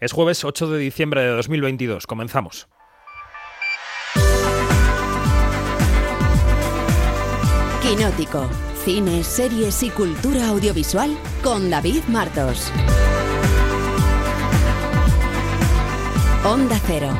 Es 0.00 0.12
jueves 0.12 0.46
8 0.46 0.70
de 0.70 0.78
diciembre 0.78 1.20
de 1.20 1.28
2022. 1.28 2.06
Comenzamos. 2.06 2.68
Quinótico. 7.82 8.48
Cine, 8.82 9.22
series 9.22 9.82
y 9.82 9.90
cultura 9.90 10.48
audiovisual 10.48 11.14
con 11.42 11.68
David 11.68 12.04
Martos. 12.08 12.72
Onda 16.46 16.80
Cero. 16.86 17.10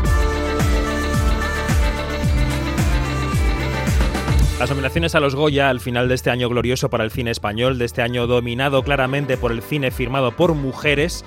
Las 4.58 4.70
nominaciones 4.70 5.14
a 5.14 5.20
los 5.20 5.34
Goya 5.34 5.68
al 5.68 5.80
final 5.80 6.08
de 6.08 6.14
este 6.14 6.30
año 6.30 6.48
glorioso 6.48 6.88
para 6.88 7.04
el 7.04 7.10
cine 7.10 7.30
español, 7.30 7.78
de 7.78 7.84
este 7.84 8.00
año 8.00 8.26
dominado 8.26 8.82
claramente 8.82 9.36
por 9.36 9.52
el 9.52 9.60
cine 9.60 9.90
firmado 9.90 10.32
por 10.32 10.54
mujeres, 10.54 11.24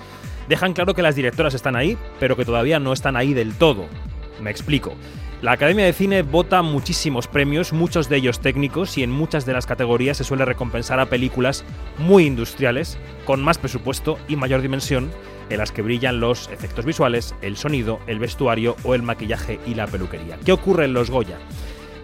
dejan 0.47 0.73
claro 0.73 0.93
que 0.93 1.01
las 1.01 1.15
directoras 1.15 1.53
están 1.53 1.75
ahí, 1.75 1.97
pero 2.19 2.35
que 2.35 2.45
todavía 2.45 2.79
no 2.79 2.93
están 2.93 3.15
ahí 3.15 3.33
del 3.33 3.53
todo. 3.53 3.85
Me 4.41 4.51
explico. 4.51 4.95
La 5.41 5.51
Academia 5.51 5.83
de 5.83 5.91
Cine 5.91 6.21
vota 6.21 6.61
muchísimos 6.61 7.27
premios, 7.27 7.73
muchos 7.73 8.07
de 8.07 8.15
ellos 8.15 8.39
técnicos, 8.39 8.97
y 8.97 9.03
en 9.03 9.11
muchas 9.11 9.45
de 9.45 9.51
las 9.51 9.65
categorías 9.65 10.15
se 10.15 10.23
suele 10.23 10.45
recompensar 10.45 11.01
a 11.01 11.07
películas 11.07 11.65
muy 11.97 12.25
industriales, 12.25 12.97
con 13.25 13.43
más 13.43 13.57
presupuesto 13.57 14.17
y 14.29 14.37
mayor 14.37 14.61
dimensión, 14.61 15.11
en 15.49 15.57
las 15.57 15.73
que 15.73 15.81
brillan 15.81 16.21
los 16.21 16.47
efectos 16.49 16.85
visuales, 16.85 17.35
el 17.41 17.57
sonido, 17.57 17.99
el 18.07 18.19
vestuario 18.19 18.77
o 18.83 18.95
el 18.95 19.03
maquillaje 19.03 19.59
y 19.67 19.75
la 19.75 19.87
peluquería. 19.87 20.37
¿Qué 20.45 20.53
ocurre 20.53 20.85
en 20.85 20.93
los 20.93 21.11
Goya? 21.11 21.37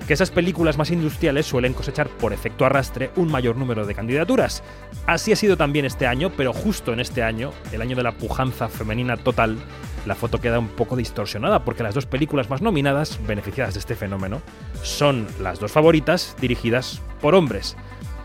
Que 0.09 0.15
esas 0.15 0.31
películas 0.31 0.79
más 0.79 0.89
industriales 0.89 1.45
suelen 1.45 1.75
cosechar 1.75 2.09
por 2.09 2.33
efecto 2.33 2.65
arrastre 2.65 3.11
un 3.15 3.29
mayor 3.29 3.55
número 3.57 3.85
de 3.85 3.93
candidaturas. 3.93 4.63
Así 5.05 5.31
ha 5.31 5.35
sido 5.35 5.55
también 5.55 5.85
este 5.85 6.07
año, 6.07 6.31
pero 6.35 6.51
justo 6.51 6.93
en 6.93 6.99
este 6.99 7.21
año, 7.21 7.51
el 7.71 7.79
año 7.83 7.95
de 7.95 8.01
la 8.01 8.13
pujanza 8.13 8.69
femenina 8.69 9.17
total, 9.17 9.59
la 10.07 10.15
foto 10.15 10.41
queda 10.41 10.57
un 10.57 10.69
poco 10.69 10.95
distorsionada 10.95 11.63
porque 11.63 11.83
las 11.83 11.93
dos 11.93 12.07
películas 12.07 12.49
más 12.49 12.63
nominadas, 12.63 13.19
beneficiadas 13.27 13.75
de 13.75 13.81
este 13.81 13.93
fenómeno, 13.93 14.41
son 14.81 15.27
las 15.39 15.59
dos 15.59 15.71
favoritas 15.71 16.35
dirigidas 16.41 17.03
por 17.21 17.35
hombres, 17.35 17.77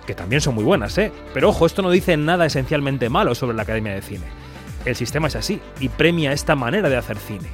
que 0.06 0.14
también 0.14 0.40
son 0.40 0.54
muy 0.54 0.64
buenas, 0.64 0.96
¿eh? 0.96 1.12
Pero 1.34 1.50
ojo, 1.50 1.66
esto 1.66 1.82
no 1.82 1.90
dice 1.90 2.16
nada 2.16 2.46
esencialmente 2.46 3.10
malo 3.10 3.34
sobre 3.34 3.58
la 3.58 3.64
Academia 3.64 3.92
de 3.92 4.00
Cine. 4.00 4.24
El 4.86 4.96
sistema 4.96 5.28
es 5.28 5.36
así 5.36 5.60
y 5.80 5.90
premia 5.90 6.32
esta 6.32 6.56
manera 6.56 6.88
de 6.88 6.96
hacer 6.96 7.18
cine. 7.18 7.50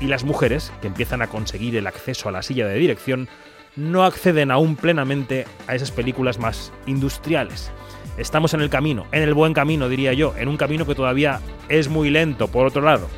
Y 0.00 0.06
las 0.06 0.24
mujeres, 0.24 0.72
que 0.80 0.88
empiezan 0.88 1.20
a 1.20 1.26
conseguir 1.26 1.76
el 1.76 1.86
acceso 1.86 2.30
a 2.30 2.32
la 2.32 2.42
silla 2.42 2.66
de 2.66 2.78
dirección, 2.78 3.28
no 3.76 4.04
acceden 4.04 4.50
aún 4.50 4.74
plenamente 4.76 5.46
a 5.66 5.74
esas 5.74 5.90
películas 5.90 6.38
más 6.38 6.72
industriales. 6.86 7.70
Estamos 8.16 8.54
en 8.54 8.62
el 8.62 8.70
camino, 8.70 9.06
en 9.12 9.22
el 9.22 9.34
buen 9.34 9.52
camino 9.52 9.88
diría 9.88 10.14
yo, 10.14 10.34
en 10.36 10.48
un 10.48 10.56
camino 10.56 10.86
que 10.86 10.94
todavía 10.94 11.40
es 11.68 11.88
muy 11.88 12.08
lento 12.08 12.48
por 12.48 12.66
otro 12.66 12.82
lado. 12.82 13.08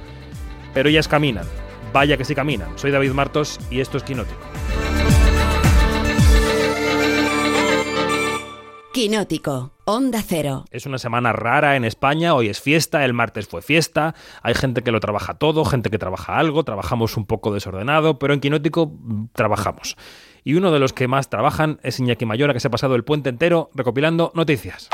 Pero 0.75 0.89
ellas 0.89 1.07
caminan, 1.07 1.47
vaya 1.93 2.17
que 2.17 2.25
sí 2.25 2.35
caminan. 2.35 2.77
Soy 2.77 2.91
David 2.91 3.13
Martos 3.13 3.59
y 3.71 3.81
esto 3.81 3.97
es 3.97 4.03
Quinótico. 4.03 4.41
Quinótico, 8.93 9.71
Onda 9.85 10.21
Cero. 10.27 10.65
Es 10.73 10.85
una 10.85 10.99
semana 10.99 11.33
rara 11.33 11.77
en 11.77 11.85
España, 11.85 12.35
hoy 12.35 12.49
es 12.49 12.61
fiesta, 12.61 13.05
el 13.05 13.13
martes 13.13 13.47
fue 13.47 13.63
fiesta, 13.63 14.17
hay 14.43 14.55
gente 14.55 14.83
que 14.83 14.91
lo 14.91 14.99
trabaja 14.99 15.35
todo, 15.35 15.65
gente 15.65 15.91
que 15.91 15.99
trabaja 15.99 16.37
algo, 16.37 16.65
trabajamos 16.65 17.17
un 17.17 17.25
poco 17.25 17.55
desordenado, 17.55 18.19
pero 18.19 18.35
en 18.35 18.41
Quinótico 18.41 18.87
mm, 18.87 19.27
trabajamos 19.35 19.97
y 20.49 20.55
uno 20.55 20.71
de 20.71 20.79
los 20.79 20.95
que 20.95 21.09
más 21.09 21.29
trabajan 21.29 21.79
es 21.83 22.01
Iñaki 22.01 22.25
Mayora, 22.25 22.55
que 22.55 22.61
se 22.61 22.69
ha 22.69 22.71
pasado 22.71 22.95
el 22.95 23.05
puente 23.05 23.29
entero 23.29 23.69
recopilando 23.75 24.33
noticias. 24.35 24.89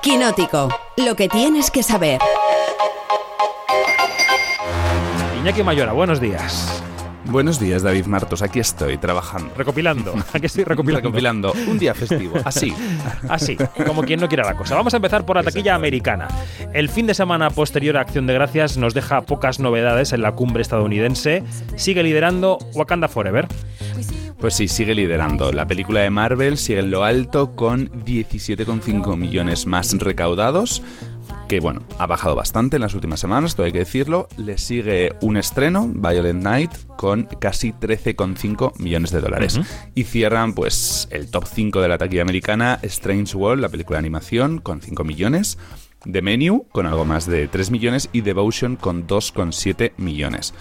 Quinótico, 0.00 0.70
lo 0.96 1.14
que 1.16 1.28
tienes 1.28 1.70
que 1.70 1.82
saber. 1.82 2.18
Iñaki 5.42 5.62
Mayora, 5.62 5.92
buenos 5.92 6.18
días. 6.18 6.82
Buenos 7.26 7.60
días, 7.60 7.82
David 7.82 8.06
Martos. 8.06 8.42
Aquí 8.42 8.60
estoy 8.60 8.96
trabajando. 8.96 9.52
Recopilando. 9.56 10.14
Aquí 10.32 10.46
estoy 10.46 10.64
recopilando. 10.64 11.08
recopilando. 11.08 11.52
Un 11.68 11.78
día 11.78 11.94
festivo. 11.94 12.36
Así. 12.44 12.72
Así, 13.28 13.56
como 13.86 14.02
quien 14.02 14.20
no 14.20 14.28
quiera 14.28 14.44
la 14.44 14.56
cosa. 14.56 14.74
Vamos 14.74 14.94
a 14.94 14.96
empezar 14.96 15.24
por 15.24 15.36
la 15.36 15.42
taquilla 15.42 15.74
americana. 15.74 16.28
El 16.72 16.88
fin 16.88 17.06
de 17.06 17.14
semana 17.14 17.50
posterior 17.50 17.96
a 17.96 18.00
Acción 18.00 18.26
de 18.26 18.34
Gracias 18.34 18.76
nos 18.76 18.94
deja 18.94 19.20
pocas 19.22 19.60
novedades 19.60 20.12
en 20.12 20.22
la 20.22 20.32
cumbre 20.32 20.62
estadounidense. 20.62 21.44
Sigue 21.76 22.02
liderando 22.02 22.58
Wakanda 22.74 23.08
Forever. 23.08 23.46
Pues 24.38 24.54
sí, 24.54 24.68
sigue 24.68 24.94
liderando. 24.94 25.52
La 25.52 25.66
película 25.66 26.00
de 26.00 26.08
Marvel 26.08 26.56
sigue 26.56 26.80
en 26.80 26.90
lo 26.90 27.04
alto 27.04 27.54
con 27.54 27.90
17,5 27.90 29.16
millones 29.16 29.66
más 29.66 29.92
recaudados 29.98 30.82
que 31.48 31.60
bueno, 31.60 31.82
ha 31.98 32.06
bajado 32.06 32.34
bastante 32.34 32.76
en 32.76 32.82
las 32.82 32.94
últimas 32.94 33.20
semanas, 33.20 33.54
todo 33.54 33.66
hay 33.66 33.72
que 33.72 33.80
decirlo. 33.80 34.28
Le 34.36 34.58
sigue 34.58 35.12
un 35.20 35.36
estreno, 35.36 35.88
Violent 35.88 36.42
Night, 36.42 36.70
con 36.96 37.24
casi 37.40 37.72
13,5 37.72 38.78
millones 38.78 39.10
de 39.10 39.20
dólares. 39.20 39.60
Y 39.94 40.04
cierran 40.04 40.54
pues 40.54 41.08
el 41.10 41.30
top 41.30 41.44
5 41.46 41.80
de 41.80 41.88
la 41.88 41.98
taquilla 41.98 42.22
americana, 42.22 42.78
Strange 42.82 43.36
World, 43.36 43.62
la 43.62 43.68
película 43.68 43.96
de 43.96 44.00
animación, 44.00 44.58
con 44.58 44.80
5 44.80 45.04
millones. 45.04 45.58
The 46.10 46.22
Menu, 46.22 46.66
con 46.72 46.86
algo 46.86 47.04
más 47.04 47.26
de 47.26 47.48
3 47.48 47.70
millones. 47.70 48.08
Y 48.12 48.20
Devotion, 48.20 48.76
con 48.76 49.06
2,7 49.06 49.92
millones 49.96 50.54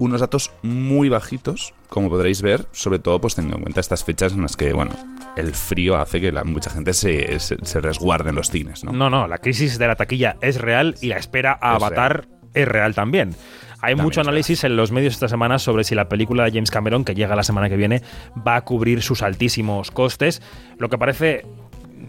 unos 0.00 0.20
datos 0.20 0.50
muy 0.62 1.08
bajitos, 1.08 1.74
como 1.88 2.08
podréis 2.08 2.42
ver, 2.42 2.66
sobre 2.72 2.98
todo 2.98 3.20
pues 3.20 3.34
teniendo 3.34 3.58
en 3.58 3.62
cuenta 3.62 3.80
estas 3.80 4.02
fechas 4.02 4.32
en 4.32 4.42
las 4.42 4.56
que, 4.56 4.72
bueno, 4.72 4.92
el 5.36 5.54
frío 5.54 5.96
hace 5.96 6.20
que 6.20 6.32
mucha 6.44 6.70
gente 6.70 6.94
se, 6.94 7.38
resguarde 7.80 8.30
en 8.30 8.36
los 8.36 8.50
cines, 8.50 8.82
¿no? 8.82 8.92
No, 8.92 9.10
no, 9.10 9.28
la 9.28 9.38
crisis 9.38 9.78
de 9.78 9.86
la 9.86 9.96
taquilla 9.96 10.36
es 10.40 10.60
real 10.60 10.96
y 11.02 11.08
la 11.08 11.18
espera 11.18 11.56
a 11.60 11.74
Avatar 11.74 12.26
es 12.54 12.66
real 12.66 12.94
también. 12.94 13.36
Hay 13.82 13.94
mucho 13.94 14.20
análisis 14.22 14.64
en 14.64 14.76
los 14.76 14.90
medios 14.90 15.14
esta 15.14 15.28
semana 15.28 15.58
sobre 15.58 15.84
si 15.84 15.94
la 15.94 16.08
película 16.08 16.44
de 16.44 16.50
James 16.50 16.70
Cameron, 16.70 17.04
que 17.04 17.14
llega 17.14 17.36
la 17.36 17.42
semana 17.42 17.68
que 17.68 17.76
viene, 17.76 18.02
va 18.46 18.56
a 18.56 18.60
cubrir 18.62 19.02
sus 19.02 19.22
altísimos 19.22 19.90
costes. 19.90 20.42
Lo 20.78 20.88
que 20.90 20.98
parece, 20.98 21.46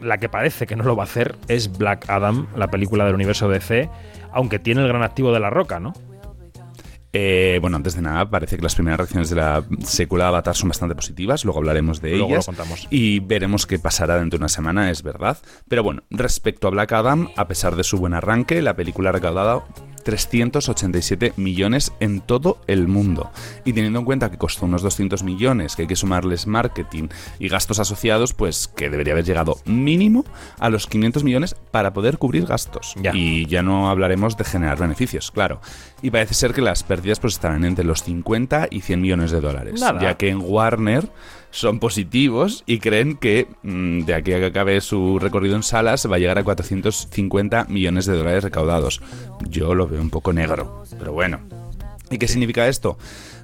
la 0.02 0.18
que 0.18 0.28
parece 0.28 0.66
que 0.66 0.75
no 0.75 0.84
lo 0.84 0.96
va 0.96 1.03
a 1.03 1.06
hacer 1.06 1.35
es 1.47 1.78
Black 1.78 2.09
Adam, 2.09 2.47
la 2.56 2.69
película 2.69 3.06
del 3.06 3.16
universo 3.16 3.47
DC, 3.47 3.90
aunque 4.34 4.59
tiene 4.59 4.81
el 4.81 4.88
gran 4.88 5.03
activo 5.03 5.31
de 5.31 5.40
la 5.40 5.50
roca, 5.50 5.79
¿no? 5.79 5.94
Eh, 7.13 7.59
bueno, 7.61 7.77
antes 7.77 7.95
de 7.95 8.01
nada, 8.01 8.29
parece 8.29 8.55
que 8.55 8.61
las 8.61 8.75
primeras 8.75 8.99
reacciones 8.99 9.29
de 9.29 9.35
la 9.35 9.66
secuela 9.83 10.25
de 10.25 10.29
Avatar 10.29 10.55
son 10.55 10.69
bastante 10.69 10.95
positivas, 10.95 11.44
luego 11.44 11.59
hablaremos 11.59 12.01
de 12.01 12.16
ellas 12.16 12.49
y 12.89 13.19
veremos 13.19 13.67
qué 13.67 13.79
pasará 13.79 14.17
dentro 14.17 14.38
de 14.38 14.44
una 14.44 14.49
semana, 14.49 14.89
es 14.89 15.03
verdad. 15.03 15.38
Pero 15.67 15.83
bueno, 15.83 16.03
respecto 16.09 16.67
a 16.67 16.72
Black 16.72 16.94
Adam, 16.94 17.29
a 17.35 17.47
pesar 17.47 17.75
de 17.75 17.83
su 17.83 17.97
buen 17.97 18.13
arranque, 18.13 18.61
la 18.61 18.75
película 18.75 19.09
ha 19.09 19.13
recaudado 19.13 19.66
387 20.03 21.34
millones 21.38 21.94
en 22.00 22.22
todo 22.22 22.59
el 22.67 22.88
mundo. 22.88 23.31
Y 23.66 23.73
teniendo 23.73 24.00
en 24.00 24.06
cuenta 24.06 24.31
que 24.31 24.38
costó 24.38 24.66
unos 24.66 24.81
200 24.81 25.23
millones, 25.23 25.75
que 25.75 25.84
hay 25.84 25.88
que 25.88 25.95
sumarles 25.95 26.47
marketing 26.47 27.09
y 27.39 27.47
gastos 27.47 27.79
asociados, 27.79 28.34
pues 28.34 28.67
que 28.67 28.90
debería 28.90 29.13
haber 29.13 29.25
llegado 29.25 29.57
mínimo 29.66 30.25
a 30.59 30.69
los 30.69 30.88
500 30.88 31.23
millones 31.23 31.56
para 31.72 31.94
poder 31.94 32.17
cubrir 32.17 32.45
gastos. 32.45 32.95
Y 33.13 33.45
ya 33.47 33.61
no 33.63 33.90
hablaremos 33.90 34.38
de 34.38 34.44
generar 34.44 34.78
beneficios, 34.78 35.31
claro. 35.31 35.61
Y 36.01 36.11
parece 36.11 36.34
ser 36.34 36.53
que 36.53 36.61
las 36.61 36.84
pérdidas 36.84 37.19
pues 37.19 37.34
estarán 37.35 37.66
entre 37.66 37.85
los 37.85 38.03
50 38.03 38.67
y 38.72 38.81
100 38.81 39.01
millones 39.01 39.31
de 39.31 39.41
dólares. 39.41 39.81
Ya 40.00 40.17
que 40.17 40.29
en 40.29 40.41
Warner 40.41 41.09
son 41.51 41.79
positivos 41.79 42.63
y 42.66 42.79
creen 42.79 43.17
que 43.17 43.47
mm, 43.63 44.06
de 44.06 44.13
aquí 44.16 44.34
a 44.34 44.39
que 44.39 44.45
acabe 44.47 44.81
su 44.81 45.19
recorrido 45.19 45.56
en 45.56 45.63
salas 45.63 46.09
va 46.09 46.16
a 46.16 46.19
llegar 46.19 46.39
a 46.39 46.44
450 46.44 47.66
millones 47.66 48.06
de 48.06 48.17
dólares 48.17 48.44
recaudados. 48.44 49.01
Yo 49.50 49.75
lo 49.75 49.88
veo 49.88 50.01
un 50.01 50.09
poco 50.09 50.34
negro, 50.34 50.84
pero 50.97 51.13
bueno. 51.13 51.40
¿Y 52.09 52.17
qué 52.17 52.28
significa 52.28 52.67
esto? 52.67 52.97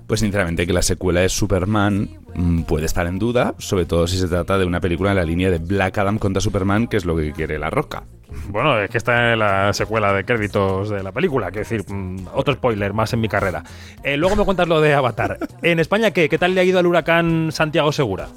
Pues 0.07 0.21
sinceramente 0.21 0.65
que 0.65 0.73
la 0.73 0.81
secuela 0.81 1.19
de 1.19 1.29
Superman 1.29 2.09
mm, 2.33 2.61
puede 2.61 2.85
estar 2.85 3.05
en 3.07 3.19
duda, 3.19 3.55
sobre 3.57 3.85
todo 3.85 4.07
si 4.07 4.17
se 4.17 4.27
trata 4.27 4.57
de 4.57 4.65
una 4.65 4.79
película 4.79 5.11
en 5.11 5.17
la 5.17 5.25
línea 5.25 5.51
de 5.51 5.59
Black 5.59 5.97
Adam 5.97 6.17
contra 6.17 6.41
Superman, 6.41 6.87
que 6.87 6.95
es 6.97 7.05
lo 7.05 7.15
que 7.17 7.33
quiere 7.33 7.59
La 7.59 7.69
Roca. 7.69 8.03
Bueno, 8.49 8.79
es 8.79 8.89
que 8.89 8.97
está 8.97 9.33
en 9.33 9.39
la 9.39 9.73
secuela 9.73 10.13
de 10.13 10.23
créditos 10.23 10.89
de 10.89 11.03
la 11.03 11.11
película, 11.11 11.51
que 11.51 11.59
decir, 11.59 11.83
mm, 11.87 12.27
otro 12.33 12.53
spoiler 12.53 12.93
más 12.93 13.11
en 13.13 13.21
mi 13.21 13.27
carrera. 13.27 13.63
Eh, 14.03 14.15
luego 14.15 14.35
me 14.37 14.45
cuentas 14.45 14.67
lo 14.67 14.79
de 14.79 14.93
Avatar. 14.93 15.37
¿En 15.61 15.79
España 15.79 16.11
qué? 16.11 16.29
¿Qué 16.29 16.37
tal 16.37 16.55
le 16.55 16.61
ha 16.61 16.63
ido 16.63 16.79
al 16.79 16.85
huracán 16.85 17.51
Santiago 17.51 17.91
Segura? 17.91 18.29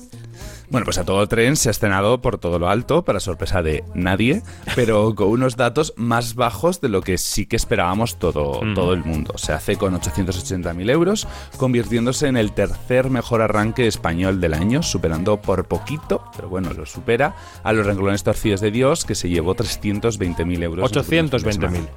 Bueno, 0.71 0.85
pues 0.85 0.99
a 0.99 1.05
todo 1.05 1.27
tren 1.27 1.57
se 1.57 1.69
ha 1.69 1.73
estrenado 1.73 2.21
por 2.21 2.39
todo 2.39 2.61
lo 2.61 2.69
alto, 2.69 3.05
para 3.05 3.19
sorpresa 3.19 3.61
de 3.61 3.83
nadie, 3.93 4.43
pero 4.77 5.15
con 5.17 5.29
unos 5.29 5.57
datos 5.57 5.93
más 5.97 6.37
bajos 6.37 6.81
de 6.81 6.89
lo 6.89 7.03
que 7.03 7.19
sí 7.19 7.47
que 7.47 7.57
esperábamos 7.57 8.21
todo, 8.21 8.61
todo 8.75 8.93
el 8.93 9.05
mundo. 9.05 9.37
Se 9.37 9.53
hace 9.53 9.77
con 9.77 10.01
880.000 10.01 10.91
euros, 10.91 11.27
convirtiéndose 11.57 12.29
en 12.29 12.37
el 12.37 12.53
tercer 12.53 13.11
mejor 13.11 13.43
arranque 13.43 13.89
español 13.89 14.41
del 14.41 14.55
año, 14.55 14.85
superando 14.85 15.41
por 15.41 15.67
poquito, 15.67 16.23
pero 16.37 16.49
bueno, 16.49 16.73
lo 16.73 16.87
supera, 16.87 17.35
a 17.65 17.73
los 17.73 17.85
renglones 17.85 18.23
torcidos 18.23 18.61
de 18.61 18.71
Dios, 18.71 19.05
que 19.05 19.17
se 19.17 19.29
llevó 19.29 19.57
320.000 19.57 20.63
euros. 20.63 20.93
820.000. 20.93 21.89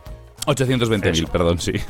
820.000, 0.45 1.27
perdón, 1.29 1.59
sí. 1.59 1.73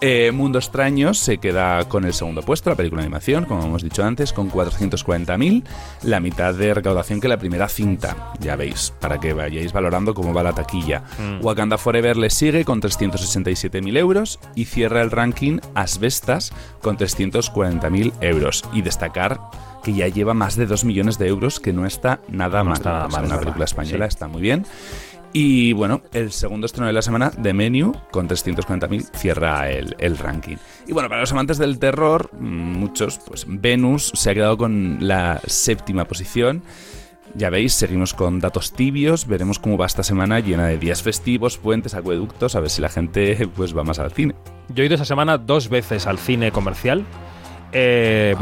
Eh, 0.00 0.30
Mundo 0.32 0.58
Extraño 0.58 1.14
se 1.14 1.38
queda 1.38 1.88
con 1.88 2.04
el 2.04 2.12
segundo 2.12 2.42
puesto, 2.42 2.70
la 2.70 2.76
película 2.76 3.02
de 3.02 3.06
animación, 3.06 3.44
como 3.44 3.64
hemos 3.64 3.82
dicho 3.82 4.04
antes, 4.04 4.32
con 4.32 4.50
440.000, 4.50 5.64
la 6.02 6.20
mitad 6.20 6.54
de 6.54 6.74
recaudación 6.74 7.20
que 7.20 7.28
la 7.28 7.38
primera 7.38 7.68
cinta, 7.68 8.32
ya 8.40 8.56
veis, 8.56 8.92
para 9.00 9.18
que 9.18 9.32
vayáis 9.32 9.72
valorando 9.72 10.14
cómo 10.14 10.32
va 10.32 10.42
la 10.42 10.52
taquilla. 10.52 11.02
Mm. 11.18 11.44
Wakanda 11.44 11.78
Forever 11.78 12.16
le 12.16 12.30
sigue 12.30 12.64
con 12.64 12.80
367.000 12.80 13.96
euros 13.96 14.38
y 14.54 14.66
cierra 14.66 15.02
el 15.02 15.10
ranking 15.10 15.58
Asbestas 15.74 16.52
con 16.82 16.96
340.000 16.96 18.12
euros. 18.20 18.64
Y 18.72 18.82
destacar 18.82 19.40
que 19.86 19.94
ya 19.94 20.08
lleva 20.08 20.34
más 20.34 20.56
de 20.56 20.66
2 20.66 20.84
millones 20.84 21.16
de 21.16 21.28
euros, 21.28 21.60
que 21.60 21.72
no 21.72 21.86
está 21.86 22.18
nada 22.28 22.64
mal. 22.64 22.74
Está 22.74 23.06
una 23.06 23.38
película 23.38 23.64
española, 23.64 24.06
está 24.06 24.26
muy 24.26 24.42
bien. 24.42 24.66
Y 25.38 25.74
bueno, 25.74 26.00
el 26.14 26.32
segundo 26.32 26.64
estreno 26.64 26.86
de 26.86 26.94
la 26.94 27.02
semana, 27.02 27.30
The 27.30 27.52
Menu, 27.52 27.92
con 28.10 28.26
340.000, 28.26 29.10
cierra 29.12 29.70
el, 29.70 29.94
el, 29.98 30.16
ranking. 30.16 30.56
Y 30.86 30.92
bueno, 30.94 31.10
para 31.10 31.20
los 31.20 31.30
amantes 31.30 31.58
del 31.58 31.78
terror, 31.78 32.32
muchos, 32.40 33.18
pues 33.18 33.44
Venus 33.46 34.12
se 34.14 34.30
ha 34.30 34.34
quedado 34.34 34.56
con 34.56 34.96
la 35.06 35.42
séptima 35.46 36.06
posición. 36.06 36.62
Ya 37.34 37.50
veis, 37.50 37.74
seguimos 37.74 38.14
con 38.14 38.40
datos 38.40 38.72
tibios, 38.72 39.26
veremos 39.26 39.58
cómo 39.58 39.76
va 39.76 39.84
esta 39.84 40.02
semana 40.02 40.40
llena 40.40 40.68
de 40.68 40.78
días 40.78 41.02
festivos, 41.02 41.58
puentes, 41.58 41.92
acueductos, 41.92 42.56
a 42.56 42.60
ver 42.60 42.70
si 42.70 42.80
la 42.80 42.88
gente 42.88 43.46
pues 43.54 43.76
va 43.76 43.84
más 43.84 43.98
al 43.98 44.12
cine. 44.12 44.34
Yo 44.74 44.84
he 44.84 44.86
ido 44.86 44.94
esa 44.94 45.04
semana 45.04 45.36
dos 45.36 45.68
veces 45.68 46.06
al 46.06 46.16
cine 46.18 46.50
comercial. 46.50 47.04
Eh, 47.72 48.34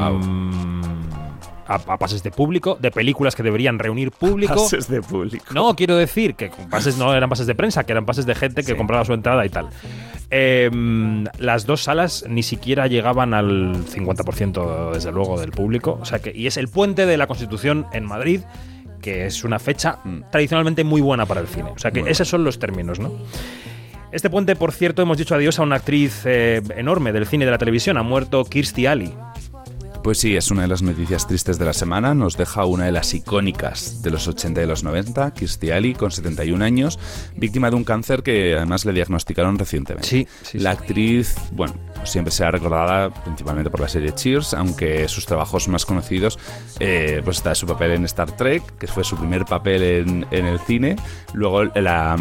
a, 1.66 1.99
pases 1.99 2.22
de 2.22 2.31
público, 2.31 2.76
de 2.81 2.90
películas 2.90 3.34
que 3.34 3.43
deberían 3.43 3.78
reunir 3.78 4.11
público. 4.11 4.55
Pases 4.55 4.88
de 4.88 5.00
público. 5.00 5.46
No, 5.52 5.75
quiero 5.76 5.96
decir 5.96 6.34
que 6.34 6.50
pases 6.70 6.99
no 6.99 7.14
eran 7.14 7.28
pases 7.28 7.46
de 7.46 7.55
prensa, 7.55 7.84
que 7.84 7.93
eran 7.93 8.06
pases 8.06 8.26
de 8.26 8.34
gente 8.34 8.62
que 8.62 8.76
compraba 8.76 9.05
su 9.05 9.12
entrada 9.12 9.44
y 9.44 9.49
tal. 9.49 9.69
Em, 10.31 11.25
las 11.38 11.66
dos 11.66 11.84
salas 11.84 12.25
ni 12.28 12.43
siquiera 12.43 12.87
llegaban 12.87 13.34
al 13.34 13.84
50% 13.87 14.93
desde 14.93 15.12
luego 15.12 15.38
del 15.38 15.50
público. 15.50 15.99
O 16.00 16.05
sea 16.05 16.19
que, 16.19 16.32
y 16.34 16.46
es 16.46 16.56
el 16.56 16.69
puente 16.69 17.06
de 17.06 17.16
la 17.16 17.26
Constitución 17.26 17.87
en 17.93 18.05
Madrid, 18.05 18.40
que 19.00 19.26
es 19.26 19.44
una 19.44 19.58
fecha 19.58 19.99
mm. 20.05 20.31
tradicionalmente 20.31 20.82
muy 20.84 21.00
buena 21.00 21.26
para 21.26 21.40
el 21.40 21.46
cine. 21.46 21.70
O 21.75 21.78
sea 21.78 21.90
que 21.90 22.00
esos 22.06 22.28
son 22.28 22.44
los 22.44 22.58
términos, 22.58 22.99
¿no? 22.99 23.12
Este 24.12 24.31
puente, 24.31 24.55
por 24.55 24.70
cierto, 24.70 25.02
hemos 25.02 25.19
dicho 25.19 25.34
adiós 25.34 25.58
a 25.58 25.62
una 25.62 25.76
actriz 25.76 26.22
eh, 26.25 26.62
enorme 26.76 27.12
del 27.12 27.26
cine 27.26 27.44
y 27.44 27.46
de 27.46 27.50
la 27.50 27.58
televisión. 27.58 27.96
Ha 27.96 28.05
muerto 28.05 28.44
Kirstie 28.44 28.87
Alley. 28.87 29.12
Pues 30.04 30.18
sí, 30.18 30.36
es 30.36 30.50
una 30.50 30.60
de 30.60 30.68
las 30.68 30.82
noticias 30.82 31.26
tristes 31.26 31.58
de 31.58 31.64
la 31.64 31.72
semana. 31.72 32.14
Nos 32.14 32.36
deja 32.36 32.66
una 32.66 32.84
de 32.84 32.92
las 32.92 33.14
icónicas 33.14 34.02
de 34.02 34.10
los 34.10 34.28
80 34.28 34.62
y 34.62 34.66
los 34.66 34.84
90, 34.84 35.32
Kirstie 35.32 35.72
Ali, 35.72 35.94
con 35.94 36.10
71 36.10 36.62
años, 36.62 36.98
víctima 37.36 37.70
de 37.70 37.76
un 37.76 37.84
cáncer 37.84 38.22
que 38.22 38.54
además 38.54 38.84
le 38.84 38.92
diagnosticaron 38.92 39.58
recientemente. 39.58 40.06
Sí, 40.06 40.26
La 40.58 40.72
actriz, 40.72 41.34
bueno, 41.52 41.72
siempre 42.04 42.32
será 42.32 42.50
recordada 42.50 43.10
principalmente 43.10 43.70
por 43.70 43.80
la 43.80 43.88
serie 43.88 44.12
Cheers, 44.12 44.54
aunque 44.54 45.08
sus 45.08 45.26
trabajos 45.26 45.68
más 45.68 45.84
conocidos, 45.84 46.38
eh, 46.80 47.20
pues 47.24 47.38
está 47.38 47.54
su 47.54 47.66
papel 47.66 47.92
en 47.92 48.04
Star 48.04 48.36
Trek, 48.36 48.62
que 48.78 48.86
fue 48.86 49.04
su 49.04 49.16
primer 49.16 49.44
papel 49.44 49.82
en, 50.30 50.46
el 50.46 50.58
cine. 50.60 50.96
Luego 51.32 51.62
en 51.62 51.84
la, 51.84 52.16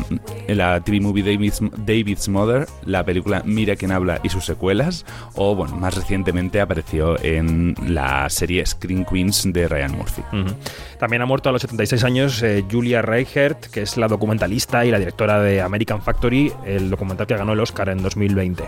en 0.48 0.58
la 0.58 0.82
TV 0.82 1.00
movie 1.00 1.24
David's, 1.24 1.60
David's 1.86 2.30
Mother, 2.30 2.68
la 2.86 3.04
película 3.04 3.42
Mira 3.46 3.76
quién 3.76 3.92
habla 3.92 4.20
y 4.24 4.30
sus 4.30 4.46
secuelas. 4.46 5.06
O, 5.36 5.56
bueno, 5.56 5.76
más 5.76 5.96
recientemente 5.96 6.62
apareció 6.62 7.22
en 7.24 7.76
la 7.88 8.30
serie 8.30 8.66
Screen 8.66 9.06
Queens 9.06 9.52
de 9.52 9.68
Ryan 9.68 9.92
Murphy. 9.92 10.24
También 11.00 11.22
ha 11.22 11.26
muerto 11.26 11.50
a 11.50 11.52
los 11.52 11.62
76 11.62 12.04
años 12.04 12.42
eh, 12.44 12.64
Julia 12.70 13.02
Reichert, 13.02 13.66
que 13.68 13.82
es 13.82 13.98
la 13.98 14.08
documentalista 14.08 14.86
y 14.86 14.92
la 14.92 15.00
directora 15.00 15.42
de 15.42 15.62
American 15.62 16.02
Factory, 16.02 16.52
el 16.66 16.90
documental 16.90 17.28
que 17.28 17.36
ganó 17.36 17.54
el 17.54 17.60
Oscar 17.60 17.90
en 17.90 18.02
2020. 18.02 18.64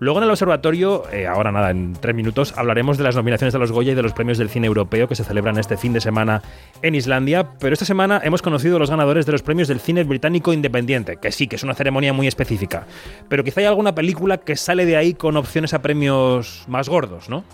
Luego 0.00 0.18
en 0.18 0.24
el 0.24 0.30
observatorio, 0.30 1.04
eh, 1.12 1.26
ahora 1.26 1.50
nada, 1.50 1.70
en 1.70 1.94
tres 1.94 2.14
minutos, 2.14 2.54
hablaremos 2.56 2.98
de 2.98 3.04
las 3.04 3.16
nominaciones 3.16 3.52
de 3.52 3.58
los 3.58 3.72
Goya 3.72 3.92
y 3.92 3.94
de 3.96 4.02
los 4.02 4.12
premios 4.12 4.38
del 4.38 4.48
cine 4.48 4.68
europeo 4.68 5.08
que 5.08 5.16
se 5.16 5.24
celebran 5.24 5.58
este 5.58 5.76
fin 5.76 5.92
de 5.92 6.00
semana 6.00 6.40
en 6.82 6.94
Islandia. 6.94 7.48
Pero 7.58 7.72
esta 7.72 7.84
semana 7.84 8.20
hemos 8.22 8.40
conocido 8.40 8.78
los 8.78 8.90
ganadores 8.90 9.26
de 9.26 9.32
los 9.32 9.42
premios 9.42 9.66
del 9.66 9.80
cine 9.80 10.04
británico 10.04 10.52
independiente, 10.52 11.16
que 11.16 11.32
sí, 11.32 11.48
que 11.48 11.56
es 11.56 11.64
una 11.64 11.74
ceremonia 11.74 12.12
muy 12.12 12.28
específica. 12.28 12.86
Pero 13.28 13.42
quizá 13.42 13.60
hay 13.60 13.66
alguna 13.66 13.94
película 13.94 14.38
que 14.38 14.54
sale 14.54 14.86
de 14.86 14.96
ahí 14.96 15.14
con 15.14 15.36
opciones 15.36 15.74
a 15.74 15.82
premios 15.82 16.64
más 16.68 16.88
gordos, 16.88 17.28
¿no? 17.28 17.44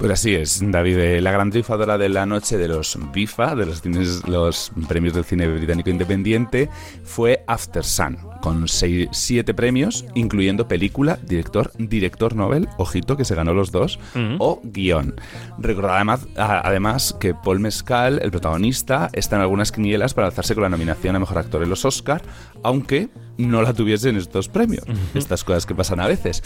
Pues 0.00 0.12
así 0.12 0.34
es, 0.34 0.62
David. 0.64 0.96
Eh, 0.96 1.20
la 1.20 1.30
gran 1.30 1.50
triunfadora 1.50 1.98
de 1.98 2.08
la 2.08 2.24
noche 2.24 2.56
de 2.56 2.68
los 2.68 2.98
BIFA, 3.12 3.54
de 3.54 3.66
los, 3.66 3.82
los 4.26 4.72
premios 4.88 5.12
del 5.12 5.26
cine 5.26 5.46
británico 5.46 5.90
independiente, 5.90 6.70
fue 7.04 7.44
After 7.46 7.84
Sun, 7.84 8.16
con 8.40 8.66
seis, 8.66 9.10
siete 9.12 9.52
premios, 9.52 10.06
incluyendo 10.14 10.66
película, 10.66 11.18
director, 11.22 11.70
director 11.76 12.34
Nobel, 12.34 12.66
ojito 12.78 13.18
que 13.18 13.26
se 13.26 13.34
ganó 13.34 13.52
los 13.52 13.72
dos, 13.72 13.98
o 14.38 14.62
guion. 14.64 15.16
Recordad 15.58 15.96
además, 15.96 16.26
además 16.38 17.14
que 17.20 17.34
Paul 17.34 17.60
Mescal, 17.60 18.20
el 18.22 18.30
protagonista, 18.30 19.10
está 19.12 19.36
en 19.36 19.42
algunas 19.42 19.70
quinielas 19.70 20.14
para 20.14 20.28
alzarse 20.28 20.54
con 20.54 20.62
la 20.62 20.70
nominación 20.70 21.14
a 21.14 21.18
Mejor 21.18 21.36
Actor 21.36 21.62
en 21.62 21.68
los 21.68 21.84
Oscar, 21.84 22.22
aunque 22.62 23.10
no 23.36 23.60
la 23.60 23.74
tuviese 23.74 24.08
en 24.08 24.16
estos 24.16 24.48
premios. 24.48 24.84
Estas 25.14 25.44
cosas 25.44 25.66
que 25.66 25.74
pasan 25.74 26.00
a 26.00 26.06
veces. 26.06 26.42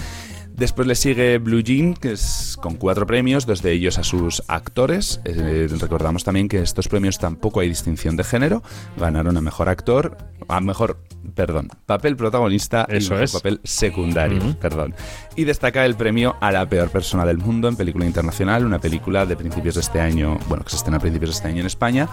Después 0.57 0.87
le 0.87 0.95
sigue 0.95 1.39
Blue 1.39 1.63
Jean, 1.63 1.95
que 1.95 2.13
es 2.13 2.57
con 2.61 2.77
cuatro 2.77 3.09
premios, 3.09 3.45
dos 3.45 3.61
de 3.61 3.73
ellos 3.73 3.99
a 3.99 4.05
sus 4.05 4.41
actores. 4.47 5.21
Eh, 5.25 5.69
recordamos 5.81 6.23
también 6.23 6.49
que 6.49 6.61
estos 6.61 6.87
premios 6.87 7.19
tampoco 7.19 7.59
hay 7.59 7.69
distinción 7.69 8.17
de 8.17 8.23
género. 8.23 8.63
Ganaron 8.97 9.37
a 9.37 9.41
mejor 9.41 9.69
actor, 9.69 10.17
a 10.47 10.61
mejor, 10.61 11.01
perdón, 11.35 11.71
papel 11.87 12.17
protagonista 12.17 12.87
Eso 12.89 13.21
y 13.21 13.27
papel 13.27 13.61
secundario, 13.65 14.57
perdón. 14.61 14.95
Y 15.35 15.43
destaca 15.43 15.85
el 15.85 15.97
premio 15.97 16.37
a 16.41 16.53
la 16.53 16.69
peor 16.69 16.89
persona 16.89 17.27
del 17.27 17.39
mundo 17.39 17.67
en 17.67 17.75
película 17.75 18.07
internacional, 18.07 18.65
una 18.65 18.79
película 18.79 19.27
de 19.27 19.35
principios 19.35 19.75
de 19.75 19.81
este 19.81 20.01
año, 20.01 20.39
bueno, 20.49 20.63
que 20.63 20.71
se 20.71 20.77
estrena 20.77 20.99
a 20.99 21.01
principios 21.01 21.31
de 21.31 21.35
este 21.35 21.49
año 21.49 21.61
en 21.63 21.67
España, 21.67 22.09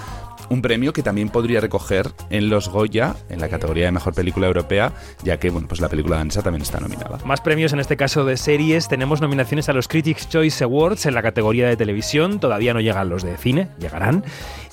un 0.52 0.62
premio 0.62 0.92
que 0.92 1.02
también 1.02 1.30
podría 1.30 1.62
recoger 1.62 2.12
en 2.30 2.50
los 2.50 2.68
Goya, 2.68 3.16
en 3.30 3.40
la 3.40 3.48
categoría 3.48 3.86
de 3.86 3.92
mejor 3.94 4.14
película 4.14 4.48
europea, 4.48 4.92
ya 5.24 5.40
que 5.40 5.50
bueno, 5.50 5.68
pues 5.68 5.80
la 5.80 5.88
película 5.88 6.18
danesa 6.18 6.42
también 6.42 6.62
está 6.62 6.80
nominada. 6.80 7.20
Más 7.24 7.40
premios 7.40 7.72
en 7.72 7.80
este 7.80 7.96
caso 7.96 8.26
de 8.26 8.36
series, 8.36 8.90
tenemos 8.90 9.22
nominaciones 9.22 9.70
a 9.70 9.74
los 9.74 9.88
Critics' 9.88 10.28
Choice 10.28 10.64
Awards 10.66 11.06
en 11.06 11.14
la 11.14 11.22
categoría 11.22 11.70
de 11.70 11.78
televisión, 11.78 12.42
todavía 12.42 12.74
no 12.74 12.82
llegan 12.82 13.08
los 13.08 13.24
de 13.24 13.38
cine, 13.38 13.70
llegarán. 13.80 14.26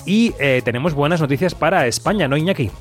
Y 0.04 0.34
eh, 0.40 0.62
tenemos 0.64 0.94
buenas 0.94 1.20
noticias 1.20 1.54
para 1.54 1.86
España, 1.86 2.26
¿no, 2.26 2.36
Iñaki? 2.36 2.72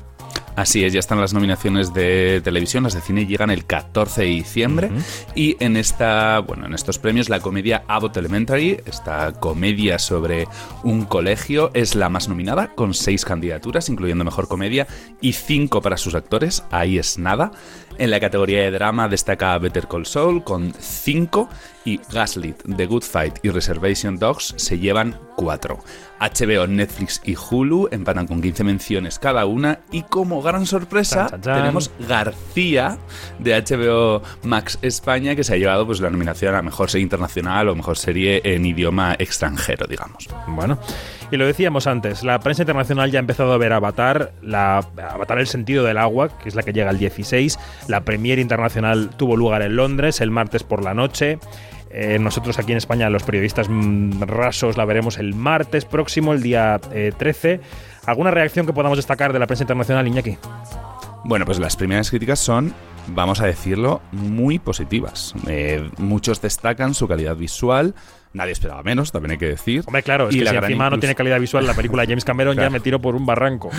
Así 0.58 0.84
es, 0.84 0.92
ya 0.92 0.98
están 0.98 1.20
las 1.20 1.32
nominaciones 1.32 1.94
de 1.94 2.40
televisión, 2.42 2.82
las 2.82 2.94
de 2.94 3.00
cine 3.00 3.26
llegan 3.26 3.50
el 3.50 3.64
14 3.64 4.22
de 4.22 4.26
diciembre. 4.26 4.90
Y 5.36 5.56
en 5.60 5.76
esta, 5.76 6.40
bueno, 6.40 6.66
en 6.66 6.74
estos 6.74 6.98
premios 6.98 7.28
la 7.28 7.38
comedia 7.38 7.84
Abbott 7.86 8.16
Elementary, 8.16 8.80
esta 8.84 9.34
comedia 9.34 10.00
sobre 10.00 10.48
un 10.82 11.04
colegio 11.04 11.70
es 11.74 11.94
la 11.94 12.08
más 12.08 12.28
nominada 12.28 12.74
con 12.74 12.92
seis 12.92 13.24
candidaturas, 13.24 13.88
incluyendo 13.88 14.24
mejor 14.24 14.48
comedia 14.48 14.88
y 15.20 15.34
cinco 15.34 15.80
para 15.80 15.96
sus 15.96 16.16
actores, 16.16 16.64
ahí 16.72 16.98
es 16.98 17.18
nada. 17.18 17.52
En 17.98 18.10
la 18.10 18.18
categoría 18.18 18.62
de 18.62 18.72
drama 18.72 19.08
destaca 19.08 19.58
Better 19.58 19.86
Call 19.86 20.06
Saul 20.06 20.42
con 20.42 20.72
5 20.72 21.48
y 21.84 22.00
Gaslit, 22.12 22.62
The 22.76 22.86
Good 22.86 23.02
Fight 23.02 23.38
y 23.42 23.50
Reservation 23.50 24.18
Dogs 24.18 24.54
se 24.56 24.78
llevan 24.78 25.18
4. 25.36 25.78
HBO, 26.20 26.66
Netflix 26.66 27.20
y 27.24 27.36
Hulu 27.36 27.88
empatan 27.92 28.26
con 28.26 28.42
15 28.42 28.64
menciones 28.64 29.18
cada 29.18 29.46
una 29.46 29.80
y 29.92 30.02
como 30.02 30.42
gran 30.42 30.66
sorpresa 30.66 31.28
tenemos 31.40 31.90
García 32.00 32.98
de 33.38 33.54
HBO 33.62 34.22
Max 34.42 34.78
España 34.82 35.36
que 35.36 35.44
se 35.44 35.54
ha 35.54 35.56
llevado 35.56 35.86
pues 35.86 36.00
la 36.00 36.10
nominación 36.10 36.54
a 36.54 36.62
mejor 36.62 36.90
serie 36.90 37.04
internacional 37.04 37.68
o 37.68 37.74
mejor 37.76 37.96
serie 37.96 38.40
en 38.44 38.66
idioma 38.66 39.14
extranjero, 39.18 39.86
digamos. 39.86 40.28
Bueno, 40.48 40.78
y 41.30 41.36
lo 41.36 41.46
decíamos 41.46 41.86
antes, 41.86 42.24
la 42.24 42.40
prensa 42.40 42.62
internacional 42.62 43.10
ya 43.10 43.18
ha 43.18 43.20
empezado 43.20 43.52
a 43.52 43.58
ver 43.58 43.72
Avatar, 43.72 44.32
la, 44.42 44.78
Avatar 44.78 45.38
el 45.38 45.46
sentido 45.46 45.84
del 45.84 45.98
agua, 45.98 46.30
que 46.38 46.48
es 46.48 46.54
la 46.54 46.62
que 46.62 46.72
llega 46.72 46.90
el 46.90 46.98
16. 46.98 47.58
La 47.86 48.00
premier 48.00 48.38
internacional 48.38 49.10
tuvo 49.16 49.36
lugar 49.36 49.62
en 49.62 49.76
Londres 49.76 50.20
el 50.20 50.30
martes 50.30 50.62
por 50.62 50.82
la 50.82 50.94
noche. 50.94 51.38
Eh, 51.90 52.18
nosotros 52.18 52.58
aquí 52.58 52.72
en 52.72 52.78
España, 52.78 53.08
los 53.10 53.22
periodistas 53.22 53.68
mm, 53.68 54.22
rasos, 54.22 54.76
la 54.76 54.84
veremos 54.84 55.18
el 55.18 55.34
martes 55.34 55.84
próximo, 55.84 56.32
el 56.32 56.42
día 56.42 56.80
13. 56.80 57.52
Eh, 57.52 57.60
¿Alguna 58.06 58.30
reacción 58.30 58.66
que 58.66 58.72
podamos 58.72 58.98
destacar 58.98 59.32
de 59.32 59.38
la 59.38 59.46
prensa 59.46 59.64
internacional, 59.64 60.06
Iñaki? 60.06 60.38
Bueno, 61.24 61.44
pues 61.44 61.58
las 61.58 61.76
primeras 61.76 62.10
críticas 62.10 62.38
son 62.38 62.74
vamos 63.14 63.40
a 63.40 63.46
decirlo, 63.46 64.00
muy 64.12 64.58
positivas. 64.58 65.34
Eh, 65.46 65.90
muchos 65.98 66.40
destacan 66.40 66.94
su 66.94 67.08
calidad 67.08 67.36
visual, 67.36 67.94
Nadie 68.32 68.52
esperaba 68.52 68.82
menos, 68.82 69.12
también 69.12 69.32
hay 69.32 69.38
que 69.38 69.48
decir. 69.48 69.82
Hombre, 69.86 70.02
claro, 70.02 70.28
es 70.28 70.36
y 70.36 70.40
que 70.40 70.46
si 70.46 70.54
encima 70.54 70.90
no 70.90 70.98
tiene 70.98 71.14
calidad 71.14 71.40
visual 71.40 71.66
la 71.66 71.74
película 71.74 72.02
de 72.02 72.08
James 72.08 72.24
Cameron, 72.24 72.56
ya 72.56 72.70
me 72.70 72.80
tiro 72.80 73.00
por 73.00 73.14
un 73.14 73.26
barranco. 73.26 73.70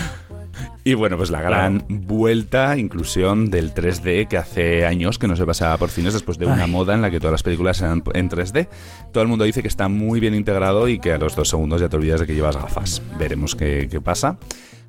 Y 0.84 0.94
bueno, 0.94 1.18
pues 1.18 1.30
la 1.30 1.42
gran 1.42 1.86
vuelta, 1.88 2.78
inclusión 2.78 3.50
del 3.50 3.74
3D 3.74 4.28
que 4.28 4.38
hace 4.38 4.86
años 4.86 5.20
que 5.20 5.28
no 5.28 5.36
se 5.36 5.46
pasaba 5.46 5.78
por 5.78 5.90
cines 5.90 6.14
después 6.14 6.38
de 6.38 6.46
una 6.48 6.68
moda 6.68 6.94
en 6.94 7.02
la 7.02 7.12
que 7.12 7.20
todas 7.20 7.32
las 7.32 7.44
películas 7.44 7.82
eran 7.82 8.04
en 8.14 8.30
3D. 8.30 8.68
Todo 9.12 9.22
el 9.22 9.30
mundo 9.30 9.46
dice 9.46 9.62
que 9.62 9.68
está 9.68 9.88
muy 9.88 10.20
bien 10.20 10.34
integrado 10.34 10.88
y 10.88 11.00
que 11.00 11.14
a 11.14 11.18
los 11.18 11.36
dos 11.36 11.50
segundos 11.50 11.82
ya 11.82 11.90
te 11.90 11.98
olvidas 11.98 12.22
de 12.22 12.28
que 12.28 12.36
llevas 12.36 12.58
gafas. 12.58 13.02
Veremos 13.18 13.56
qué, 13.56 13.88
qué 13.90 14.02
pasa 14.02 14.38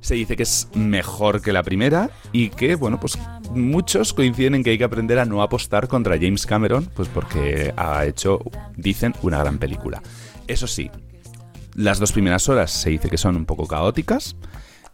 se 0.01 0.15
dice 0.15 0.35
que 0.35 0.43
es 0.43 0.67
mejor 0.73 1.41
que 1.41 1.53
la 1.53 1.63
primera 1.63 2.09
y 2.31 2.49
que, 2.49 2.75
bueno, 2.75 2.99
pues 2.99 3.17
muchos 3.53 4.13
coinciden 4.13 4.55
en 4.55 4.63
que 4.63 4.71
hay 4.71 4.77
que 4.77 4.83
aprender 4.83 5.19
a 5.19 5.25
no 5.25 5.41
apostar 5.41 5.87
contra 5.87 6.17
James 6.17 6.45
Cameron, 6.45 6.89
pues 6.95 7.07
porque 7.09 7.73
ha 7.77 8.05
hecho, 8.05 8.39
dicen, 8.75 9.13
una 9.21 9.39
gran 9.39 9.57
película. 9.57 10.01
Eso 10.47 10.67
sí, 10.67 10.89
las 11.75 11.99
dos 11.99 12.11
primeras 12.11 12.49
horas 12.49 12.71
se 12.71 12.89
dice 12.89 13.09
que 13.09 13.17
son 13.17 13.35
un 13.35 13.45
poco 13.45 13.67
caóticas 13.67 14.35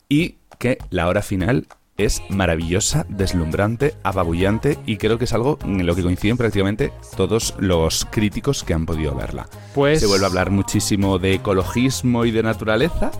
y 0.10 0.36
que 0.60 0.78
la 0.90 1.08
hora 1.08 1.22
final 1.22 1.68
es 1.98 2.22
maravillosa, 2.30 3.06
deslumbrante, 3.10 3.96
apabullante 4.04 4.78
y 4.86 4.98
creo 4.98 5.18
que 5.18 5.26
es 5.26 5.34
algo 5.34 5.58
en 5.64 5.86
lo 5.86 5.96
que 5.96 6.04
coinciden 6.04 6.38
prácticamente 6.38 6.92
todos 7.16 7.56
los 7.58 8.06
críticos 8.06 8.64
que 8.64 8.74
han 8.74 8.86
podido 8.86 9.16
verla. 9.16 9.50
Pues... 9.74 10.00
Se 10.00 10.06
vuelve 10.06 10.26
a 10.26 10.30
hablar 10.30 10.52
muchísimo 10.52 11.18
de 11.18 11.34
ecologismo 11.34 12.26
y 12.26 12.32
de 12.32 12.44
naturaleza 12.44 13.12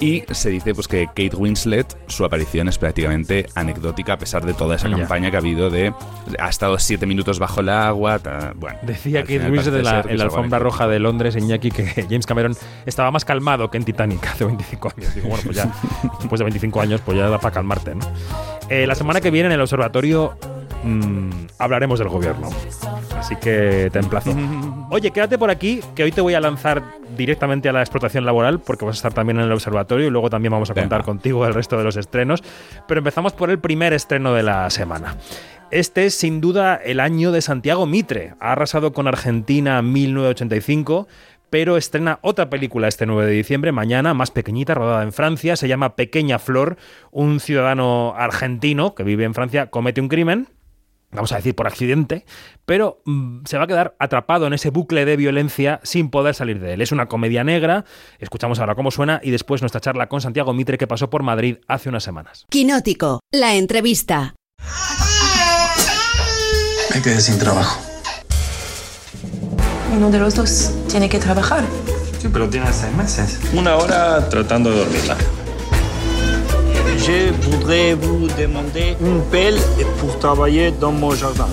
y 0.00 0.24
se 0.30 0.50
dice 0.50 0.74
pues 0.74 0.88
que 0.88 1.06
Kate 1.06 1.36
Winslet, 1.36 1.86
su 2.08 2.24
aparición 2.24 2.68
es 2.68 2.78
prácticamente 2.78 3.46
anecdótica 3.54 4.14
a 4.14 4.18
pesar 4.18 4.44
de 4.44 4.54
toda 4.54 4.76
esa 4.76 4.90
campaña 4.90 5.30
que 5.30 5.36
ha 5.36 5.40
habido 5.40 5.70
de 5.70 5.92
ha 6.38 6.48
estado 6.48 6.78
siete 6.78 7.06
minutos 7.06 7.38
bajo 7.38 7.60
el 7.60 7.68
agua. 7.68 8.20
bueno, 8.56 8.78
Decía 8.82 9.22
Kate 9.22 9.50
Winslet 9.50 9.74
en 9.76 10.18
la, 10.18 10.24
alfombra 10.24 10.58
roja 10.58 10.88
de 10.88 10.98
Londres, 10.98 11.36
en 11.36 11.44
Iñaki, 11.44 11.70
que 11.70 11.84
James 12.08 12.26
Cameron 12.26 12.56
estaba 12.86 13.10
más 13.10 13.24
calmado 13.24 13.70
que 13.70 13.78
en 13.78 13.84
Titanic 13.84 14.26
hace 14.32 14.44
25 14.44 14.92
años. 14.96 15.14
Digo, 15.14 15.28
bueno, 15.28 15.42
pues 15.44 15.56
ya 15.56 15.72
después 16.18 16.38
de 16.38 16.44
25 16.44 16.80
años, 16.80 17.00
pues 17.00 17.16
ya 17.16 17.28
da 17.28 17.38
para 17.38 17.54
calmarte, 17.54 17.94
¿no? 17.94 18.06
Eh, 18.68 18.86
la 18.86 18.94
semana 18.94 19.20
que 19.20 19.30
viene 19.30 19.46
en 19.46 19.52
el 19.52 19.60
observatorio 19.60 20.36
mmm, 20.84 21.30
hablaremos 21.58 21.98
del 21.98 22.08
gobierno. 22.08 22.50
Así 23.18 23.36
que 23.36 23.88
te 23.92 23.98
emplazo. 23.98 24.34
Oye, 24.90 25.10
quédate 25.10 25.38
por 25.38 25.50
aquí, 25.50 25.80
que 25.94 26.04
hoy 26.04 26.12
te 26.12 26.20
voy 26.20 26.34
a 26.34 26.40
lanzar 26.40 26.82
directamente 27.16 27.68
a 27.68 27.72
la 27.72 27.80
explotación 27.80 28.24
laboral, 28.24 28.60
porque 28.60 28.84
vas 28.84 28.96
a 28.96 28.98
estar 28.98 29.14
también 29.14 29.38
en 29.38 29.44
el 29.44 29.52
observatorio 29.52 30.06
y 30.06 30.10
luego 30.10 30.30
también 30.30 30.52
vamos 30.52 30.70
a 30.70 30.74
contar 30.74 31.04
contigo 31.04 31.46
el 31.46 31.54
resto 31.54 31.78
de 31.78 31.84
los 31.84 31.96
estrenos. 31.96 32.42
Pero 32.86 32.98
empezamos 32.98 33.32
por 33.32 33.50
el 33.50 33.58
primer 33.58 33.92
estreno 33.92 34.34
de 34.34 34.42
la 34.42 34.68
semana. 34.70 35.16
Este 35.70 36.06
es 36.06 36.14
sin 36.14 36.40
duda 36.40 36.76
el 36.76 37.00
año 37.00 37.32
de 37.32 37.40
Santiago 37.40 37.86
Mitre. 37.86 38.34
Ha 38.38 38.52
arrasado 38.52 38.92
con 38.92 39.08
Argentina 39.08 39.80
1985 39.82 41.08
pero 41.54 41.76
estrena 41.76 42.18
otra 42.20 42.50
película 42.50 42.88
este 42.88 43.06
9 43.06 43.26
de 43.26 43.36
diciembre, 43.36 43.70
mañana, 43.70 44.12
más 44.12 44.32
pequeñita, 44.32 44.74
rodada 44.74 45.04
en 45.04 45.12
Francia, 45.12 45.54
se 45.54 45.68
llama 45.68 45.94
Pequeña 45.94 46.40
Flor. 46.40 46.76
Un 47.12 47.38
ciudadano 47.38 48.12
argentino 48.16 48.96
que 48.96 49.04
vive 49.04 49.22
en 49.22 49.34
Francia 49.34 49.68
comete 49.68 50.00
un 50.00 50.08
crimen, 50.08 50.48
vamos 51.14 51.32
a 51.32 51.36
decir 51.36 51.54
por 51.54 51.66
accidente, 51.66 52.24
pero 52.66 53.00
mm, 53.04 53.44
se 53.46 53.56
va 53.56 53.64
a 53.64 53.66
quedar 53.66 53.96
atrapado 53.98 54.46
en 54.46 54.52
ese 54.52 54.70
bucle 54.70 55.04
de 55.04 55.16
violencia 55.16 55.80
sin 55.82 56.10
poder 56.10 56.34
salir 56.34 56.60
de 56.60 56.74
él. 56.74 56.82
Es 56.82 56.92
una 56.92 57.06
comedia 57.06 57.44
negra, 57.44 57.84
escuchamos 58.18 58.58
ahora 58.58 58.74
cómo 58.74 58.90
suena 58.90 59.20
y 59.22 59.30
después 59.30 59.62
nuestra 59.62 59.80
charla 59.80 60.08
con 60.08 60.20
Santiago 60.20 60.52
Mitre 60.52 60.78
que 60.78 60.86
pasó 60.86 61.10
por 61.10 61.22
Madrid 61.22 61.58
hace 61.68 61.88
unas 61.88 62.02
semanas. 62.02 62.46
Quinótico, 62.50 63.20
la 63.32 63.54
entrevista. 63.54 64.34
Me 66.94 67.02
quedé 67.02 67.20
sin 67.20 67.38
trabajo. 67.38 67.80
Uno 69.96 70.10
de 70.10 70.18
los 70.18 70.34
dos 70.34 70.72
tiene 70.88 71.08
que 71.08 71.18
trabajar. 71.18 71.64
Sí, 72.18 72.28
pero 72.32 72.48
tiene 72.48 72.72
seis 72.72 72.92
meses. 72.94 73.40
Una 73.52 73.76
hora 73.76 74.28
tratando 74.28 74.70
de 74.70 74.78
dormirla. 74.78 75.16
Je 77.06 77.30
voudrais 77.50 77.92
vous 77.92 78.28
demander 78.28 78.96
une 78.98 79.20
pelle 79.30 79.58
pour 79.98 80.18
travailler 80.18 80.70
dans 80.70 80.90
mon 80.90 81.14
jardin. 81.14 81.48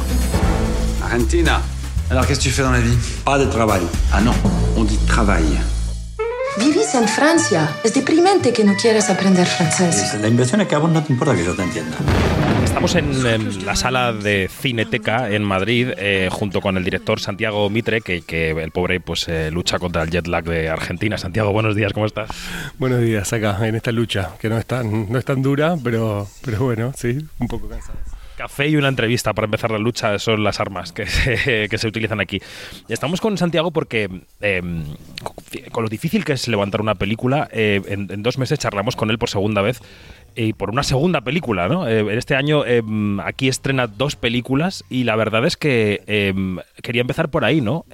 Argentina. 1.03 1.62
Alors 2.10 2.25
qu'est-ce 2.25 2.39
que 2.39 2.43
tu 2.46 2.51
fais 2.51 2.63
dans 2.63 2.72
la 2.72 2.79
vie? 2.79 2.98
Pas 3.25 3.38
de 3.38 3.43
travail. 3.43 3.81
Ah 4.13 4.22
non, 4.22 4.31
on 4.77 4.86
dit 4.86 4.98
travail. 5.08 5.43
Vivís 6.58 6.96
en 6.96 7.05
Francia. 7.05 7.67
Es 7.84 7.93
deprimente 7.93 8.53
que 8.53 8.63
no 8.63 8.75
quieras 8.77 9.10
aprender 9.10 9.46
francés. 9.46 10.13
La 10.22 10.29
inversión 10.29 10.62
es 10.62 10.67
que 10.70 10.75
a 10.75 10.79
vos 10.79 10.89
no 10.89 11.03
te 11.03 11.12
importa 11.12 11.36
que 11.36 11.43
yo 11.43 11.53
te 11.53 11.63
entienda. 11.63 11.98
Estamos 12.72 12.96
en, 12.96 13.66
la 13.66 13.75
sala 13.75 14.13
de 14.13 14.48
Cineteca 14.48 15.30
en 15.30 15.44
Madrid, 15.44 15.90
eh, 15.98 16.30
junto 16.32 16.62
con 16.62 16.78
el 16.78 16.86
director 16.86 17.20
Santiago 17.20 17.70
Mitre, 17.70 18.00
que, 18.00 18.51
el 18.51 18.72
pobre 18.72 19.01
pues 19.01 19.28
eh, 19.28 19.51
lucha 19.51 19.78
contra 19.78 20.04
el 20.04 20.10
jet 20.10 20.25
lag 20.25 20.46
de 20.46 20.70
Argentina. 20.70 21.18
Santiago, 21.18 21.51
buenos 21.51 21.75
días, 21.75 21.92
¿cómo 21.92 22.06
estás? 22.06 22.30
Buenos 22.80 23.01
días, 23.01 23.32
acá, 23.34 23.68
en 23.68 23.75
esta 23.75 23.92
lucha, 23.92 24.32
que 24.40 24.48
no 24.48 24.58
es 24.58 24.66
tan, 24.66 25.12
no 25.12 25.20
es 25.20 25.25
tan 25.25 25.42
dura, 25.42 25.75
pero, 25.84 26.30
pero 26.44 26.60
bueno, 26.60 26.94
sí, 26.96 27.20
un 27.40 27.48
poco 27.50 27.68
cansada 27.68 28.00
café 28.42 28.68
y 28.68 28.75
una 28.75 28.88
entrevista 28.88 29.34
para 29.34 29.46
empezar 29.46 29.70
la 29.70 29.78
lucha 29.78 30.18
son 30.18 30.44
las 30.44 30.60
armas 30.60 30.92
que 30.92 31.06
se, 31.06 31.68
que 31.70 31.78
se 31.78 31.88
utilizan 31.88 32.20
aquí. 32.20 32.42
Estamos 32.90 33.22
con 33.22 33.38
Santiago 33.38 33.70
porque 33.70 34.10
em, 34.40 34.84
con 35.72 35.84
lo 35.84 35.90
difícil 35.90 36.25
que 36.25 36.34
es 36.34 36.48
levantar 36.48 36.82
una 36.82 36.96
película, 36.96 37.48
eh, 37.51 37.82
en, 37.86 38.24
dos 38.24 38.40
meses 38.40 38.58
charlamos 38.58 38.96
con 38.96 39.12
él 39.12 39.20
por 39.20 39.30
segunda 39.30 39.62
vez 39.62 39.80
y 40.36 40.54
por 40.54 40.70
una 40.70 40.84
segunda 40.84 41.22
película, 41.22 41.68
¿no? 41.68 41.88
Eh, 41.88 42.18
este 42.18 42.36
año 42.36 42.66
em, 42.66 43.20
aquí 43.20 43.48
estrena 43.48 43.88
dos 43.88 44.16
películas 44.16 44.84
y 44.90 45.04
la 45.04 45.16
verdad 45.16 45.46
es 45.46 45.58
que 45.58 46.02
em, 46.08 46.58
quería 46.82 47.02
empezar 47.02 47.30
por 47.30 47.46
ahí, 47.46 47.62
¿no? 47.62 47.86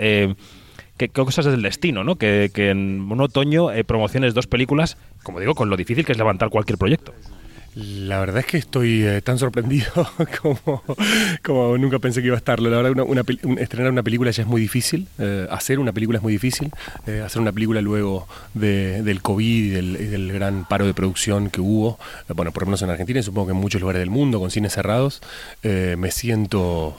¿Qué, 0.98 1.10
cosas 1.10 1.46
es 1.46 1.51
del 1.51 1.62
destino, 1.62 2.03
¿no? 2.03 2.15
Que, 2.15 2.50
que 2.53 2.72
en 2.72 3.08
un 3.10 3.22
otoño 3.22 3.72
eh, 3.72 3.84
promociones 3.84 4.34
dos 4.34 4.48
películas, 4.48 4.98
como 5.24 5.39
digo, 5.39 5.53
con 5.53 5.70
lo 5.70 5.77
difícil 5.77 6.06
que 6.06 6.12
es 6.12 6.17
levantar 6.17 6.50
cualquier 6.50 6.79
proyecto. 6.79 7.13
La 7.79 8.19
verdad 8.19 8.39
es 8.39 8.48
que 8.48 8.57
estoy 8.57 9.03
eh, 9.03 9.22
tan 9.22 9.38
sorprendido 9.38 9.91
como, 11.43 11.77
nunca 11.77 12.00
pensé 12.00 12.22
que 12.22 12.27
iba 12.27 12.36
a 12.36 12.39
estarlo. 12.39 12.72
La 12.72 12.81
verdad, 12.81 13.05
una, 13.07 13.22
estrenar 13.62 13.91
una 13.91 14.01
película 14.01 14.31
ya 14.31 14.41
es 14.41 14.48
muy 14.48 14.60
difícil, 14.60 15.07
eh, 15.19 15.48
hacer 15.51 15.77
una 15.77 15.93
película 15.93 16.17
es 16.17 16.24
muy 16.24 16.34
difícil, 16.34 16.72
eh, 17.05 17.22
hacer 17.24 17.39
una 17.39 17.51
película 17.51 17.79
luego 17.81 18.27
del 18.55 19.22
COVID 19.22 19.65
y 19.65 19.69
del, 19.69 20.34
gran 20.34 20.67
paro 20.67 20.88
de 20.88 20.96
producción 20.96 21.51
que 21.51 21.62
hubo, 21.62 22.00
bueno, 22.34 22.51
por 22.51 22.63
lo 22.63 22.67
menos 22.67 22.81
en 22.81 22.89
Argentina 22.89 23.19
y 23.19 23.24
supongo 23.24 23.48
que 23.48 23.53
en 23.53 23.60
muchos 23.60 23.79
lugares 23.79 24.00
del 24.00 24.10
mundo, 24.10 24.39
con 24.39 24.50
cines 24.50 24.74
cerrados, 24.74 25.22
me 25.62 26.10
siento 26.10 26.98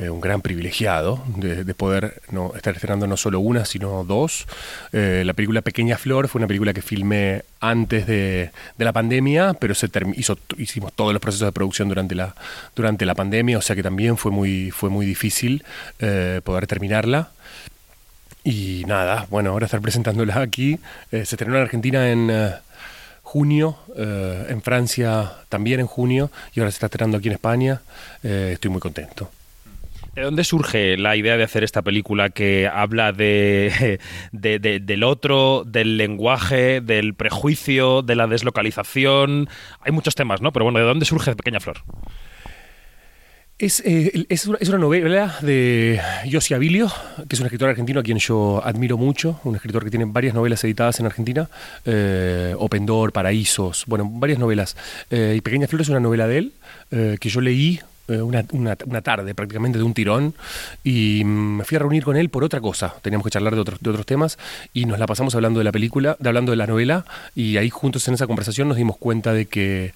eh, 0.00 0.10
un 0.10 0.20
gran 0.20 0.42
privilegiado 0.42 1.24
de, 1.34 1.74
poder 1.74 2.22
estar 2.54 2.74
estrenando 2.74 3.08
no 3.08 3.16
solo 3.16 3.40
una, 3.40 3.64
sino 3.64 4.04
dos. 4.04 4.46
Eh, 4.92 5.24
la 5.26 5.32
película 5.32 5.60
Pequeña 5.60 5.98
Flor 5.98 6.28
fue 6.28 6.38
una 6.38 6.46
película 6.46 6.72
que 6.72 6.82
filmé 6.82 7.42
antes 7.58 8.06
de, 8.06 8.52
la 8.78 8.92
pandemia, 8.92 9.54
pero 9.54 9.74
se 9.74 9.88
hizo, 10.14 10.38
hicimos 10.56 10.92
todos 10.92 11.12
los 11.12 11.20
procesos 11.20 11.48
de 11.48 11.52
producción 11.52 11.88
durante 11.88 12.14
la, 12.14 12.36
durante 12.76 13.06
la 13.06 13.16
pandemia, 13.16 13.58
o 13.58 13.60
sea 13.60 13.74
que 13.74 13.82
también 13.82 14.16
fue 14.16 14.30
muy, 14.30 14.70
fue 14.70 14.88
muy 14.88 15.04
difícil 15.04 15.64
eh, 15.98 16.42
poder 16.44 16.68
terminarla. 16.68 17.30
Y 18.44 18.84
nada, 18.86 19.26
bueno, 19.30 19.50
ahora 19.50 19.66
estar 19.66 19.80
presentándola 19.80 20.40
aquí. 20.40 20.78
se 21.10 21.22
estrenó 21.22 21.56
en 21.56 21.62
Argentina 21.62 22.08
en 22.08 22.52
junio, 23.22 23.78
en 23.96 24.62
Francia 24.62 25.32
también 25.48 25.80
en 25.80 25.86
junio, 25.86 26.30
y 26.54 26.60
ahora 26.60 26.70
se 26.70 26.76
está 26.76 26.86
estrenando 26.86 27.18
aquí 27.18 27.26
en 27.26 27.34
España. 27.34 27.82
estoy 28.22 28.70
muy 28.70 28.80
contento. 28.80 29.30
¿De 30.18 30.24
dónde 30.24 30.42
surge 30.42 30.96
la 30.96 31.14
idea 31.14 31.36
de 31.36 31.44
hacer 31.44 31.62
esta 31.62 31.82
película 31.82 32.30
que 32.30 32.66
habla 32.66 33.12
de, 33.12 34.00
del 34.32 35.04
otro, 35.04 35.62
del 35.64 35.96
lenguaje, 35.96 36.80
del 36.80 37.14
prejuicio, 37.14 38.02
de 38.02 38.16
la 38.16 38.26
deslocalización? 38.26 39.48
Hay 39.80 39.92
muchos 39.92 40.16
temas, 40.16 40.42
¿no? 40.42 40.52
Pero 40.52 40.64
bueno, 40.64 40.80
¿de 40.80 40.86
dónde 40.86 41.04
surge 41.04 41.36
Pequeña 41.36 41.60
Flor? 41.60 41.84
Es, 43.60 43.80
eh, 43.86 44.26
es, 44.28 44.48
una, 44.48 44.78
novela 44.78 45.36
de 45.40 46.00
Yossi 46.26 46.52
Abilio, 46.52 46.90
que 47.28 47.36
es 47.36 47.40
un 47.40 47.46
escritor 47.46 47.68
argentino 47.68 48.00
a 48.00 48.02
quien 48.02 48.18
yo 48.18 48.60
admiro 48.64 48.96
mucho, 48.96 49.38
un 49.44 49.54
escritor 49.54 49.84
que 49.84 49.90
tiene 49.90 50.04
varias 50.06 50.34
novelas 50.34 50.64
editadas 50.64 50.98
en 50.98 51.06
Argentina, 51.06 51.48
eh, 51.84 52.56
Open 52.58 52.86
Door, 52.86 53.12
Paraísos, 53.12 53.84
bueno, 53.86 54.10
varias 54.10 54.40
novelas. 54.40 54.76
Eh, 55.10 55.34
y 55.36 55.40
Pequeña 55.42 55.68
Flor 55.68 55.82
es 55.82 55.88
una 55.90 56.00
novela 56.00 56.26
de 56.26 56.38
él 56.38 56.52
que 57.20 57.28
yo 57.28 57.40
leí 57.40 57.80
eh, 58.08 58.22
una, 58.22 58.44
una, 58.52 59.02
tarde 59.02 59.34
prácticamente 59.34 59.78
de 59.78 59.84
un 59.84 59.94
tirón 59.94 60.34
y 60.82 61.22
me 61.24 61.64
fui 61.64 61.76
a 61.76 61.80
reunir 61.80 62.04
con 62.04 62.16
él 62.16 62.30
por 62.30 62.42
otra 62.42 62.60
cosa. 62.60 62.94
Teníamos 63.02 63.24
que 63.24 63.30
charlar 63.30 63.54
de 63.54 63.60
otros, 63.60 63.80
de 63.80 63.90
otros 63.90 64.06
temas 64.06 64.38
y 64.72 64.86
nos 64.86 64.98
la 64.98 65.06
pasamos 65.06 65.34
hablando 65.34 65.60
de 65.60 65.64
la 65.64 65.72
película, 65.72 66.16
de, 66.18 66.28
hablando 66.28 66.52
de 66.52 66.56
la 66.56 66.66
novela 66.66 67.04
y 67.34 67.56
ahí 67.58 67.70
juntos 67.70 68.08
en 68.08 68.14
esa 68.14 68.26
conversación 68.26 68.68
nos 68.68 68.76
dimos 68.76 68.96
cuenta 68.96 69.32
de 69.32 69.46
que 69.46 69.92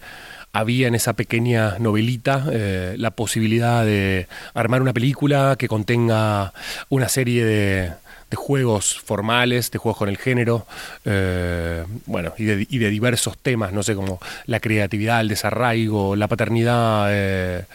había 0.52 0.88
en 0.88 0.94
esa 0.94 1.14
pequeña 1.14 1.78
novelita 1.78 2.44
eh, 2.52 2.94
la 2.98 3.10
posibilidad 3.12 3.84
de 3.84 4.28
armar 4.54 4.82
una 4.82 4.92
película 4.92 5.56
que 5.58 5.66
contenga 5.66 6.52
una 6.90 7.08
serie 7.08 7.44
de, 7.44 7.92
de 8.32 8.36
juegos 8.36 8.98
formales, 8.98 9.70
de 9.70 9.78
juegos 9.78 9.98
con 9.98 10.08
el 10.08 10.16
género, 10.16 10.66
eh, 11.04 11.84
bueno, 12.06 12.32
y 12.38 12.44
de, 12.44 12.66
y 12.68 12.78
de, 12.78 12.88
diversos 12.88 13.36
temas, 13.36 13.74
no 13.74 13.82
sé, 13.82 13.94
como 13.94 14.20
la 14.46 14.58
creatividad, 14.58 15.20
el 15.20 15.28
desarraigo, 15.28 16.16
la 16.16 16.28
paternidad. 16.28 17.08
Eh, 17.10 17.66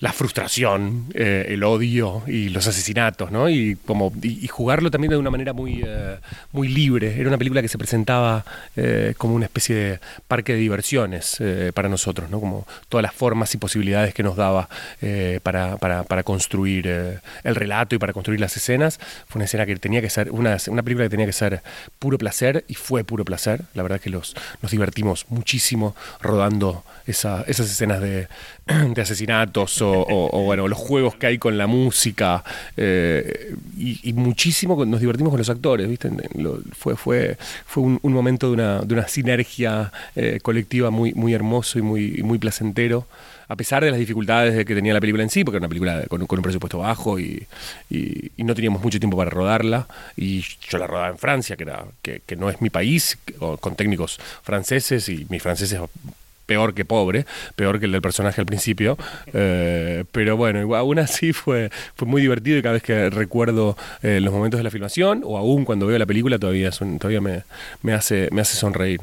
la 0.00 0.14
frustración, 0.14 1.06
eh, 1.14 1.46
el 1.50 1.62
odio 1.62 2.22
y 2.26 2.48
los 2.48 2.66
asesinatos, 2.66 3.30
¿no? 3.30 3.50
Y, 3.50 3.76
como, 3.84 4.12
y, 4.22 4.46
jugarlo 4.48 4.90
también 4.90 5.10
de 5.10 5.18
una 5.18 5.30
manera 5.30 5.52
muy, 5.52 5.82
eh, 5.86 6.16
muy 6.52 6.68
libre. 6.68 7.20
Era 7.20 7.28
una 7.28 7.36
película 7.36 7.60
que 7.60 7.68
se 7.68 7.76
presentaba 7.76 8.44
eh, 8.76 9.14
como 9.18 9.34
una 9.34 9.44
especie 9.44 9.76
de 9.76 10.00
parque 10.26 10.54
de 10.54 10.58
diversiones 10.58 11.38
para 11.74 11.88
nosotros, 11.88 12.30
¿no? 12.30 12.40
Como 12.40 12.66
todas 12.88 13.02
las 13.02 13.14
formas 13.14 13.54
y 13.54 13.58
posibilidades 13.58 14.14
que 14.14 14.22
nos 14.22 14.36
daba 14.36 14.68
para, 15.42 15.76
para, 15.76 16.04
para, 16.04 16.22
construir 16.22 16.86
el 16.86 17.54
relato 17.54 17.94
y 17.94 17.98
para 17.98 18.12
construir 18.12 18.40
las 18.40 18.56
escenas. 18.56 18.98
Fue 19.26 19.38
una 19.38 19.44
escena 19.44 19.66
que 19.66 19.76
tenía 19.76 20.00
que 20.00 20.10
ser, 20.10 20.30
una, 20.30 20.56
una 20.68 20.82
película 20.82 21.04
que 21.06 21.10
tenía 21.10 21.26
que 21.26 21.32
ser 21.32 21.62
puro 21.98 22.18
placer 22.18 22.64
y 22.68 22.74
fue 22.74 23.04
puro 23.04 23.24
placer. 23.24 23.62
La 23.74 23.82
verdad 23.82 24.00
que 24.00 24.10
los, 24.10 24.34
nos 24.62 24.70
divertimos 24.70 25.26
muchísimo 25.28 25.94
rodando 26.20 26.84
esa, 27.10 27.42
esas 27.46 27.70
escenas 27.70 28.00
de, 28.00 28.28
asesinatos 29.00 29.80
o 29.82 30.42
bueno, 30.44 30.68
los 30.68 30.78
juegos 30.78 31.16
que 31.16 31.26
hay 31.26 31.38
con 31.38 31.58
la 31.58 31.66
música 31.66 32.44
eh, 32.76 33.54
y, 33.76 34.12
muchísimo 34.12 34.84
nos 34.84 35.00
divertimos 35.00 35.30
con 35.30 35.38
los 35.38 35.50
actores, 35.50 35.88
¿viste? 35.88 36.10
fue 36.76 36.96
fue, 36.96 37.36
fue 37.66 37.82
un, 37.82 38.12
momento 38.12 38.48
de 38.48 38.52
una, 38.52 38.80
de 38.80 38.94
una 38.94 39.08
sinergia 39.08 39.92
eh, 40.14 40.38
colectiva 40.42 40.90
muy, 40.90 41.14
muy 41.14 41.32
hermoso 41.32 41.78
y 41.78 41.82
muy, 41.82 42.22
muy 42.22 42.38
placentero 42.38 43.06
a 43.48 43.56
pesar 43.56 43.82
de 43.82 43.90
las 43.90 43.98
dificultades 43.98 44.64
que 44.64 44.74
tenía 44.76 44.94
la 44.94 45.00
película 45.00 45.24
en 45.24 45.28
sí, 45.28 45.42
porque 45.42 45.56
era 45.56 45.66
una 45.66 45.68
película 45.68 46.04
con, 46.06 46.22
un 46.22 46.42
presupuesto 46.42 46.78
bajo 46.78 47.18
y, 47.18 47.44
no 48.36 48.54
teníamos 48.54 48.80
mucho 48.80 49.00
tiempo 49.00 49.16
para 49.16 49.28
rodarla, 49.28 49.88
y 50.16 50.44
yo 50.68 50.78
la 50.78 50.86
rodaba 50.86 51.08
en 51.08 51.18
Francia, 51.18 51.56
que, 51.56 51.64
era, 51.64 51.84
que 52.00 52.36
no 52.36 52.48
es 52.48 52.60
mi 52.60 52.70
país, 52.70 53.18
con 53.58 53.74
técnicos 53.74 54.20
franceses, 54.44 55.08
y 55.08 55.26
mis 55.30 55.42
franceses 55.42 55.80
peor 56.50 56.74
que 56.74 56.84
pobre, 56.84 57.26
peor 57.54 57.78
que 57.78 57.86
el 57.86 57.92
del 57.92 58.02
personaje 58.02 58.40
al 58.40 58.46
principio. 58.46 58.98
Eh, 59.32 60.02
pero 60.10 60.36
bueno, 60.36 60.74
aún 60.74 60.98
así 60.98 61.32
fue, 61.32 61.70
fue 61.94 62.08
muy 62.08 62.20
divertido 62.20 62.58
y 62.58 62.62
cada 62.62 62.72
vez 62.72 62.82
que 62.82 63.08
recuerdo 63.08 63.76
eh, 64.02 64.18
los 64.20 64.34
momentos 64.34 64.58
de 64.58 64.64
la 64.64 64.70
filmación, 64.72 65.22
o 65.24 65.38
aún 65.38 65.64
cuando 65.64 65.86
veo 65.86 65.96
la 65.96 66.06
película, 66.06 66.40
todavía, 66.40 66.72
todavía 66.72 67.20
me, 67.20 67.44
me, 67.82 67.92
hace, 67.92 68.28
me 68.32 68.40
hace 68.40 68.56
sonreír. 68.56 69.00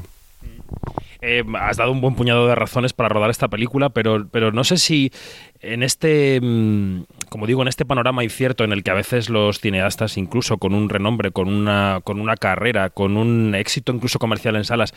Eh, 1.21 1.43
has 1.57 1.77
dado 1.77 1.93
un 1.93 2.01
buen 2.01 2.15
puñado 2.15 2.47
de 2.47 2.55
razones 2.55 2.91
para 2.91 3.07
rodar 3.07 3.29
esta 3.29 3.47
película, 3.47 3.89
pero, 3.89 4.27
pero 4.29 4.51
no 4.51 4.65
sé 4.65 4.75
si 4.75 5.13
en 5.61 5.83
este, 5.83 6.39
mm, 6.41 7.03
como 7.29 7.47
digo, 7.47 7.61
en 7.61 7.69
este 7.69 7.85
panorama 7.85 8.25
incierto 8.25 8.65
en 8.65 8.73
el 8.73 8.83
que 8.83 8.91
a 8.91 8.93
veces 8.93 9.29
los 9.29 9.61
cineastas, 9.61 10.17
incluso 10.17 10.57
con 10.57 10.73
un 10.73 10.89
renombre, 10.89 11.31
con 11.31 11.47
una, 11.47 12.01
con 12.03 12.19
una 12.19 12.35
carrera, 12.35 12.89
con 12.89 13.15
un 13.15 13.55
éxito 13.55 13.93
incluso 13.93 14.19
comercial 14.19 14.57
en 14.57 14.65
salas, 14.65 14.93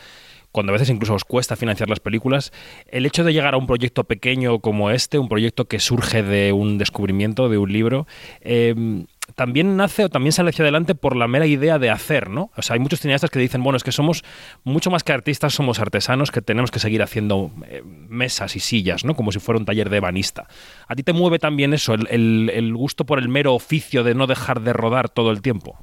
cuando 0.51 0.71
a 0.71 0.73
veces 0.73 0.89
incluso 0.89 1.13
os 1.13 1.23
cuesta 1.23 1.55
financiar 1.55 1.89
las 1.89 1.99
películas, 1.99 2.51
el 2.87 3.05
hecho 3.05 3.23
de 3.23 3.33
llegar 3.33 3.53
a 3.53 3.57
un 3.57 3.67
proyecto 3.67 4.03
pequeño 4.03 4.59
como 4.59 4.91
este, 4.91 5.17
un 5.19 5.29
proyecto 5.29 5.65
que 5.65 5.79
surge 5.79 6.23
de 6.23 6.51
un 6.51 6.77
descubrimiento, 6.77 7.49
de 7.49 7.57
un 7.57 7.71
libro, 7.71 8.07
eh, 8.41 9.05
también 9.35 9.77
nace 9.77 10.05
o 10.05 10.09
también 10.09 10.33
sale 10.33 10.49
hacia 10.49 10.63
adelante 10.63 10.95
por 10.95 11.15
la 11.15 11.27
mera 11.27 11.45
idea 11.45 11.79
de 11.79 11.89
hacer, 11.89 12.29
¿no? 12.29 12.51
O 12.57 12.61
sea, 12.61 12.73
hay 12.73 12.79
muchos 12.79 12.99
cineastas 12.99 13.29
que 13.29 13.39
dicen, 13.39 13.63
bueno, 13.63 13.77
es 13.77 13.83
que 13.83 13.91
somos 13.91 14.23
mucho 14.63 14.91
más 14.91 15.03
que 15.03 15.13
artistas, 15.13 15.53
somos 15.53 15.79
artesanos 15.79 16.31
que 16.31 16.41
tenemos 16.41 16.71
que 16.71 16.79
seguir 16.79 17.01
haciendo 17.01 17.51
eh, 17.67 17.81
mesas 17.85 18.55
y 18.55 18.59
sillas, 18.59 19.05
¿no? 19.05 19.15
Como 19.15 19.31
si 19.31 19.39
fuera 19.39 19.57
un 19.59 19.65
taller 19.65 19.89
de 19.89 19.97
ebanista. 19.97 20.47
¿A 20.87 20.95
ti 20.95 21.03
te 21.03 21.13
mueve 21.13 21.39
también 21.39 21.73
eso, 21.73 21.93
el 21.93 22.73
gusto 22.75 23.05
por 23.05 23.19
el 23.19 23.29
mero 23.29 23.53
oficio 23.53 24.03
de 24.03 24.15
no 24.15 24.27
dejar 24.27 24.61
de 24.61 24.73
rodar 24.73 25.09
todo 25.09 25.31
el 25.31 25.41
tiempo? 25.41 25.77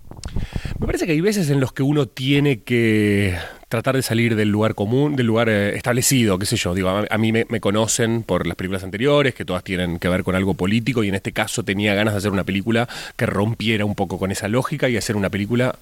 Me 0.79 0.87
parece 0.87 1.07
que 1.07 1.13
hay 1.13 1.21
veces 1.21 1.51
en 1.51 1.61
los 1.61 1.73
que 1.73 1.83
uno 1.83 2.07
tiene 2.07 2.63
que 2.63 3.37
tratar 3.69 3.97
de 3.97 4.03
salir 4.03 4.35
del 4.35 4.49
lugar 4.49 4.75
común, 4.75 5.15
del 5.15 5.27
lugar 5.27 5.49
eh, 5.49 5.77
establecido, 5.77 6.39
qué 6.39 6.47
sé 6.47 6.57
yo. 6.57 6.75
Digo, 6.75 6.89
a, 7.09 7.19
mí 7.19 7.33
me, 7.33 7.45
conocen 7.61 8.23
por 8.23 8.47
las 8.47 8.57
películas 8.57 8.83
anteriores, 8.83 9.35
que 9.35 9.45
todas 9.45 9.63
tienen 9.63 9.99
que 9.99 10.09
ver 10.09 10.25
con 10.25 10.35
algo 10.35 10.55
político, 10.55 11.05
y 11.05 11.09
en 11.09 11.15
este 11.15 11.33
caso 11.33 11.63
tenía 11.63 11.95
ganas 11.95 12.15
de 12.15 12.19
hacer 12.19 12.33
una 12.33 12.45
película 12.45 12.89
que 13.17 13.27
rompiera 13.27 13.85
un 13.85 13.95
poco 13.95 14.19
con 14.19 14.31
esa 14.31 14.49
lógica 14.49 14.89
y 14.89 14.97
hacer 14.97 15.17
una 15.17 15.29
película 15.29 15.77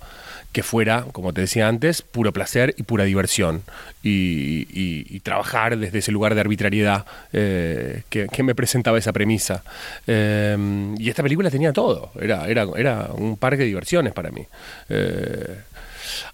que 0.50 0.62
fuera, 0.62 1.05
como 1.12 1.33
te 1.33 1.43
decía 1.43 1.69
antes, 1.69 2.02
puro 2.02 2.33
placer 2.33 2.75
y 2.76 2.83
pura 2.83 3.05
diversión. 3.05 3.62
Y, 4.02 5.21
trabajar 5.21 5.76
desde 5.76 5.99
ese 5.99 6.12
lugar 6.12 6.37
de 6.37 6.40
arbitrariedad 6.40 7.05
eh, 7.33 8.02
que, 8.09 8.43
me 8.45 8.55
presentaba 8.55 8.97
esa 8.97 9.12
premisa. 9.12 9.64
Eh, 10.07 10.57
y 10.99 11.09
esta 11.09 11.23
película 11.23 11.50
tenía 11.50 11.73
todo, 11.73 12.12
era, 12.21 12.47
era, 12.47 12.64
era 12.76 13.09
un 13.12 13.37
parque 13.37 13.59
de 13.59 13.66
diversiones 13.66 14.12
para 14.12 14.31
mí. 14.31 14.47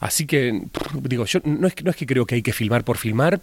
Así 0.00 0.26
que, 0.26 0.62
digo, 1.02 1.24
yo 1.26 1.40
no 1.44 1.66
es, 1.66 1.74
no 1.84 1.90
es 1.90 1.96
que 1.96 2.06
creo 2.06 2.26
que 2.26 2.36
hay 2.36 2.42
que 2.42 2.52
filmar 2.52 2.84
por 2.84 2.98
filmar, 2.98 3.40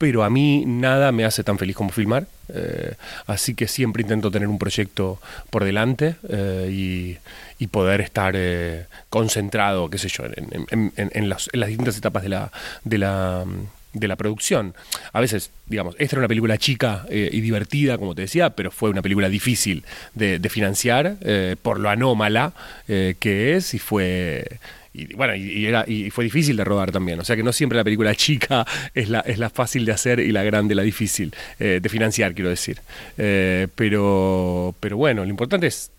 pero 0.00 0.24
a 0.24 0.30
mí 0.30 0.64
nada 0.66 1.12
me 1.12 1.26
hace 1.26 1.44
tan 1.44 1.58
feliz 1.58 1.76
como 1.76 1.90
filmar. 1.90 2.26
Eh, 2.48 2.94
así 3.26 3.54
que 3.54 3.68
siempre 3.68 4.00
intento 4.00 4.30
tener 4.30 4.48
un 4.48 4.58
proyecto 4.58 5.20
por 5.50 5.62
delante 5.62 6.14
eh, 6.26 7.18
y, 7.58 7.66
poder 7.66 8.00
estar 8.00 8.32
eh, 8.34 8.86
concentrado, 9.10 9.90
qué 9.90 9.98
sé 9.98 10.08
yo, 10.08 10.24
en, 10.24 11.28
las, 11.28 11.50
distintas 11.52 11.98
etapas 11.98 12.22
de 12.22 12.30
la, 12.30 12.50
de 12.82 12.96
la, 12.96 13.44
de 13.92 14.08
la 14.08 14.16
producción. 14.16 14.74
A 15.12 15.20
veces, 15.20 15.50
digamos, 15.66 15.96
esta 15.98 16.16
era 16.16 16.20
una 16.20 16.28
película 16.28 16.56
chica 16.56 17.04
y 17.10 17.38
divertida, 17.42 17.98
como 17.98 18.14
te 18.14 18.22
decía, 18.22 18.48
pero 18.50 18.70
fue 18.70 18.88
una 18.88 19.02
película 19.02 19.28
difícil 19.28 19.84
de 20.14 20.48
financiar 20.48 21.16
por 21.62 21.78
lo 21.78 21.90
anómala 21.90 22.54
que 22.86 23.54
es 23.54 23.74
y 23.74 23.78
fue 23.78 24.58
y 24.92 25.14
bueno, 25.14 25.34
y, 25.36 25.66
era, 25.66 25.84
y 25.86 26.10
fue 26.10 26.24
difícil 26.24 26.56
de 26.56 26.64
rodar 26.64 26.90
también. 26.90 27.20
O 27.20 27.24
sea 27.24 27.36
que 27.36 27.42
no 27.42 27.52
siempre 27.52 27.76
la 27.76 27.84
película 27.84 28.14
chica 28.16 28.66
es 28.94 29.08
la, 29.08 29.20
es 29.20 29.38
la 29.38 29.50
fácil 29.50 29.84
de 29.84 29.92
hacer 29.92 30.20
y 30.20 30.32
la 30.32 30.42
grande 30.42 30.74
la 30.74 30.82
difícil 30.82 31.34
eh, 31.58 31.80
de 31.82 31.88
financiar, 31.88 32.34
quiero 32.34 32.50
decir. 32.50 32.80
Eh, 33.16 33.68
pero, 33.74 34.74
pero 34.80 34.96
bueno, 34.96 35.24
lo 35.24 35.30
importante 35.30 35.66
es 35.66 35.90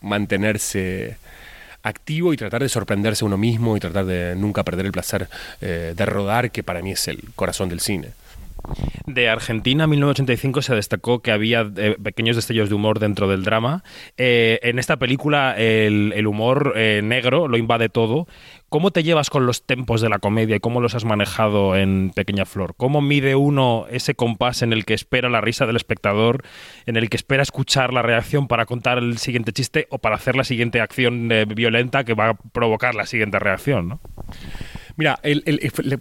mantenerse 0.00 1.16
activo 1.82 2.32
y 2.32 2.36
tratar 2.36 2.62
de 2.62 2.68
sorprenderse 2.68 3.24
uno 3.24 3.36
mismo 3.36 3.76
y 3.76 3.80
tratar 3.80 4.04
de 4.04 4.34
nunca 4.36 4.64
perder 4.64 4.86
el 4.86 4.92
placer 4.92 5.28
eh, 5.60 5.94
de 5.96 6.06
rodar, 6.06 6.50
que 6.50 6.62
para 6.62 6.82
mí 6.82 6.92
es 6.92 7.08
el 7.08 7.20
corazón 7.34 7.68
del 7.68 7.80
cine. 7.80 8.08
De 9.06 9.28
Argentina, 9.28 9.86
1985, 9.86 10.60
se 10.60 10.74
destacó 10.74 11.20
que 11.20 11.32
había 11.32 11.70
eh, 11.76 11.96
pequeños 12.02 12.36
destellos 12.36 12.68
de 12.68 12.74
humor 12.74 12.98
dentro 12.98 13.26
del 13.26 13.42
drama. 13.42 13.82
Eh, 14.18 14.58
en 14.62 14.78
esta 14.78 14.98
película, 14.98 15.54
el, 15.56 16.26
humor 16.26 16.74
eh, 16.76 17.00
negro 17.02 17.48
lo 17.48 17.56
invade 17.56 17.88
todo. 17.88 18.26
¿Cómo 18.68 18.90
te 18.90 19.02
llevas 19.02 19.30
con 19.30 19.46
los 19.46 19.64
tempos 19.64 20.02
de 20.02 20.10
la 20.10 20.18
comedia 20.18 20.56
y 20.56 20.60
cómo 20.60 20.82
los 20.82 20.94
has 20.94 21.06
manejado 21.06 21.74
en 21.74 22.10
Pequeña 22.14 22.44
Flor? 22.44 22.74
¿Cómo 22.76 23.00
mide 23.00 23.34
uno 23.34 23.86
ese 23.90 24.14
compás 24.14 24.60
en 24.60 24.74
el 24.74 24.84
que 24.84 24.92
espera 24.92 25.30
la 25.30 25.40
risa 25.40 25.64
del 25.64 25.76
espectador, 25.76 26.44
en 26.84 26.98
el 26.98 27.08
que 27.08 27.16
espera 27.16 27.42
escuchar 27.42 27.94
la 27.94 28.02
reacción 28.02 28.46
para 28.46 28.66
contar 28.66 28.98
el 28.98 29.16
siguiente 29.16 29.52
chiste 29.52 29.86
o 29.90 29.98
para 29.98 30.16
hacer 30.16 30.36
la 30.36 30.44
siguiente 30.44 30.82
acción 30.82 31.30
violenta 31.54 32.04
que 32.04 32.12
va 32.12 32.30
a 32.30 32.34
provocar 32.34 32.94
la 32.94 33.06
siguiente 33.06 33.38
reacción? 33.38 34.00
Mira, 34.98 35.20
el, 35.22 35.42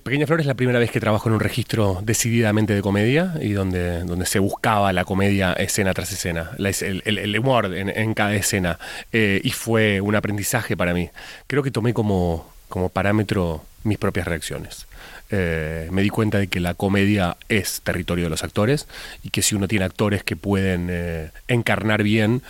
Pequeña 0.03 0.25
Flor 0.25 0.39
es 0.39 0.47
la 0.47 0.55
primera 0.55 0.79
vez 0.79 0.89
que 0.89 0.99
trabajo 0.99 1.29
en 1.29 1.35
un 1.35 1.39
registro 1.39 1.99
decididamente 2.01 2.73
de 2.73 2.81
comedia 2.81 3.35
y 3.39 3.51
donde, 3.51 4.03
donde 4.03 4.25
se 4.25 4.39
buscaba 4.39 4.91
la 4.91 5.05
comedia 5.05 5.53
escena 5.53 5.93
tras 5.93 6.11
escena, 6.11 6.49
el, 6.57 7.37
humor 7.37 7.71
en, 7.75 8.13
cada 8.15 8.33
escena. 8.33 8.79
Eh, 9.13 9.39
y 9.43 9.51
fue 9.51 10.01
un 10.01 10.15
aprendizaje 10.15 10.75
para 10.75 10.95
mí. 10.95 11.11
Creo 11.45 11.61
que 11.61 11.69
tomé 11.69 11.93
como, 11.93 12.51
como 12.69 12.89
parámetro 12.89 13.63
mis 13.83 13.99
propias 13.99 14.25
reacciones. 14.25 14.87
Eh, 15.29 15.89
me 15.91 16.01
di 16.01 16.09
cuenta 16.09 16.39
de 16.39 16.47
que 16.47 16.59
la 16.59 16.73
comedia 16.73 17.37
es 17.49 17.81
territorio 17.81 18.23
de 18.23 18.29
los 18.31 18.43
actores 18.43 18.87
y 19.21 19.29
que 19.29 19.43
si 19.43 19.53
uno 19.53 19.67
tiene 19.67 19.85
actores 19.85 20.23
que 20.23 20.35
pueden 20.35 20.87
eh, 20.89 21.29
encarnar 21.47 22.01
bien 22.01 22.41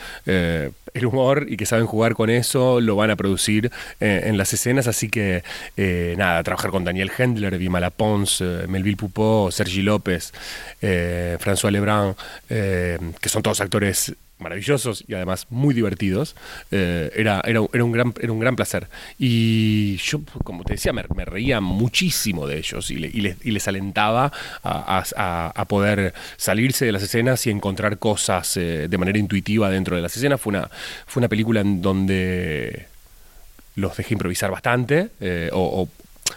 el 0.94 1.06
humor 1.06 1.46
y 1.50 1.58
que 1.58 1.66
saben 1.66 1.86
jugar 1.86 2.14
con 2.14 2.30
eso, 2.30 2.82
lo 2.82 2.96
van 2.96 3.12
a 3.12 3.16
producir 3.16 3.72
en 4.00 4.38
las 4.38 4.54
escenas. 4.54 4.88
Así 4.88 5.10
que 5.10 5.44
nada, 6.18 6.44
trabajar 6.44 6.72
con 6.72 6.84
Daniel 6.84 7.12
Hendler, 7.18 7.58
Vimala 7.58 7.90
Pons, 7.90 8.42
Melville 8.68 8.98
Pupó, 8.98 9.50
Sergi 9.52 9.82
López, 9.82 10.34
François 10.82 11.72
Lebrun, 11.72 12.16
que 12.48 13.30
son 13.30 13.42
todos 13.42 13.62
actores 13.62 14.16
maravillosos 14.40 15.04
y 15.08 15.14
además 15.14 15.48
muy 15.50 15.74
divertidos, 15.74 16.36
eh, 16.72 17.12
era, 17.16 17.42
era, 17.46 17.62
era, 17.74 17.84
un 17.84 17.92
gran, 17.92 18.14
era 18.20 18.32
un 18.32 18.40
gran 18.40 18.56
placer. 18.56 18.88
Y 19.18 19.98
yo, 19.98 20.22
como 20.44 20.64
te 20.64 20.74
decía, 20.74 20.94
me, 20.94 21.04
reía 21.04 21.60
muchísimo 21.62 22.48
de 22.48 22.58
ellos 22.58 22.92
y, 22.92 22.96
les, 22.96 23.46
y 23.46 23.52
les, 23.52 23.68
alentaba 23.68 24.32
a, 24.64 25.66
poder 25.68 26.14
salirse 26.38 26.86
de 26.86 26.92
las 26.92 27.04
escenas 27.04 27.46
y 27.48 27.50
encontrar 27.50 27.98
cosas 27.98 28.56
eh, 28.58 28.88
de 28.90 28.98
manera 28.98 29.20
intuitiva 29.20 29.70
dentro 29.70 29.96
de 29.96 30.02
las 30.02 30.16
escenas. 30.16 30.40
Fue 30.40 30.52
una, 30.52 30.70
fue 31.06 31.22
una 31.22 31.28
película 31.28 31.62
en 31.62 31.82
donde 31.82 32.88
los 33.76 33.96
dejé 33.98 34.14
improvisar 34.14 34.52
bastante, 34.52 35.10
eh, 35.20 35.50
o, 35.54 35.88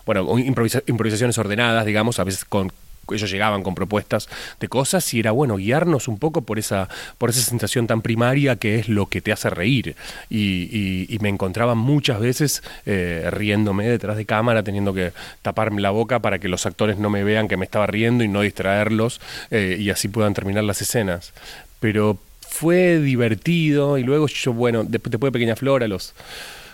bueno, 0.07 0.39
improvisaciones 0.39 1.39
ordenadas, 1.39 1.87
digamos, 1.87 2.19
a 2.19 2.25
veces 2.25 2.45
con 2.45 2.73
ellos 3.13 3.31
llegaban 3.31 3.63
con 3.63 3.75
propuestas 3.75 4.29
de 4.59 4.69
cosas 4.69 5.13
y 5.15 5.21
era 5.21 5.33
bueno 5.33 5.57
guiarnos 5.57 6.09
un 6.09 6.19
poco 6.19 6.43
por 6.43 6.59
esa, 6.59 6.89
por 7.19 7.31
esa 7.31 7.41
sensación 7.41 7.87
tan 7.87 8.03
primaria 8.03 8.57
que 8.57 8.79
es 8.79 8.89
lo 8.89 9.07
que 9.07 9.21
te 9.21 9.33
hace 9.33 9.51
reír. 9.51 9.97
Y, 10.29 11.19
me 11.21 11.29
encontraba 11.29 11.75
muchas 11.75 12.19
veces 12.19 12.63
eh, 12.87 13.29
riéndome 13.31 13.87
detrás 13.87 14.17
de 14.17 14.25
cámara, 14.25 14.63
teniendo 14.63 14.95
que 14.95 15.13
taparme 15.43 15.83
la 15.83 15.91
boca 15.91 16.21
para 16.21 16.39
que 16.39 16.49
los 16.49 16.65
actores 16.65 16.97
no 16.97 17.11
me 17.11 17.25
vean 17.25 17.47
que 17.47 17.59
me 17.59 17.67
estaba 17.67 17.87
riendo 17.87 18.25
y 18.25 18.29
no 18.29 18.41
distraerlos 18.41 19.21
eh, 19.51 19.77
y 19.79 19.91
así 19.91 20.09
puedan 20.09 20.33
terminar 20.33 20.65
las 20.65 20.81
escenas. 20.81 21.35
Pero 21.79 22.19
fue 22.41 22.99
divertido 22.99 23.99
y 23.99 24.03
luego 24.03 24.27
yo, 24.29 24.53
bueno, 24.55 24.85
después, 24.85 25.11
después 25.11 25.31
de 25.31 25.33
Pequeña 25.33 25.57
Flor, 25.57 25.85
a 25.85 25.89
los 25.89 26.15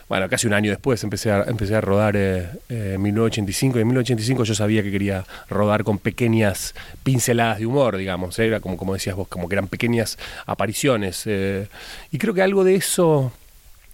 bueno, 0.09 0.29
casi 0.29 0.47
un 0.47 0.53
año 0.53 0.71
después 0.71 1.03
empecé 1.03 1.33
a, 1.33 1.43
empecé 1.45 1.75
a 1.75 1.81
rodar 1.81 2.17
eh, 2.17 2.49
eh, 2.69 2.93
en 2.95 3.03
1985 3.03 3.79
y 3.79 3.83
en 3.83 3.89
1985 3.89 4.45
yo 4.45 4.55
sabía 4.55 4.83
que 4.83 4.93
quería 4.93 5.25
rodar 5.49 5.83
con 5.83 5.99
pequeñas 5.99 6.75
pinceladas 7.03 7.59
de 7.59 7.67
humor, 7.67 7.97
digamos, 7.97 8.39
era 8.39 8.61
como, 8.61 8.77
como 8.77 8.95
decías 8.95 9.17
vos, 9.17 9.27
como 9.27 9.49
que 9.49 9.57
eran 9.57 9.67
pequeñas 9.67 10.17
apariciones. 10.47 11.25
Eh, 11.27 11.67
y 12.13 12.19
creo 12.19 12.35
que 12.35 12.43
algo 12.43 12.63
de 12.63 12.77
eso 12.77 13.33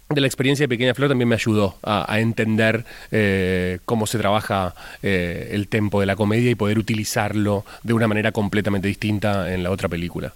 de 0.09 0.21
la 0.21 0.27
experiencia 0.27 0.65
de 0.65 0.67
Pequeña 0.67 0.93
Flor 0.93 1.09
también 1.09 1.27
me 1.27 1.33
ayudó 1.33 1.77
a, 1.81 2.19
entender 2.19 2.85
cómo 3.85 4.05
se 4.05 4.19
trabaja 4.19 4.75
el 5.01 5.67
tempo 5.69 5.99
de 6.01 6.05
la 6.05 6.15
comedia 6.15 6.51
y 6.51 6.55
poder 6.55 6.77
utilizarlo 6.77 7.65
de 7.81 7.93
una 7.93 8.07
manera 8.07 8.31
completamente 8.31 8.87
distinta 8.87 9.51
en 9.51 9.63
la 9.63 9.71
otra 9.71 9.89
película. 9.89 10.33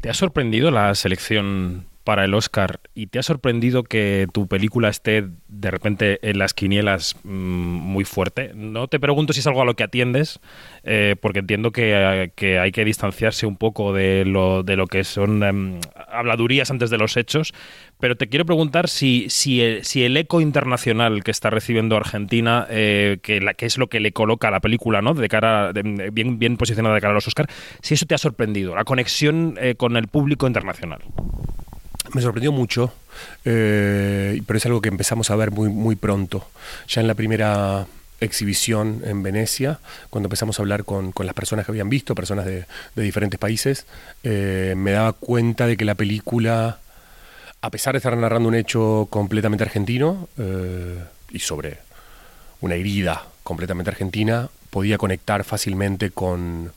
¿Te 0.00 0.10
ha 0.10 0.14
sorprendido 0.14 0.72
la 0.72 0.92
selección 0.96 1.84
para 2.06 2.24
el 2.24 2.34
Oscar 2.34 2.78
y 2.94 3.08
te 3.08 3.18
ha 3.18 3.22
sorprendido 3.24 3.82
que 3.82 4.28
tu 4.32 4.46
película 4.46 4.88
esté 4.88 5.24
de 5.48 5.70
repente 5.72 6.20
en 6.22 6.38
las 6.38 6.54
quinielas 6.54 7.16
mm, 7.24 7.28
muy 7.28 8.04
fuerte, 8.04 8.52
no 8.54 8.86
te 8.86 9.00
pregunto 9.00 9.32
si 9.32 9.40
es 9.40 9.46
algo 9.48 9.60
a 9.60 9.64
lo 9.64 9.74
que 9.74 9.82
atiendes, 9.82 10.38
eh, 10.84 11.16
porque 11.20 11.40
entiendo 11.40 11.72
que, 11.72 12.30
hay 12.60 12.70
que 12.70 12.84
distanciarse 12.84 13.44
un 13.44 13.56
poco 13.56 13.92
de 13.92 14.24
lo, 14.24 14.62
de 14.62 14.76
lo 14.76 14.86
que 14.86 15.02
son 15.02 15.42
em, 15.42 15.80
habladurías 16.08 16.70
antes 16.70 16.90
de 16.90 16.96
los 16.96 17.16
hechos, 17.16 17.52
pero 17.98 18.16
te 18.16 18.28
quiero 18.28 18.46
preguntar 18.46 18.88
si, 18.88 19.28
si, 19.28 19.60
el, 19.60 19.84
si 19.84 20.04
el 20.04 20.16
eco 20.16 20.40
internacional 20.40 21.24
que 21.24 21.32
está 21.32 21.50
recibiendo 21.50 21.96
Argentina, 21.96 22.68
eh, 22.70 23.18
que, 23.20 23.40
la, 23.40 23.54
que 23.54 23.66
es 23.66 23.78
lo 23.78 23.88
que 23.88 23.98
le 23.98 24.12
coloca 24.12 24.46
a 24.46 24.52
la 24.52 24.60
película, 24.60 25.02
¿no? 25.02 25.12
De 25.12 25.28
cara, 25.28 25.72
bien, 25.72 26.38
bien 26.38 26.56
posicionada 26.56 26.94
de 26.94 27.00
cara 27.00 27.10
a 27.10 27.14
los 27.14 27.26
Oscar, 27.26 27.48
si 27.82 27.94
eso 27.94 28.06
te 28.06 28.14
ha 28.14 28.18
sorprendido, 28.18 28.76
la 28.76 28.84
conexión 28.84 29.58
eh, 29.60 29.74
con 29.74 29.96
el 29.96 30.06
público 30.06 30.46
internacional 30.46 31.00
me 32.14 32.22
sorprendió 32.22 32.52
mucho, 32.52 32.92
eh, 33.44 34.40
pero 34.46 34.56
es 34.56 34.66
algo 34.66 34.80
que 34.80 34.88
empezamos 34.88 35.30
a 35.30 35.36
ver 35.36 35.50
muy, 35.50 35.68
muy 35.68 35.96
pronto. 35.96 36.48
Ya 36.88 37.00
en 37.00 37.06
la 37.06 37.14
primera 37.14 37.86
exhibición 38.20 39.02
en 39.04 39.22
Venecia, 39.22 39.78
cuando 40.10 40.26
empezamos 40.26 40.58
a 40.58 40.62
hablar 40.62 40.84
con, 40.84 41.12
las 41.18 41.34
personas 41.34 41.66
que 41.66 41.72
habían 41.72 41.88
visto, 41.88 42.14
personas 42.14 42.46
de, 42.46 42.66
diferentes 42.94 43.38
países, 43.38 43.86
eh, 44.22 44.74
me 44.76 44.92
daba 44.92 45.12
cuenta 45.12 45.66
de 45.66 45.76
que 45.76 45.84
la 45.84 45.94
película, 45.94 46.78
a 47.60 47.70
pesar 47.70 47.94
de 47.94 47.98
estar 47.98 48.16
narrando 48.16 48.48
un 48.48 48.54
hecho 48.54 49.08
completamente 49.10 49.64
argentino 49.64 50.28
eh, 50.38 50.98
y 51.30 51.40
sobre 51.40 51.78
una 52.60 52.74
herida 52.74 53.26
completamente 53.42 53.90
argentina, 53.90 54.48
podía 54.70 54.98
conectar 54.98 55.44
fácilmente 55.44 56.10
con, 56.10 56.72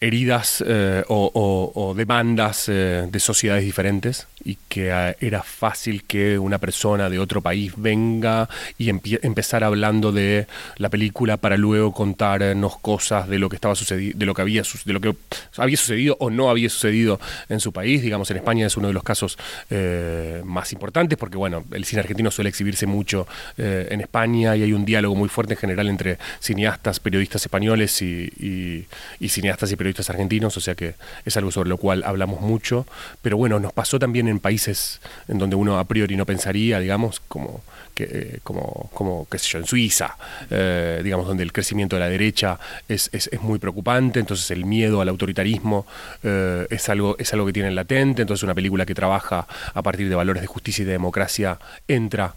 heridas 0.00 0.62
eh, 0.66 1.04
o, 1.08 1.94
demandas 1.96 2.68
eh, 2.68 3.08
de 3.10 3.20
sociedades 3.20 3.64
diferentes 3.64 4.26
y 4.48 4.56
que 4.66 4.92
ah, 4.92 5.14
era 5.20 5.42
fácil 5.42 6.04
que 6.04 6.38
una 6.38 6.56
persona 6.56 7.10
de 7.10 7.18
otro 7.18 7.42
país 7.42 7.74
venga 7.76 8.48
y 8.78 8.88
empezar 8.88 9.62
hablando 9.62 10.10
de 10.10 10.46
la 10.78 10.88
película 10.88 11.36
para 11.36 11.58
luego 11.58 11.92
contarnos 11.92 12.78
cosas 12.78 13.28
de 13.28 13.38
lo 13.38 13.50
que 13.50 13.56
estaba 13.56 13.74
de 13.74 14.26
lo 14.26 14.32
que 14.32 14.40
había 14.40 14.62
de 14.86 14.92
lo 14.94 15.00
que 15.02 15.14
había 15.58 15.76
sucedido 15.76 16.16
o 16.18 16.30
no 16.30 16.48
había 16.48 16.70
sucedido 16.70 17.20
en 17.50 17.60
su 17.60 17.74
país. 17.74 18.00
Digamos, 18.00 18.30
en 18.30 18.38
España 18.38 18.66
es 18.66 18.78
uno 18.78 18.88
de 18.88 18.94
los 18.94 19.02
casos 19.02 19.36
eh, 19.68 20.40
más 20.46 20.72
importantes 20.72 21.18
porque 21.18 21.36
bueno, 21.36 21.64
el 21.72 21.84
cine 21.84 22.00
argentino 22.00 22.30
suele 22.30 22.48
exhibirse 22.48 22.86
mucho 22.86 23.26
en 23.58 24.00
España 24.00 24.56
y 24.56 24.62
hay 24.62 24.72
un 24.72 24.86
diálogo 24.86 25.14
muy 25.14 25.28
fuerte 25.28 25.54
en 25.54 25.58
general 25.58 25.88
entre 25.88 26.16
cineastas, 26.40 27.00
periodistas 27.00 27.42
españoles 27.42 28.00
y, 28.00 28.86
y 29.20 29.28
cineastas 29.28 29.70
y 29.72 29.76
periodistas 29.76 30.08
argentinos, 30.08 30.56
o 30.56 30.60
sea 30.60 30.74
que 30.74 30.94
es 31.26 31.36
algo 31.36 31.50
sobre 31.50 31.68
lo 31.68 31.76
cual 31.76 32.02
hablamos 32.04 32.40
mucho, 32.40 32.86
pero 33.20 33.36
bueno, 33.36 33.60
nos 33.60 33.74
pasó 33.74 33.98
también 33.98 34.28
en 34.28 34.37
países 34.40 35.00
en 35.28 35.38
donde 35.38 35.56
uno 35.56 35.78
a 35.78 35.84
priori 35.84 36.16
no 36.16 36.26
pensaría, 36.26 36.80
digamos, 36.80 37.20
como 37.28 37.62
que, 37.98 38.04
eh, 38.04 38.38
como, 38.44 38.88
como 38.94 39.26
qué 39.28 39.38
sé 39.38 39.48
yo, 39.48 39.58
en 39.58 39.66
Suiza, 39.66 40.16
eh, 40.50 41.00
digamos, 41.02 41.26
donde 41.26 41.42
el 41.42 41.52
crecimiento 41.52 41.96
de 41.96 42.00
la 42.00 42.08
derecha 42.08 42.58
es, 42.88 43.10
es, 43.12 43.28
muy 43.42 43.58
preocupante, 43.58 44.20
entonces 44.20 44.48
el 44.52 44.64
miedo 44.64 45.00
al 45.00 45.08
autoritarismo 45.08 45.84
eh, 46.22 46.66
es, 46.70 46.88
algo, 46.88 47.16
es 47.18 47.32
algo 47.32 47.46
que 47.46 47.52
tienen 47.52 47.74
latente, 47.74 48.22
entonces 48.22 48.44
una 48.44 48.54
película 48.54 48.86
que 48.86 48.94
trabaja 48.94 49.48
a 49.74 49.82
partir 49.82 50.08
de 50.08 50.14
valores 50.14 50.42
de 50.42 50.46
justicia 50.46 50.82
y 50.82 50.86
de 50.86 50.92
democracia 50.92 51.58
entra 51.88 52.34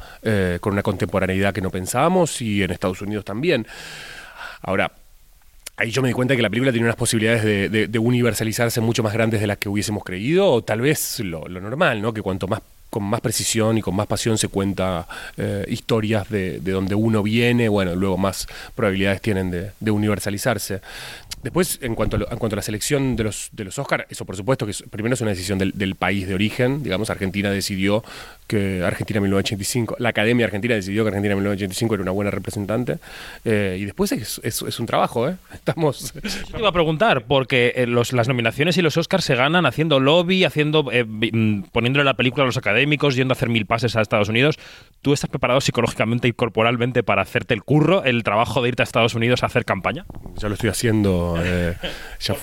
con 0.59 0.73
una 0.73 0.83
contemporaneidad 0.83 1.53
que 1.53 1.61
no 1.61 1.69
pensábamos 1.69 2.41
y 2.41 2.63
en 2.63 2.71
Estados 2.71 3.01
Unidos 3.01 3.25
también. 3.25 3.67
Ahora, 4.61 4.91
ahí 5.81 5.91
yo 5.91 6.01
me 6.01 6.07
di 6.07 6.13
cuenta 6.13 6.35
que 6.35 6.41
la 6.41 6.49
película 6.49 6.71
tiene 6.71 6.85
unas 6.85 6.95
posibilidades 6.95 7.43
de, 7.43 7.99
universalizarse 7.99 8.81
mucho 8.81 9.03
más 9.03 9.13
grandes 9.13 9.41
de 9.41 9.47
las 9.47 9.57
que 9.57 9.67
hubiésemos 9.67 10.03
creído, 10.03 10.49
o 10.49 10.63
tal 10.63 10.81
vez 10.81 11.19
lo, 11.19 11.47
lo 11.47 11.59
normal, 11.59 12.01
¿no? 12.01 12.13
Que 12.13 12.21
cuanto 12.21 12.47
más 12.47 12.61
con 12.91 13.03
más 13.03 13.21
precisión 13.21 13.77
y 13.77 13.81
con 13.81 13.95
más 13.95 14.05
pasión 14.05 14.37
se 14.37 14.49
cuenta 14.49 15.07
eh, 15.37 15.65
historias 15.69 16.29
de, 16.29 16.59
de, 16.59 16.71
donde 16.73 16.93
uno 16.93 17.23
viene, 17.23 17.69
bueno, 17.69 17.95
luego 17.95 18.17
más 18.17 18.47
probabilidades 18.75 19.21
tienen 19.21 19.49
de, 19.49 19.91
universalizarse. 19.91 20.81
Después, 21.41 21.79
en 21.81 21.95
cuanto, 21.95 22.17
a 22.17 22.33
en 22.33 22.37
cuanto 22.37 22.55
a 22.55 22.57
la 22.57 22.61
selección 22.61 23.15
de 23.15 23.23
los, 23.23 23.49
de 23.53 23.63
los 23.63 23.79
eso 24.09 24.25
por 24.25 24.35
supuesto 24.35 24.67
que 24.67 24.73
primero 24.91 25.15
es 25.15 25.21
una 25.21 25.31
decisión 25.31 25.57
del, 25.57 25.95
país 25.95 26.27
de 26.27 26.35
origen, 26.35 26.83
digamos, 26.83 27.09
Argentina 27.09 27.49
decidió 27.49 28.03
que 28.45 28.83
Argentina 28.83 29.21
1985, 29.21 29.95
la 29.99 30.09
Academia 30.09 30.45
Argentina 30.45 30.75
decidió 30.75 31.03
que 31.03 31.09
Argentina 31.09 31.35
1985 31.35 31.95
era 31.95 32.03
una 32.03 32.11
buena 32.11 32.31
representante, 32.31 32.97
eh, 33.45 33.77
y 33.79 33.85
después 33.85 34.11
es, 34.11 34.41
es, 34.43 34.61
es, 34.61 34.79
un 34.79 34.85
trabajo, 34.85 35.29
¿eh? 35.29 35.35
Estamos... 35.53 36.13
Yo 36.13 36.21
te 36.51 36.59
iba 36.59 36.69
a 36.69 36.73
preguntar, 36.73 37.23
porque 37.23 37.73
eh, 37.75 37.87
los, 37.87 38.13
las 38.13 38.27
nominaciones 38.27 38.77
y 38.77 38.81
los 38.81 38.97
Oscars 38.97 39.23
se 39.23 39.35
ganan 39.35 39.65
haciendo 39.65 39.99
lobby, 39.99 40.43
haciendo 40.43 40.91
eh, 40.91 41.05
mm, 41.05 41.63
poniéndole 41.71 42.03
la 42.03 42.15
película 42.15 42.43
a 42.43 42.45
los 42.45 42.57
académicos, 42.57 42.80
yendo 43.15 43.31
a 43.31 43.35
hacer 43.35 43.49
mil 43.49 43.65
pases 43.65 43.95
a 43.95 44.01
Estados 44.01 44.29
Unidos. 44.29 44.57
¿Tú 45.01 45.13
estás 45.13 45.29
preparado 45.29 45.61
psicológicamente 45.61 46.27
y 46.27 46.33
corporalmente 46.33 47.01
para 47.01 47.23
hacerte 47.23 47.53
el 47.53 47.63
curro, 47.63 48.03
el 48.03 48.23
trabajo 48.23 48.61
de 48.61 48.69
irte 48.69 48.83
a 48.83 48.85
Estados 48.85 49.15
Unidos 49.15 49.41
a 49.41 49.47
hacer 49.47 49.65
campaña? 49.65 50.05
Ya 50.37 50.47
lo 50.47 50.53
estoy 50.53 50.69
haciendo. 50.69 51.41
Eh, 51.43 51.75
ya, 52.19 52.35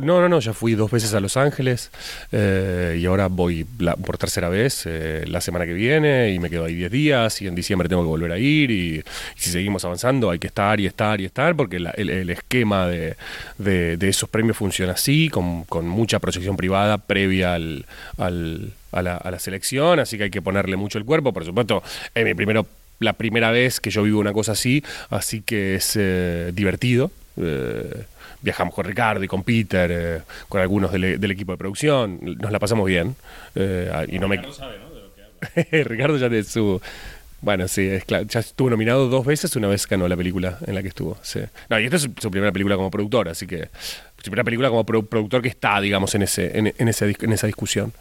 no, 0.00 0.20
no, 0.20 0.28
no, 0.28 0.40
ya 0.40 0.54
fui 0.54 0.74
dos 0.74 0.90
veces 0.90 1.12
a 1.12 1.20
Los 1.20 1.36
Ángeles 1.36 1.90
eh, 2.32 2.98
y 3.00 3.04
ahora 3.04 3.28
voy 3.28 3.66
por 4.04 4.16
tercera 4.16 4.48
vez 4.48 4.84
eh, 4.86 5.24
la 5.26 5.40
semana 5.40 5.66
que 5.66 5.74
viene 5.74 6.30
y 6.30 6.38
me 6.38 6.48
quedo 6.48 6.64
ahí 6.64 6.74
10 6.74 6.90
días 6.90 7.42
y 7.42 7.46
en 7.46 7.54
diciembre 7.54 7.88
tengo 7.88 8.02
que 8.02 8.08
volver 8.08 8.32
a 8.32 8.38
ir 8.38 8.70
y, 8.70 9.02
si 9.36 9.50
seguimos 9.50 9.84
avanzando 9.84 10.30
hay 10.30 10.38
que 10.38 10.46
estar 10.46 10.80
y 10.80 10.86
estar 10.86 11.20
y 11.20 11.26
estar 11.26 11.54
porque 11.54 11.76
el, 11.76 12.30
esquema 12.30 12.86
de, 12.86 13.16
de, 13.58 14.08
esos 14.08 14.28
premios 14.28 14.56
funciona 14.56 14.92
así, 14.92 15.28
con, 15.28 15.64
con 15.64 15.86
mucha 15.86 16.18
proyección 16.18 16.56
privada 16.56 16.98
previa 16.98 17.54
al, 17.54 17.84
al 18.16 18.72
a 18.92 19.02
la, 19.02 19.38
selección, 19.38 20.00
así 20.00 20.16
que 20.16 20.24
hay 20.24 20.30
que 20.30 20.42
ponerle 20.42 20.76
mucho 20.76 20.98
el 20.98 21.04
cuerpo. 21.04 21.32
Por 21.32 21.44
supuesto, 21.44 21.82
es 22.14 22.24
mi 22.24 22.34
primero, 22.34 22.66
la 23.00 23.12
primera 23.12 23.50
vez 23.50 23.80
que 23.80 23.90
yo 23.90 24.02
vivo 24.02 24.20
una 24.20 24.32
cosa 24.32 24.52
así, 24.52 24.82
así 25.10 25.42
que 25.42 25.76
es 25.76 25.94
eh, 25.96 26.50
divertido. 26.54 27.10
Eh, 27.36 28.04
viajamos 28.40 28.74
con 28.74 28.84
Ricardo 28.84 29.22
y 29.22 29.28
con 29.28 29.42
Peter, 29.42 29.90
eh, 29.92 30.20
con 30.48 30.60
algunos 30.60 30.92
del, 30.92 31.30
equipo 31.30 31.52
de 31.52 31.58
producción, 31.58 32.18
nos 32.22 32.50
la 32.50 32.58
pasamos 32.58 32.86
bien. 32.86 33.14
y 33.54 34.18
no 34.18 34.28
me... 34.28 34.36
Ricardo 34.36 34.52
sabe, 34.52 34.78
¿no? 34.78 34.88
Ricardo 35.84 36.16
ya 36.16 36.28
de 36.28 36.42
su... 36.44 36.80
Bueno, 37.40 37.68
sí, 37.68 37.82
es 37.82 38.04
claro. 38.04 38.24
Ya 38.24 38.40
estuvo 38.40 38.68
nominado 38.68 39.08
dos 39.08 39.24
veces, 39.24 39.54
una 39.54 39.68
vez 39.68 39.86
ganó 39.86 40.08
la 40.08 40.16
película 40.16 40.58
en 40.66 40.74
la 40.74 40.82
que 40.82 40.88
estuvo. 40.88 41.16
Sí. 41.22 41.38
No, 41.68 41.78
y 41.78 41.84
esta 41.84 41.96
es 41.96 42.02
su 42.02 42.30
primera 42.32 42.50
película 42.50 42.74
como 42.74 42.90
productor, 42.90 43.28
así 43.28 43.46
que. 43.46 43.68
Su 44.16 44.24
primera 44.24 44.42
película 44.42 44.68
como 44.68 44.84
productor 44.84 45.40
que 45.40 45.48
está, 45.48 45.80
digamos, 45.80 46.12
en, 46.16 46.22
ese, 46.22 46.58
en, 46.58 46.74
en, 46.76 46.88
ese, 46.88 47.14
en 47.20 47.32
esa 47.32 47.46
discusión. 47.46 47.92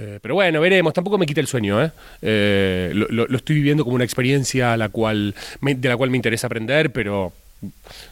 Eh, 0.00 0.20
pero 0.22 0.34
bueno, 0.34 0.60
veremos. 0.60 0.94
Tampoco 0.94 1.18
me 1.18 1.26
quita 1.26 1.40
el 1.40 1.48
sueño. 1.48 1.82
¿eh? 1.82 1.90
eh 2.22 2.92
lo, 2.94 3.26
estoy 3.36 3.56
viviendo 3.56 3.82
como 3.84 3.96
una 3.96 4.04
experiencia 4.04 4.76
la 4.76 4.88
cual 4.90 5.34
de 5.60 5.88
la 5.88 5.96
cual 5.96 6.10
me 6.10 6.16
interesa 6.16 6.46
aprender, 6.46 6.92
pero 6.92 7.32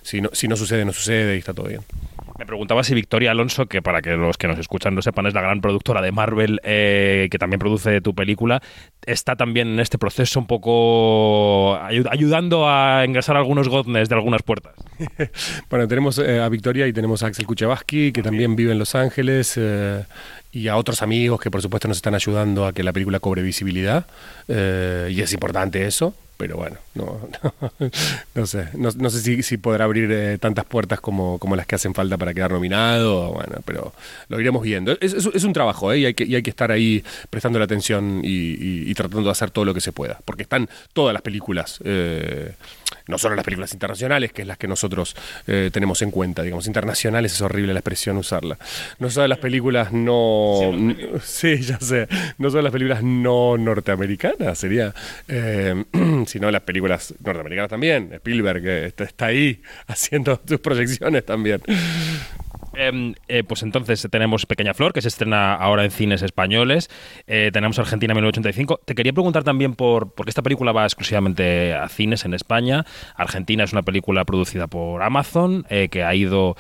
si 0.03 0.21
no, 0.21 0.31
si 0.33 0.49
no 0.49 0.57
sucede, 0.57 0.85
no 0.85 0.93
sucede 0.93 1.37
y 1.37 1.39
está 1.39 1.55
todo 1.55 1.69
bien. 1.69 1.83
Me 2.39 2.47
preguntaba 2.47 2.85
si 2.85 2.95
Victoria 2.95 3.31
Alonso, 3.31 3.67
que 3.67 3.83
para 3.83 4.03
que 4.03 4.17
los 4.17 4.37
que 4.37 4.47
nos 4.47 4.59
escuchan 4.59 4.95
no 4.95 5.03
sepan, 5.03 5.27
es 5.27 5.35
la 5.35 5.41
gran 5.41 5.61
productora 5.61 6.03
de 6.03 6.13
Marvel, 6.13 6.61
eh, 6.65 7.29
que 7.31 7.39
también 7.39 7.59
produce 7.59 8.01
tu 8.01 8.15
película, 8.15 8.63
está 9.07 9.37
también 9.37 9.69
en 9.69 9.81
este 9.81 9.99
proceso 9.99 10.39
un 10.39 10.47
poco 10.47 11.77
ayudando 11.77 12.69
a 12.69 13.05
ingresar 13.07 13.37
algunos 13.37 13.69
godnes 13.69 14.09
de 14.09 14.15
algunas 14.15 14.43
puertas. 14.43 14.75
bueno, 15.71 15.89
tenemos 15.89 16.19
a 16.19 16.49
Victoria 16.49 16.87
y 16.87 16.93
tenemos 16.93 17.23
a 17.23 17.29
Axel 17.29 17.47
Kuchevaski, 17.47 18.13
que 18.13 18.23
también 18.23 18.57
vive 18.57 18.73
en 18.73 18.79
Los 18.79 18.95
Ángeles 18.95 19.59
y 20.57 20.69
a 20.69 20.77
otros 20.77 21.03
amigos 21.03 21.39
que 21.39 21.51
por 21.51 21.61
supuesto 21.61 21.87
nos 21.87 21.99
están 21.99 22.15
ayudando 22.15 22.67
a 22.67 22.73
que 22.73 22.83
la 22.83 22.93
película 22.93 23.21
cobre 23.21 23.43
visibilidad. 23.43 24.07
Eh, 24.49 25.11
y 25.13 25.21
es 25.21 25.33
importante 25.35 25.87
eso, 25.87 26.15
pero 26.37 26.57
bueno, 26.57 26.77
no, 26.95 27.29
no, 28.35 28.47
sé, 28.47 28.69
no, 28.75 29.11
sé 29.11 29.21
si, 29.21 29.43
si, 29.43 29.57
podrá 29.57 29.85
abrir 29.85 30.11
eh, 30.13 30.39
tantas 30.39 30.65
puertas 30.65 31.01
como, 31.01 31.39
como, 31.39 31.57
las 31.57 31.67
que 31.67 31.77
hacen 31.77 31.95
falta 31.95 32.19
para 32.19 32.35
quedar 32.35 32.53
nominado, 32.53 33.33
bueno, 33.33 33.61
pero 33.65 33.93
lo 34.29 34.41
iremos 34.41 34.63
viendo. 34.63 34.97
Es, 35.01 35.15
es, 35.15 35.45
un 35.45 35.53
trabajo 35.53 35.93
¿eh? 35.93 36.01
y, 36.01 36.05
hay 36.07 36.15
que, 36.15 36.25
y 36.25 36.35
hay 36.35 36.43
que 36.43 36.51
estar 36.51 36.71
ahí 36.71 37.03
prestando 37.31 37.59
la 37.59 37.65
atención 37.65 38.21
y, 38.23 38.91
y, 38.91 38.95
tratando 38.95 39.25
de 39.25 39.31
hacer 39.31 39.51
todo 39.51 39.65
lo 39.65 39.73
que 39.73 39.81
se 39.81 39.93
pueda, 39.93 40.21
porque 40.25 40.43
están 40.43 40.69
todas 40.93 41.13
las 41.13 41.23
películas. 41.23 41.81
Eh, 41.85 42.53
no 43.07 43.19
solo 43.19 43.37
las 43.37 43.45
películas 43.45 43.73
internacionales, 43.73 44.33
que 44.33 44.43
es 44.43 44.49
las 44.49 44.59
que 44.59 44.69
nosotros 44.69 45.17
eh, 45.47 45.71
tenemos 45.73 46.03
en 46.03 46.11
cuenta, 46.11 46.43
digamos, 46.43 46.67
internacionales 46.67 47.33
es 47.33 47.41
horrible 47.41 47.73
la 47.73 47.81
expresión 47.81 48.17
usarla. 48.17 48.59
No 48.99 49.11
solo 49.11 49.29
las 49.29 49.39
películas 49.39 49.93
no... 49.93 50.73
Sí, 51.23 51.57
ya 51.63 51.79
sé. 51.79 52.09
No 52.39 52.51
solo 52.51 52.63
las 52.63 52.73
películas 52.73 53.03
no 53.03 53.57
norteamericanas, 53.57 54.59
sería... 54.59 54.95
Eh, 55.29 55.85
sino 56.27 56.51
las 56.51 56.63
películas 56.63 57.15
norteamericanas 57.23 57.71
también. 57.71 58.13
Spielberg 58.15 58.67
está, 58.67 59.05
está 59.05 59.27
ahí 59.27 59.63
haciendo 59.87 60.41
sus 60.47 60.61
proyecciones 60.61 61.25
también. 61.25 61.61
Em, 62.77 63.15
eh, 63.29 63.43
pues 63.43 63.63
entonces 63.63 64.07
tenemos 64.11 64.45
Pequeña 64.45 64.75
Flor, 64.75 64.93
que 64.93 65.01
se 65.01 65.09
estrena 65.09 65.55
ahora 65.55 65.85
en 65.85 65.91
cines 65.91 66.23
españoles. 66.23 66.91
Eh, 67.27 67.51
tenemos 67.53 67.79
Argentina 67.79 68.13
1985. 68.13 68.81
Te 68.85 68.95
quería 68.95 69.15
preguntar 69.15 69.45
también 69.45 69.75
por, 69.75 70.13
porque 70.13 70.31
esta 70.31 70.43
película 70.43 70.73
va 70.73 70.85
exclusivamente 70.85 71.73
a 71.75 71.89
cines 71.89 72.27
en 72.27 72.35
España. 72.35 72.85
Argentina 73.15 73.65
es 73.65 73.73
una 73.73 73.83
película 73.83 74.25
producida 74.27 74.67
por 74.67 75.03
Amazon, 75.03 75.65
eh, 75.71 75.89
que 75.89 76.05
ha 76.05 76.15
ido 76.15 76.57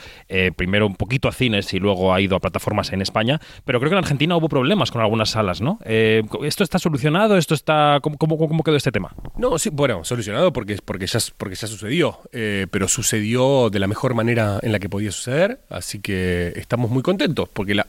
primero 0.56 0.86
un 0.86 0.96
poquito 0.96 1.28
a 1.28 1.32
cines 1.32 1.72
y 1.74 1.78
luego 1.78 2.14
ha 2.14 2.20
ido 2.20 2.36
a 2.36 2.40
plataformas 2.40 2.92
en 2.92 3.02
España. 3.02 3.40
Pero 3.64 3.78
creo 3.78 3.90
que 3.90 3.96
en 3.96 4.04
Argentina 4.04 4.36
hubo 4.36 4.48
problemas 4.48 4.90
con 4.90 5.02
algunas 5.02 5.30
salas, 5.30 5.60
¿no? 5.60 5.78
¿Esto 5.84 6.64
está 6.64 6.78
solucionado? 6.78 7.36
¿Esto 7.36 7.54
está 7.54 8.00
¿cómo, 8.00 8.16
cómo, 8.16 8.62
quedó 8.62 8.76
este 8.76 8.92
tema? 8.92 9.14
No, 9.36 9.58
sí, 9.58 9.70
bueno, 9.72 10.04
solucionado 10.04 10.52
porque, 10.52 10.78
porque, 10.84 11.06
ya, 11.06 11.18
porque 11.36 11.54
ya 11.54 11.66
sucedió. 11.66 12.20
pero 12.30 12.88
sucedió 12.88 13.70
de 13.70 13.78
la 13.78 13.86
mejor 13.86 14.14
manera 14.14 14.58
en 14.62 14.72
la 14.72 14.78
que 14.78 14.88
podía 14.88 15.12
suceder. 15.12 15.60
Así 15.68 16.00
que 16.00 16.05
que 16.06 16.52
estamos 16.54 16.88
muy 16.88 17.02
contentos, 17.02 17.48
porque 17.52 17.74
la, 17.74 17.84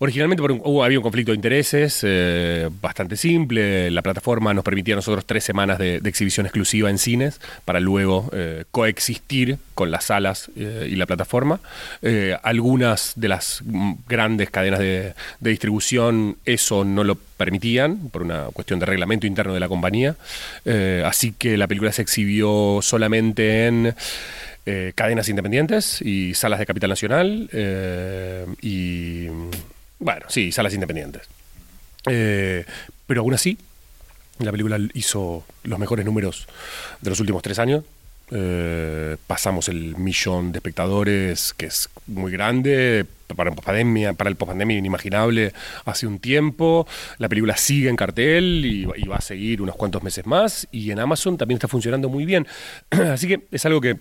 originalmente 0.00 0.42
había 0.42 0.98
un 0.98 1.02
conflicto 1.04 1.30
de 1.30 1.36
intereses 1.36 2.00
eh, 2.02 2.68
bastante 2.82 3.16
simple. 3.16 3.92
La 3.92 4.02
plataforma 4.02 4.52
nos 4.52 4.64
permitía 4.64 4.94
a 4.94 4.96
nosotros 4.96 5.24
tres 5.24 5.44
semanas 5.44 5.78
de, 5.78 5.98
exhibición 6.04 6.46
exclusiva 6.46 6.90
en 6.90 6.98
cines 6.98 7.40
para 7.64 7.78
luego 7.78 8.28
eh, 8.32 8.64
coexistir 8.72 9.58
con 9.76 9.92
las 9.92 10.06
salas 10.06 10.50
eh, 10.56 10.88
y 10.90 10.96
la 10.96 11.06
plataforma. 11.06 11.60
algunas 12.42 13.12
de 13.14 13.28
las 13.28 13.62
grandes 14.08 14.50
cadenas 14.50 14.80
de, 14.80 15.14
distribución 15.38 16.38
eso 16.44 16.84
no 16.84 17.04
lo 17.04 17.14
permitían 17.14 18.08
por 18.10 18.22
una 18.22 18.46
cuestión 18.52 18.80
de 18.80 18.86
reglamento 18.86 19.28
interno 19.28 19.54
de 19.54 19.60
la 19.60 19.68
compañía. 19.68 20.16
así 21.04 21.32
que 21.38 21.56
la 21.56 21.68
película 21.68 21.92
se 21.92 22.02
exhibió 22.02 22.80
solamente 22.82 23.68
en 23.68 23.94
eh, 24.68 24.92
cadenas 24.96 25.28
independientes 25.28 26.02
y 26.02 26.34
salas 26.34 26.58
de 26.58 26.66
capital 26.66 26.90
nacional 26.90 27.48
eh, 27.52 28.44
y, 28.60 29.28
bueno, 30.00 30.26
sí, 30.26 30.50
salas 30.50 30.74
independientes. 30.74 31.22
Eh, 32.10 32.64
pero 33.06 33.20
aún 33.20 33.32
así, 33.32 33.56
la 34.40 34.50
película 34.50 34.76
hizo 34.94 35.44
los 35.62 35.78
mejores 35.78 36.04
números 36.04 36.48
de 37.00 37.10
los 37.10 37.20
últimos 37.20 37.44
tres 37.44 37.60
años. 37.60 37.84
pasamos 39.28 39.68
el 39.68 39.96
millón 39.98 40.50
de 40.50 40.58
espectadores, 40.58 41.54
que 41.56 41.66
es 41.66 41.88
muy 42.08 42.32
grande, 42.32 43.06
para, 43.36 43.52
pandemia, 43.52 44.14
para 44.14 44.30
el 44.30 44.34
pospandemia 44.34 44.78
inimaginable 44.78 45.52
hace 45.84 46.08
un 46.08 46.18
tiempo. 46.18 46.88
La 47.18 47.28
película 47.28 47.56
sigue 47.56 47.88
en 47.88 47.94
cartel 47.94 48.64
y, 48.64 48.88
y, 48.96 49.06
va 49.06 49.18
a 49.18 49.20
seguir 49.20 49.62
unos 49.62 49.76
cuantos 49.76 50.02
meses 50.02 50.26
más. 50.26 50.66
Y 50.72 50.90
en 50.90 50.98
Amazon 50.98 51.38
también 51.38 51.58
está 51.58 51.68
funcionando 51.68 52.08
muy 52.08 52.24
bien. 52.24 52.48
Así 52.90 53.28
que 53.28 53.46
es 53.52 53.64
algo 53.64 53.80
que 53.80 53.96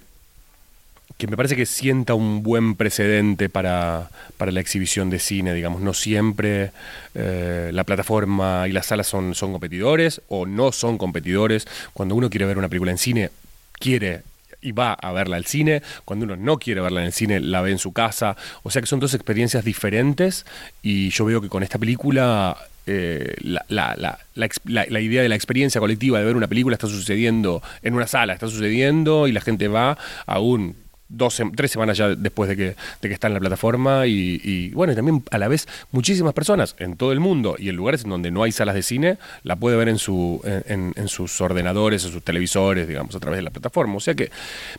que 1.18 1.28
me 1.28 1.38
parece 1.38 1.56
que 1.56 1.66
sienta 1.66 2.14
un 2.14 2.44
buen 2.44 2.76
precedente 2.76 3.50
para, 3.50 4.10
la 4.40 4.60
exhibición 4.60 5.10
de 5.10 5.20
cine, 5.20 5.54
digamos. 5.54 5.82
No 5.82 5.94
siempre 5.94 6.72
eh, 7.14 7.72
la 7.74 7.84
plataforma 7.84 8.68
y 8.68 8.72
las 8.72 8.88
salas 8.88 9.08
son, 9.08 9.34
son 9.34 9.52
competidores 9.52 10.22
o 10.28 10.46
no 10.46 10.72
son 10.72 10.98
competidores. 10.98 11.68
Cuando 11.94 12.16
uno 12.16 12.30
quiere 12.30 12.46
ver 12.46 12.58
una 12.58 12.70
película 12.70 12.92
en 12.92 12.98
cine, 12.98 13.30
quiere 13.74 14.24
y 14.62 14.72
va 14.72 14.94
a 14.94 15.12
verla 15.14 15.38
al 15.38 15.46
cine. 15.46 15.82
Cuando 16.04 16.26
uno 16.26 16.36
no 16.36 16.58
quiere 16.58 16.82
verla 16.82 17.02
en 17.02 17.08
el 17.08 17.14
cine, 17.14 17.40
la 17.40 17.62
ve 17.62 17.72
en 17.72 17.80
su 17.80 17.94
casa. 17.94 18.36
O 18.64 18.72
sea 18.72 18.82
que 18.82 18.88
son 18.88 19.00
dos 19.00 19.14
experiencias 19.14 19.64
diferentes 19.64 20.46
y 20.82 21.10
yo 21.12 21.26
veo 21.26 21.40
que 21.40 21.50
con 21.50 21.64
esta 21.64 21.78
película 21.78 22.58
eh, 22.88 23.36
la, 23.42 23.66
la, 23.70 23.96
la, 23.96 24.86
la, 24.90 25.00
idea 25.00 25.22
de 25.24 25.30
la 25.30 25.36
experiencia 25.36 25.80
colectiva 25.80 26.20
de 26.20 26.26
ver 26.26 26.36
una 26.36 26.48
película 26.48 26.76
está 26.76 26.88
sucediendo 26.88 27.64
en 27.82 27.96
una 27.96 28.06
sala, 28.06 28.34
está 28.34 28.48
sucediendo 28.48 29.28
y 29.28 29.32
la 29.32 29.42
gente 29.42 29.68
va 29.68 29.98
aún 30.28 30.76
dos, 31.08 31.42
tres 31.56 31.72
semanas 31.72 31.98
ya 31.98 32.10
después 32.16 32.50
de 32.50 32.56
que, 32.56 32.64
de 33.02 33.08
que 33.08 33.14
está 33.14 33.28
en 33.28 33.34
la 33.34 33.40
plataforma 33.40 34.08
y, 34.08 34.72
bueno, 34.74 34.94
y 34.94 34.96
también 34.96 35.24
a 35.32 35.38
la 35.38 35.48
vez 35.48 35.68
muchísimas 35.92 36.34
personas 36.34 36.76
en 36.80 36.98
todo 36.98 37.12
el 37.12 37.20
mundo 37.20 37.56
y 37.58 37.70
en 37.70 37.76
lugares 37.76 38.04
en 38.04 38.10
donde 38.10 38.32
no 38.32 38.44
hay 38.44 38.52
salas 38.52 38.76
de 38.76 38.84
cine, 38.84 39.18
la 39.44 39.56
puede 39.56 39.78
ver 39.78 39.90
en, 39.90 40.00
su, 40.00 40.42
en, 40.68 40.94
en 40.96 41.08
sus 41.08 41.40
ordenadores, 41.42 42.06
en 42.06 42.12
sus 42.12 42.24
televisores, 42.24 42.88
digamos, 42.88 43.16
a 43.16 43.20
través 43.20 43.38
de 43.38 43.44
la 43.44 43.52
plataforma. 43.52 43.96
O 43.96 44.00
sea 44.00 44.16
que 44.16 44.32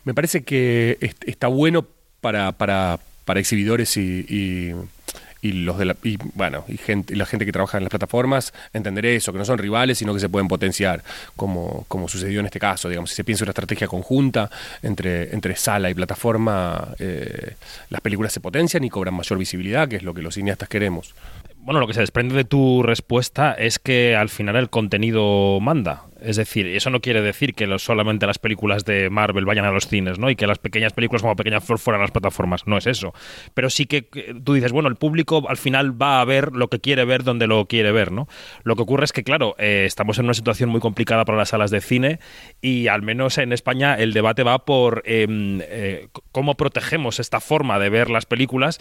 me 0.04 0.14
parece 0.14 0.42
que 0.42 0.98
está 1.26 1.48
bueno 1.48 1.86
para, 2.20 2.52
para, 2.52 2.98
para 3.24 3.40
exhibidores 3.40 3.96
y 3.96 4.26
y 4.28 4.72
los 5.52 5.78
de 5.78 5.84
la, 5.86 5.96
y, 6.02 6.18
bueno 6.34 6.64
y 6.68 6.76
gente 6.76 7.14
y 7.14 7.16
la 7.16 7.26
gente 7.26 7.44
que 7.44 7.52
trabaja 7.52 7.78
en 7.78 7.84
las 7.84 7.90
plataformas 7.90 8.52
entender 8.72 9.06
eso 9.06 9.32
que 9.32 9.38
no 9.38 9.44
son 9.44 9.58
rivales 9.58 9.98
sino 9.98 10.14
que 10.14 10.20
se 10.20 10.28
pueden 10.28 10.48
potenciar 10.48 11.02
como, 11.36 11.84
como 11.88 12.08
sucedió 12.08 12.40
en 12.40 12.46
este 12.46 12.60
caso 12.60 12.88
digamos. 12.88 13.10
Si 13.10 13.16
se 13.16 13.24
piensa 13.24 13.44
una 13.44 13.50
estrategia 13.50 13.88
conjunta 13.88 14.50
entre 14.82 15.34
entre 15.34 15.56
sala 15.56 15.90
y 15.90 15.94
plataforma 15.94 16.88
eh, 16.98 17.54
las 17.90 18.00
películas 18.00 18.32
se 18.32 18.40
potencian 18.40 18.84
y 18.84 18.90
cobran 18.90 19.14
mayor 19.14 19.38
visibilidad 19.38 19.88
que 19.88 19.96
es 19.96 20.02
lo 20.02 20.14
que 20.14 20.22
los 20.22 20.34
cineastas 20.34 20.68
queremos 20.68 21.14
bueno, 21.66 21.80
lo 21.80 21.88
que 21.88 21.94
se 21.94 22.00
desprende 22.00 22.36
de 22.36 22.44
tu 22.44 22.84
respuesta 22.84 23.52
es 23.52 23.80
que 23.80 24.14
al 24.14 24.28
final 24.28 24.54
el 24.54 24.70
contenido 24.70 25.58
manda. 25.60 26.04
Es 26.20 26.36
decir, 26.36 26.66
eso 26.68 26.90
no 26.90 27.00
quiere 27.00 27.22
decir 27.22 27.54
que 27.54 27.66
solamente 27.78 28.24
las 28.24 28.38
películas 28.38 28.84
de 28.84 29.10
Marvel 29.10 29.44
vayan 29.44 29.64
a 29.64 29.72
los 29.72 29.88
cines, 29.88 30.18
¿no? 30.18 30.30
Y 30.30 30.36
que 30.36 30.46
las 30.46 30.58
pequeñas 30.58 30.92
películas 30.92 31.22
como 31.22 31.34
Pequeña 31.34 31.60
Flor 31.60 31.80
fueran 31.80 32.00
a 32.00 32.04
las 32.04 32.12
plataformas. 32.12 32.68
No 32.68 32.78
es 32.78 32.86
eso. 32.86 33.12
Pero 33.52 33.68
sí 33.68 33.86
que 33.86 34.02
tú 34.44 34.54
dices, 34.54 34.70
bueno, 34.70 34.88
el 34.88 34.94
público 34.94 35.44
al 35.48 35.56
final 35.56 36.00
va 36.00 36.20
a 36.20 36.24
ver 36.24 36.52
lo 36.52 36.68
que 36.68 36.78
quiere 36.78 37.04
ver 37.04 37.24
donde 37.24 37.48
lo 37.48 37.66
quiere 37.66 37.90
ver, 37.90 38.12
¿no? 38.12 38.28
Lo 38.62 38.76
que 38.76 38.82
ocurre 38.82 39.04
es 39.04 39.12
que, 39.12 39.24
claro, 39.24 39.56
eh, 39.58 39.84
estamos 39.86 40.20
en 40.20 40.26
una 40.26 40.34
situación 40.34 40.70
muy 40.70 40.80
complicada 40.80 41.24
para 41.24 41.36
las 41.36 41.48
salas 41.48 41.72
de 41.72 41.80
cine 41.80 42.20
y 42.62 42.86
al 42.86 43.02
menos 43.02 43.38
en 43.38 43.52
España 43.52 43.94
el 43.96 44.12
debate 44.12 44.44
va 44.44 44.64
por 44.64 45.02
em, 45.04 45.60
eh, 45.62 46.08
cómo 46.30 46.54
protegemos 46.54 47.18
esta 47.18 47.40
forma 47.40 47.80
de 47.80 47.90
ver 47.90 48.08
las 48.08 48.24
películas 48.24 48.80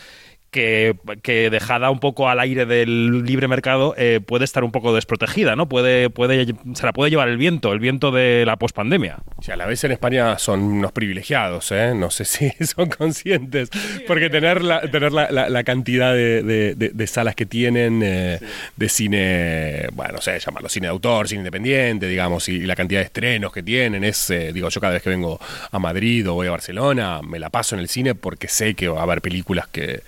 que, 0.56 1.50
dejada 1.52 1.90
un 1.90 2.00
poco 2.00 2.30
al 2.30 2.40
aire 2.40 2.66
del 2.66 3.24
libre 3.24 3.48
mercado 3.48 3.94
eh, 3.98 4.22
puede 4.26 4.46
estar 4.46 4.64
un 4.64 4.72
poco 4.72 4.96
desprotegida, 4.96 5.56
¿no? 5.56 5.68
Puede, 5.68 6.10
puede, 6.10 6.46
se 6.74 6.86
la 6.86 6.94
puede 6.94 7.10
llevar 7.10 7.28
el 7.28 7.38
viento, 7.38 7.74
el 7.74 7.80
viento 7.80 8.12
de 8.12 8.46
la 8.46 8.56
pospandemia. 8.56 9.18
A 9.52 9.56
la 9.58 9.66
vez 9.66 9.84
en 9.84 9.92
España 9.92 10.40
son 10.40 10.62
unos 10.64 10.94
privilegiados, 10.94 11.72
¿eh? 11.72 11.94
No 11.94 12.10
sé 12.10 12.24
si 12.24 12.52
son 12.66 12.90
conscientes, 12.90 13.70
porque 14.08 14.30
tener 14.30 14.64
la, 14.64 14.82
tener 14.90 15.12
la, 15.12 15.64
cantidad 15.64 16.14
de, 16.14 17.08
salas 17.08 17.36
que 17.36 17.46
tienen 17.46 18.02
eh, 18.02 18.40
de 18.76 18.90
cine, 18.90 19.88
bueno, 19.94 20.14
no 20.14 20.22
sé, 20.22 20.40
llamarlo 20.40 20.70
cine 20.70 20.88
de 20.88 20.92
autor, 20.92 21.28
cine 21.28 21.40
independiente, 21.40 22.08
digamos, 22.08 22.48
y, 22.48 22.66
la 22.66 22.76
cantidad 22.76 23.02
de 23.02 23.06
estrenos 23.06 23.52
que 23.52 23.62
tienen, 23.62 24.04
es, 24.04 24.30
eh, 24.30 24.52
digo, 24.54 24.70
yo 24.70 24.80
cada 24.80 24.94
vez 24.94 25.04
que 25.04 25.10
vengo 25.10 25.40
a 25.72 25.80
Madrid 25.80 26.28
o 26.30 26.34
voy 26.34 26.48
a 26.48 26.52
Barcelona, 26.52 27.22
me 27.22 27.40
la 27.40 27.50
paso 27.50 27.76
en 27.76 27.82
el 27.82 27.90
cine 27.90 28.16
porque 28.16 28.48
sé 28.48 28.74
que 28.74 28.88
va 28.88 29.02
a 29.02 29.04
haber 29.04 29.22
películas 29.22 29.68
que 29.68 30.02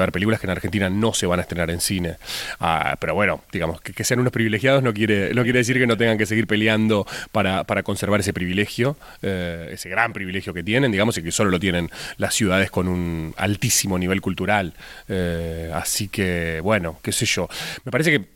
ver 0.00 0.12
películas 0.12 0.40
que 0.40 0.46
en 0.46 0.50
Argentina 0.50 0.90
no 0.90 1.14
se 1.14 1.26
van 1.26 1.38
a 1.38 1.42
estrenar 1.42 1.70
en 1.70 1.80
cine. 1.80 2.16
Ah, 2.60 2.96
pero 3.00 3.14
bueno, 3.14 3.42
digamos, 3.52 3.80
que, 3.80 4.04
sean 4.04 4.20
unos 4.20 4.32
privilegiados 4.32 4.82
no 4.82 4.92
quiere, 4.92 5.32
no 5.34 5.42
quiere 5.44 5.60
decir 5.60 5.78
que 5.78 5.86
no 5.86 5.96
tengan 5.96 6.18
que 6.18 6.26
seguir 6.26 6.46
peleando 6.46 7.06
para, 7.30 7.64
conservar 7.82 8.20
ese 8.20 8.32
privilegio, 8.32 8.96
eh, 9.22 9.70
ese 9.72 9.88
gran 9.88 10.12
privilegio 10.12 10.54
que 10.54 10.62
tienen, 10.62 10.92
digamos, 10.92 11.16
y 11.18 11.22
que 11.22 11.32
solo 11.32 11.50
lo 11.50 11.60
tienen 11.60 11.90
las 12.16 12.34
ciudades 12.34 12.70
con 12.70 12.88
un 12.88 13.34
altísimo 13.36 13.98
nivel 13.98 14.20
cultural. 14.20 14.74
Eh, 15.08 15.70
así 15.74 16.08
que, 16.08 16.60
bueno, 16.62 16.98
qué 17.02 17.12
sé 17.12 17.26
yo. 17.26 17.48
Me 17.84 17.92
parece 17.92 18.10
que 18.10 18.31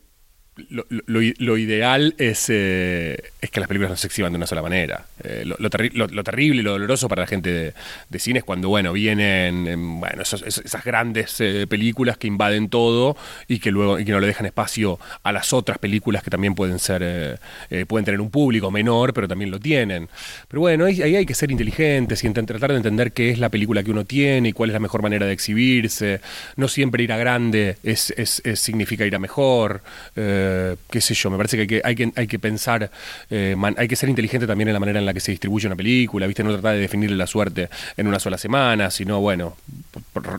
lo, 0.69 1.57
ideal 1.57 2.15
es, 2.17 2.47
eh, 2.49 3.17
es, 3.41 3.51
que 3.51 3.59
las 3.59 3.67
películas 3.67 3.91
no 3.91 3.95
se 3.95 4.07
exhiban 4.07 4.31
de 4.31 4.37
una 4.37 4.47
sola 4.47 4.61
manera. 4.61 5.05
Eh, 5.23 5.43
lo, 5.45 5.69
terrible 5.69 6.61
y 6.61 6.63
lo 6.63 6.71
doloroso 6.71 7.07
para 7.07 7.23
la 7.23 7.27
gente 7.27 7.73
de, 8.09 8.19
cine 8.19 8.39
es 8.39 8.45
cuando, 8.45 8.69
bueno, 8.69 8.93
vienen 8.93 9.67
em, 9.67 9.99
bueno, 9.99 10.23
esas 10.23 10.83
grandes 10.83 11.39
eh, 11.39 11.67
películas 11.67 12.17
que 12.17 12.27
invaden 12.27 12.69
todo 12.69 13.17
y 13.47 13.59
que 13.59 13.71
luego 13.71 13.99
y 13.99 14.05
que 14.05 14.11
no 14.11 14.19
le 14.19 14.27
dejan 14.27 14.45
espacio 14.45 14.99
a 15.23 15.31
las 15.31 15.53
otras 15.53 15.77
películas 15.77 16.23
que 16.23 16.29
también 16.29 16.55
pueden 16.55 16.79
ser, 16.79 17.39
pueden 17.87 18.05
tener 18.05 18.21
un 18.21 18.31
público 18.31 18.71
menor, 18.71 19.13
pero 19.13 19.27
también 19.27 19.51
lo 19.51 19.59
tienen. 19.59 20.09
Pero 20.47 20.61
bueno, 20.61 20.85
ahí, 20.85 21.01
hay 21.01 21.25
que 21.25 21.33
ser 21.33 21.51
inteligentes 21.51 22.23
y 22.23 22.29
tratar 22.45 22.71
de 22.71 22.77
entender 22.77 23.11
qué 23.11 23.29
es 23.29 23.39
la 23.39 23.49
película 23.49 23.83
que 23.83 23.91
uno 23.91 24.05
tiene 24.05 24.49
y 24.49 24.53
cuál 24.53 24.69
es 24.69 24.73
la 24.73 24.79
mejor 24.79 25.01
manera 25.01 25.25
de 25.25 25.33
exhibirse. 25.33 26.21
No 26.55 26.67
siempre 26.67 27.03
ir 27.03 27.11
a 27.11 27.17
grande 27.17 27.77
es, 27.83 28.13
significa 28.55 29.05
ir 29.05 29.15
a 29.15 29.19
mejor. 29.19 29.81
Eh, 30.15 30.46
qué 30.89 31.01
sé 31.01 31.13
yo, 31.13 31.29
me 31.29 31.37
parece 31.37 31.55
que 31.67 31.81
hay 31.83 31.95
que, 31.95 32.11
hay 32.15 32.27
que, 32.27 32.39
pensar, 32.39 32.89
eh, 33.29 33.55
hay 33.77 33.87
que 33.87 33.95
ser 33.95 34.09
inteligente 34.09 34.47
también 34.47 34.67
en 34.69 34.73
la 34.73 34.79
manera 34.79 34.99
en 34.99 35.05
la 35.05 35.13
que 35.13 35.19
se 35.19 35.31
distribuye 35.31 35.67
una 35.67 35.75
película, 35.75 36.27
¿viste? 36.27 36.43
No 36.43 36.51
tratar 36.51 36.75
de 36.75 36.81
definirle 36.81 37.15
la 37.15 37.27
suerte 37.27 37.69
en 37.95 38.07
una 38.07 38.19
sola 38.19 38.37
semana, 38.37 38.91
sino, 38.91 39.19
bueno, 39.19 39.57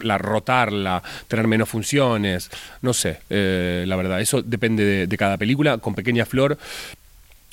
la 0.02 0.18
rotarla, 0.18 1.02
tener 1.26 1.46
menos 1.46 1.68
funciones, 1.68 2.50
no 2.82 2.92
sé, 2.92 3.20
eh, 3.30 3.84
la 3.86 3.96
verdad, 3.96 4.20
eso 4.20 4.42
depende 4.42 5.06
de, 5.06 5.18
cada 5.18 5.36
película. 5.36 5.78
Con 5.78 5.94
Pequeña 5.94 6.24
Flor, 6.24 6.56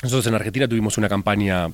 nosotros 0.04 0.28
en 0.28 0.36
Argentina 0.36 0.68
tuvimos 0.68 0.98
una 0.98 1.10
campaña 1.10 1.70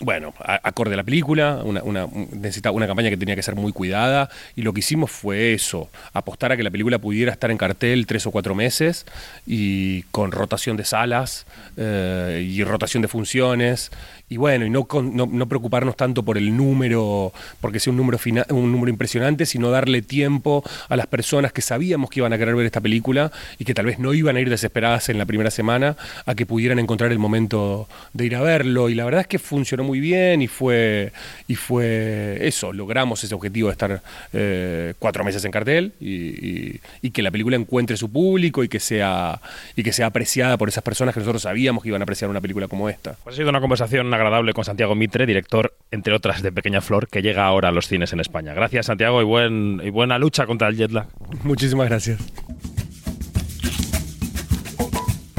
bueno, 0.00 0.34
acorde 0.40 0.94
a 0.94 0.96
la 0.96 1.04
película, 1.04 1.60
una, 1.64 1.82
una, 1.82 2.08
necesitaba 2.32 2.74
una 2.74 2.86
campaña 2.86 3.10
que 3.10 3.16
tenía 3.16 3.36
que 3.36 3.42
ser 3.42 3.54
muy 3.54 3.72
cuidada 3.72 4.30
y 4.56 4.62
lo 4.62 4.72
que 4.72 4.80
hicimos 4.80 5.10
fue 5.10 5.52
eso, 5.52 5.90
apostar 6.14 6.52
a 6.52 6.56
que 6.56 6.62
la 6.62 6.70
película 6.70 6.98
pudiera 6.98 7.32
estar 7.32 7.50
en 7.50 7.58
cartel 7.58 8.06
tres 8.06 8.26
o 8.26 8.30
cuatro 8.30 8.54
meses 8.54 9.06
y 9.46 10.02
con 10.04 10.32
rotación 10.32 10.76
de 10.76 10.84
salas 10.84 11.46
eh, 11.76 12.46
y 12.48 12.64
rotación 12.64 13.02
de 13.02 13.08
funciones 13.08 13.90
y 14.32 14.36
bueno, 14.36 14.64
y 14.64 14.70
no, 14.70 14.86
no, 15.02 15.48
preocuparnos 15.48 15.96
tanto 15.96 16.24
por 16.24 16.38
el 16.38 16.56
número, 16.56 17.32
porque 17.60 17.80
sea 17.80 17.90
un 17.90 17.96
número, 17.96 18.16
un 18.50 18.70
número 18.70 18.88
impresionante, 18.88 19.44
sino 19.44 19.70
darle 19.70 20.02
tiempo 20.02 20.62
a 20.88 20.94
las 20.94 21.08
personas 21.08 21.52
que 21.52 21.62
sabíamos 21.62 22.10
que 22.10 22.20
iban 22.20 22.32
a 22.32 22.38
querer 22.38 22.54
ver 22.54 22.64
esta 22.64 22.80
película 22.80 23.32
y 23.58 23.64
que 23.64 23.74
tal 23.74 23.86
vez 23.86 23.98
no 23.98 24.14
iban 24.14 24.36
a 24.36 24.40
ir 24.40 24.48
desesperadas 24.48 25.08
en 25.08 25.18
la 25.18 25.26
primera 25.26 25.50
semana 25.50 25.96
a 26.26 26.36
que 26.36 26.46
pudieran 26.46 26.78
encontrar 26.78 27.10
el 27.10 27.18
momento 27.18 27.88
de 28.12 28.26
ir 28.26 28.36
a 28.36 28.40
verlo. 28.40 28.88
Y 28.88 28.94
la 28.94 29.04
verdad 29.04 29.22
es 29.22 29.26
que 29.26 29.40
funcionó 29.40 29.82
muy 29.82 29.89
bien 29.98 30.42
y 30.42 30.46
fue, 30.46 31.12
y 31.48 31.56
fue 31.56 32.38
eso, 32.42 32.72
logramos 32.72 33.24
ese 33.24 33.34
objetivo 33.34 33.68
de 33.68 33.72
estar 33.72 34.02
eh, 34.32 34.94
cuatro 34.98 35.24
meses 35.24 35.44
en 35.44 35.50
cartel 35.50 35.92
y, 36.00 36.78
que 37.10 37.22
la 37.22 37.32
película 37.32 37.56
encuentre 37.56 37.96
su 37.96 38.08
público 38.08 38.62
y 38.62 38.68
que, 38.68 38.78
sea, 38.78 39.40
y 39.74 39.82
que 39.82 39.92
sea 39.92 40.06
apreciada 40.06 40.56
por 40.56 40.68
esas 40.68 40.84
personas 40.84 41.12
que 41.12 41.18
nosotros 41.18 41.42
sabíamos 41.42 41.82
que 41.82 41.88
iban 41.88 42.02
a 42.02 42.04
apreciar 42.04 42.30
una 42.30 42.40
película 42.40 42.68
como 42.68 42.88
esta. 42.88 43.16
Pues 43.24 43.34
ha 43.34 43.36
sido 43.36 43.50
una 43.50 43.60
conversación 43.60 44.14
agradable 44.14 44.52
con 44.52 44.64
Santiago 44.64 44.94
Mitre, 44.94 45.26
director, 45.26 45.74
entre 45.90 46.14
otras, 46.14 46.42
de 46.42 46.52
Pequeña 46.52 46.80
Flor, 46.80 47.08
que 47.08 47.22
llega 47.22 47.46
ahora 47.46 47.70
a 47.70 47.72
los 47.72 47.88
cines 47.88 48.12
en 48.12 48.20
España. 48.20 48.54
Gracias, 48.54 48.86
Santiago, 48.86 49.20
y, 49.20 49.24
buen, 49.24 49.80
y 49.82 49.90
buena 49.90 50.18
lucha 50.18 50.46
contra 50.46 50.68
el 50.68 50.76
jet 50.76 50.92
lag. 50.92 51.08
Muchísimas 51.42 51.88
gracias. 51.88 52.20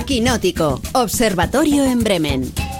Quinótico, 0.06 0.82
Observatorio 0.94 1.86
en 1.86 2.04
Bremen. 2.04 2.71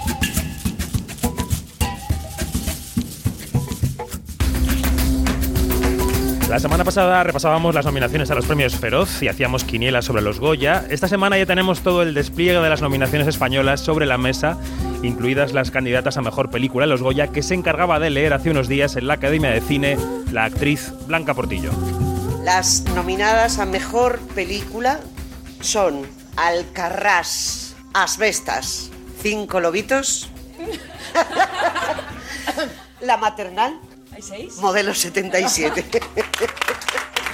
La 6.52 6.60
semana 6.60 6.84
pasada 6.84 7.24
repasábamos 7.24 7.74
las 7.74 7.86
nominaciones 7.86 8.30
a 8.30 8.34
los 8.34 8.44
premios 8.44 8.76
Feroz 8.76 9.22
y 9.22 9.28
hacíamos 9.28 9.64
quinielas 9.64 10.04
sobre 10.04 10.20
los 10.20 10.38
Goya. 10.38 10.84
Esta 10.90 11.08
semana 11.08 11.38
ya 11.38 11.46
tenemos 11.46 11.80
todo 11.80 12.02
el 12.02 12.12
despliegue 12.12 12.60
de 12.60 12.68
las 12.68 12.82
nominaciones 12.82 13.26
españolas 13.26 13.80
sobre 13.80 14.04
la 14.04 14.18
mesa, 14.18 14.58
incluidas 15.02 15.54
las 15.54 15.70
candidatas 15.70 16.18
a 16.18 16.20
mejor 16.20 16.50
película, 16.50 16.84
los 16.84 17.02
Goya, 17.02 17.28
que 17.28 17.42
se 17.42 17.54
encargaba 17.54 17.98
de 18.00 18.10
leer 18.10 18.34
hace 18.34 18.50
unos 18.50 18.68
días 18.68 18.96
en 18.96 19.06
la 19.06 19.14
Academia 19.14 19.48
de 19.48 19.62
Cine 19.62 19.96
la 20.30 20.44
actriz 20.44 20.92
Blanca 21.06 21.32
Portillo. 21.32 21.70
Las 22.44 22.82
nominadas 22.94 23.58
a 23.58 23.64
mejor 23.64 24.20
película 24.34 25.00
son 25.62 26.02
Alcarrás, 26.36 27.76
Asbestas, 27.94 28.90
Cinco 29.22 29.58
Lobitos, 29.58 30.28
La 33.00 33.16
Maternal, 33.16 33.80
Modelo 34.60 34.94
77. 34.94 35.84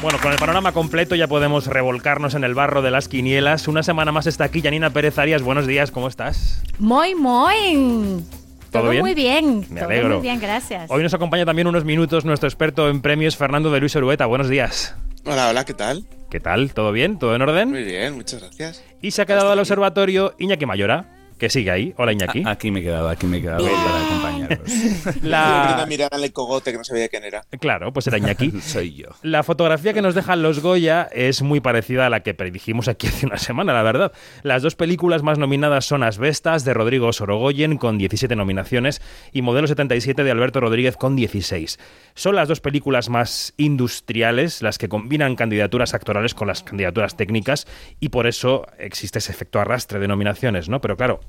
Bueno, 0.01 0.21
con 0.23 0.31
el 0.31 0.39
panorama 0.39 0.71
completo 0.71 1.17
ya 1.17 1.27
podemos 1.27 1.67
revolcarnos 1.67 2.35
en 2.35 2.45
el 2.45 2.55
barro 2.55 2.83
de 2.83 2.93
las 2.93 3.09
quinielas. 3.09 3.67
Una 3.67 3.83
semana 3.83 4.13
más 4.13 4.29
está 4.29 4.45
aquí 4.45 4.63
Janina 4.63 4.91
Pérez 4.91 5.19
Arias. 5.19 5.43
Buenos 5.43 5.67
días, 5.67 5.91
¿cómo 5.91 6.07
estás? 6.07 6.63
Muy, 6.79 7.17
muy. 7.17 8.23
¿Todo, 8.71 8.91
bien? 8.91 9.03
muy 9.03 9.15
bien. 9.15 9.67
Me 9.71 9.81
alegro. 9.81 10.11
muy 10.11 10.23
bien, 10.23 10.39
gracias. 10.39 10.89
Hoy 10.89 11.03
nos 11.03 11.15
acompaña 11.15 11.45
también 11.45 11.67
unos 11.67 11.85
minutos 11.85 12.25
nuestro 12.25 12.49
experto 12.49 12.89
en 12.89 13.03
premios, 13.03 13.37
Fernando 13.37 13.73
de 13.73 13.81
Luis 13.81 13.97
Orueta. 13.97 14.27
Buenos 14.27 14.49
días. 14.49 14.95
Hola, 15.25 15.49
hola, 15.49 15.65
¿qué 15.65 15.75
tal? 15.75 16.05
¿Qué 16.31 16.39
tal? 16.39 16.73
¿Todo 16.75 16.93
bien? 16.93 17.19
¿Todo 17.19 17.35
en 17.35 17.43
orden? 17.43 17.71
Muy 17.71 17.83
bien, 17.83 18.15
muchas 18.15 18.41
gracias. 18.41 18.85
Y 19.03 19.11
se 19.11 19.23
ha 19.23 19.27
quedado 19.27 19.51
al 19.51 19.59
observatorio 19.59 20.37
Iñaki 20.39 20.65
Mayora 20.65 21.18
que 21.39 21.49
sigue 21.49 21.71
ahí. 21.71 21.95
Hola 21.97 22.13
Iñaki. 22.13 22.43
aquí 22.47 22.71
me 22.71 22.81
he 22.81 22.83
quedado, 22.83 23.09
aquí 23.09 23.27
me 23.27 23.39
he 23.39 23.41
quedado 23.41 23.65
para 23.65 24.07
acompañaros. 24.07 25.23
La... 25.23 25.85
mirar 25.89 26.13
al 26.13 26.33
cogote 26.33 26.73
que 26.73 26.79
no 26.79 26.85
sabía 26.85 27.09
quién 27.09 27.25
era. 27.25 27.45
Claro, 27.61 27.93
pues 27.93 28.07
era 28.07 28.19
Iñaki. 28.19 28.51
Soy 28.61 28.95
yo. 28.95 29.09
La 29.23 29.43
fotografía 29.43 29.95
que 29.95 30.03
nos 30.03 30.15
dejan 30.15 30.43
los 30.43 30.61
Goya 30.61 31.09
es 31.13 31.43
muy 31.43 31.61
parecida 31.61 32.07
a 32.07 32.11
la 32.11 32.21
que 32.21 32.35
predijimos 32.35 32.89
aquí 32.89 33.07
hace 33.07 33.27
una 33.27 33.39
semana, 33.39 33.73
la 33.73 33.83
verdad. 33.83 34.13
Las 34.43 34.63
dos 34.63 34.75
películas 34.75 35.23
más 35.23 35.39
nominadas 35.39 35.87
son 35.87 36.03
Asbestas 36.03 36.65
de 36.65 36.75
Rodrigo 36.75 37.13
Sorogoyen 37.13 37.79
con 37.79 37.99
17 37.99 38.37
nominaciones 38.37 39.01
y 39.33 39.43
Modelo 39.43 39.67
77 39.67 40.25
de 40.25 40.31
Alberto 40.31 40.61
Rodríguez 40.61 40.97
con 40.97 41.17
16. 41.17 41.79
Son 42.15 42.35
las 42.35 42.49
dos 42.49 42.61
películas 42.61 43.09
más 43.09 43.55
industriales, 43.57 44.63
las 44.63 44.79
que 44.79 44.89
combinan 44.89 45.37
candidaturas 45.37 45.95
actorales 45.95 46.35
con 46.35 46.49
las 46.49 46.63
candidaturas 46.63 47.17
técnicas 47.17 47.67
y 48.01 48.09
por 48.09 48.27
eso 48.27 48.67
existe 48.79 49.19
ese 49.19 49.33
efecto 49.33 49.61
arrastre 49.61 49.99
de 49.99 50.09
nominaciones, 50.09 50.69
¿no? 50.69 50.81
Pero 50.81 50.97
claro, 50.97 51.21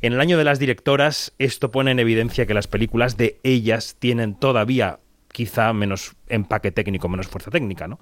en 0.00 0.12
el 0.12 0.20
año 0.20 0.36
de 0.36 0.44
las 0.44 0.58
directoras, 0.58 1.32
esto 1.38 1.70
pone 1.70 1.92
en 1.92 2.00
evidencia 2.00 2.44
que 2.44 2.54
las 2.54 2.66
películas 2.66 3.16
de 3.16 3.38
ellas 3.44 3.96
tienen 3.98 4.34
todavía 4.34 4.98
quizá 5.32 5.72
menos 5.72 6.14
empaque 6.28 6.72
técnico, 6.72 7.08
menos 7.08 7.26
fuerza 7.28 7.50
técnica, 7.50 7.88
¿no? 7.88 7.98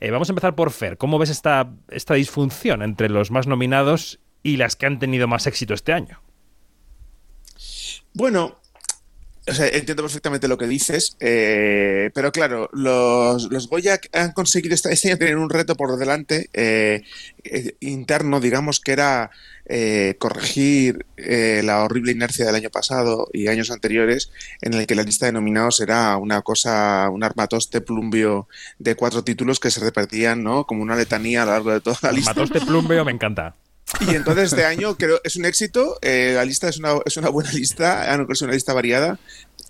Eh, 0.00 0.10
vamos 0.10 0.28
a 0.28 0.32
empezar 0.32 0.54
por 0.54 0.70
Fer. 0.70 0.98
¿Cómo 0.98 1.18
ves 1.18 1.30
esta, 1.30 1.70
esta 1.88 2.14
disfunción 2.14 2.82
entre 2.82 3.08
los 3.08 3.30
más 3.30 3.46
nominados 3.46 4.20
y 4.42 4.56
las 4.56 4.76
que 4.76 4.86
han 4.86 4.98
tenido 4.98 5.26
más 5.26 5.46
éxito 5.46 5.74
este 5.74 5.92
año? 5.92 6.20
Bueno, 8.12 8.60
o 9.46 9.52
sea, 9.52 9.66
entiendo 9.66 10.02
perfectamente 10.02 10.48
lo 10.48 10.56
que 10.56 10.66
dices, 10.66 11.16
eh, 11.20 12.10
pero 12.14 12.32
claro, 12.32 12.70
los, 12.72 13.50
los, 13.50 13.68
Goya 13.68 14.00
han 14.12 14.32
conseguido 14.32 14.74
este, 14.74 14.92
este 14.92 15.08
año 15.08 15.18
tener 15.18 15.36
un 15.36 15.50
reto 15.50 15.74
por 15.74 15.98
delante 15.98 16.48
eh, 16.54 17.02
eh, 17.44 17.76
interno, 17.80 18.40
digamos, 18.40 18.80
que 18.80 18.92
era 18.92 19.30
corregir 20.18 21.06
la 21.16 21.84
horrible 21.84 22.12
inercia 22.12 22.44
del 22.44 22.54
año 22.54 22.68
pasado 22.68 23.30
y 23.32 23.48
años 23.48 23.70
anteriores, 23.70 24.30
en 24.60 24.74
el 24.74 24.86
que 24.86 24.94
la 24.94 25.04
lista 25.04 25.24
de 25.24 25.32
nominados 25.32 25.80
era 25.80 26.18
una 26.18 26.42
cosa, 26.42 27.08
un 27.08 27.24
armatoste 27.24 27.80
plumbio 27.80 28.46
de 28.78 28.94
cuatro 28.94 29.24
títulos 29.24 29.60
que 29.60 29.70
se 29.70 29.80
repartían, 29.80 30.42
¿no? 30.42 30.66
Como 30.66 30.82
una 30.82 30.96
letanía 30.96 31.44
a 31.44 31.46
lo 31.46 31.52
largo 31.52 31.72
de 31.72 31.80
toda 31.80 31.96
la 32.02 32.12
lista. 32.12 32.32
Armatoste 32.32 32.60
plumbio 32.60 33.06
me 33.06 33.12
encanta. 33.12 33.54
Y 34.00 34.14
entonces 34.14 34.52
este 34.52 34.64
año 34.64 34.96
creo 34.96 35.20
es 35.22 35.36
un 35.36 35.44
éxito, 35.44 35.98
eh, 36.02 36.32
la 36.34 36.44
lista 36.44 36.68
es 36.68 36.78
una, 36.78 36.94
es 37.04 37.16
una 37.16 37.28
buena 37.28 37.52
lista, 37.52 38.14
es 38.28 38.42
una 38.42 38.52
lista 38.52 38.72
variada 38.72 39.18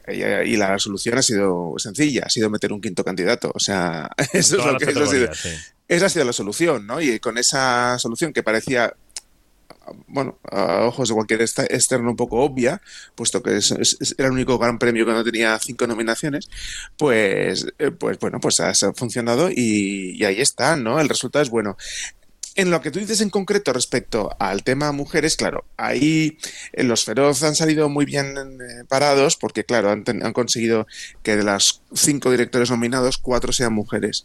y, 0.09 0.57
la 0.57 0.79
solución 0.79 1.19
ha 1.19 1.23
sido 1.23 1.75
sencilla, 1.79 2.25
ha 2.27 2.31
sido 2.31 2.51
meter 2.51 2.73
un 2.73 2.81
quinto 2.81 3.05
candidato. 3.05 3.51
O 3.55 3.61
sea, 3.61 4.11
eso 4.33 4.59
es 4.59 4.65
lo 4.65 4.79
que 4.79 4.87
ha 4.87 5.07
sido, 5.07 5.29
esa 5.89 6.07
ha 6.07 6.09
sido 6.09 6.25
la 6.25 6.33
solución, 6.33 6.87
¿no? 6.87 7.01
Y 7.01 7.19
con 7.21 7.39
esa 7.39 7.99
solución 7.99 8.33
que 8.33 8.43
parecía 8.43 8.95
bueno, 10.07 10.39
a 10.51 10.87
ojos 10.87 11.09
de 11.09 11.15
cualquier 11.15 11.43
externo 11.43 12.11
un 12.11 12.17
poco 12.17 12.41
obvia, 12.41 12.81
puesto 13.15 13.43
que 13.43 13.51
era 13.51 14.29
el 14.29 14.33
único 14.33 14.59
gran 14.59 14.79
premio 14.79 15.05
que 15.05 15.13
no 15.13 15.25
tenía 15.25 15.59
cinco 15.59 15.87
nominaciones, 15.87 16.49
pues, 16.97 17.67
eh, 17.79 17.91
pues 17.91 18.19
bueno, 18.19 18.41
pues 18.41 18.61
ha, 18.61 18.73
funcionado 18.95 19.51
y, 19.51 20.17
y, 20.17 20.25
ahí 20.25 20.41
está, 20.41 20.77
¿no? 20.77 21.01
El 21.01 21.09
resultado 21.09 21.43
es 21.43 21.51
bueno. 21.51 21.77
En 22.57 22.71
lo 22.71 22.81
que 22.81 22.93
tú 22.93 23.01
dices 23.01 23.21
en 23.21 23.31
concreto 23.31 23.73
respecto 23.73 24.31
al 24.39 24.63
tema 24.63 24.93
mujeres, 24.93 25.37
claro, 25.37 25.65
ahí 25.77 26.39
eh, 26.73 26.85
los 26.85 27.05
feroz 27.05 27.43
han 27.43 27.57
salido 27.57 27.89
muy 27.89 28.05
bien 28.05 28.37
eh, 28.37 28.85
parados 28.89 29.37
porque, 29.37 29.65
claro, 29.65 29.91
han, 29.91 30.33
conseguido 30.33 30.87
que 31.25 31.37
de 31.37 31.43
las 31.43 31.83
cinco 31.93 32.31
directores 32.31 32.71
nominados, 32.71 33.19
cuatro 33.19 33.53
sean 33.53 33.73
mujeres. 33.73 34.25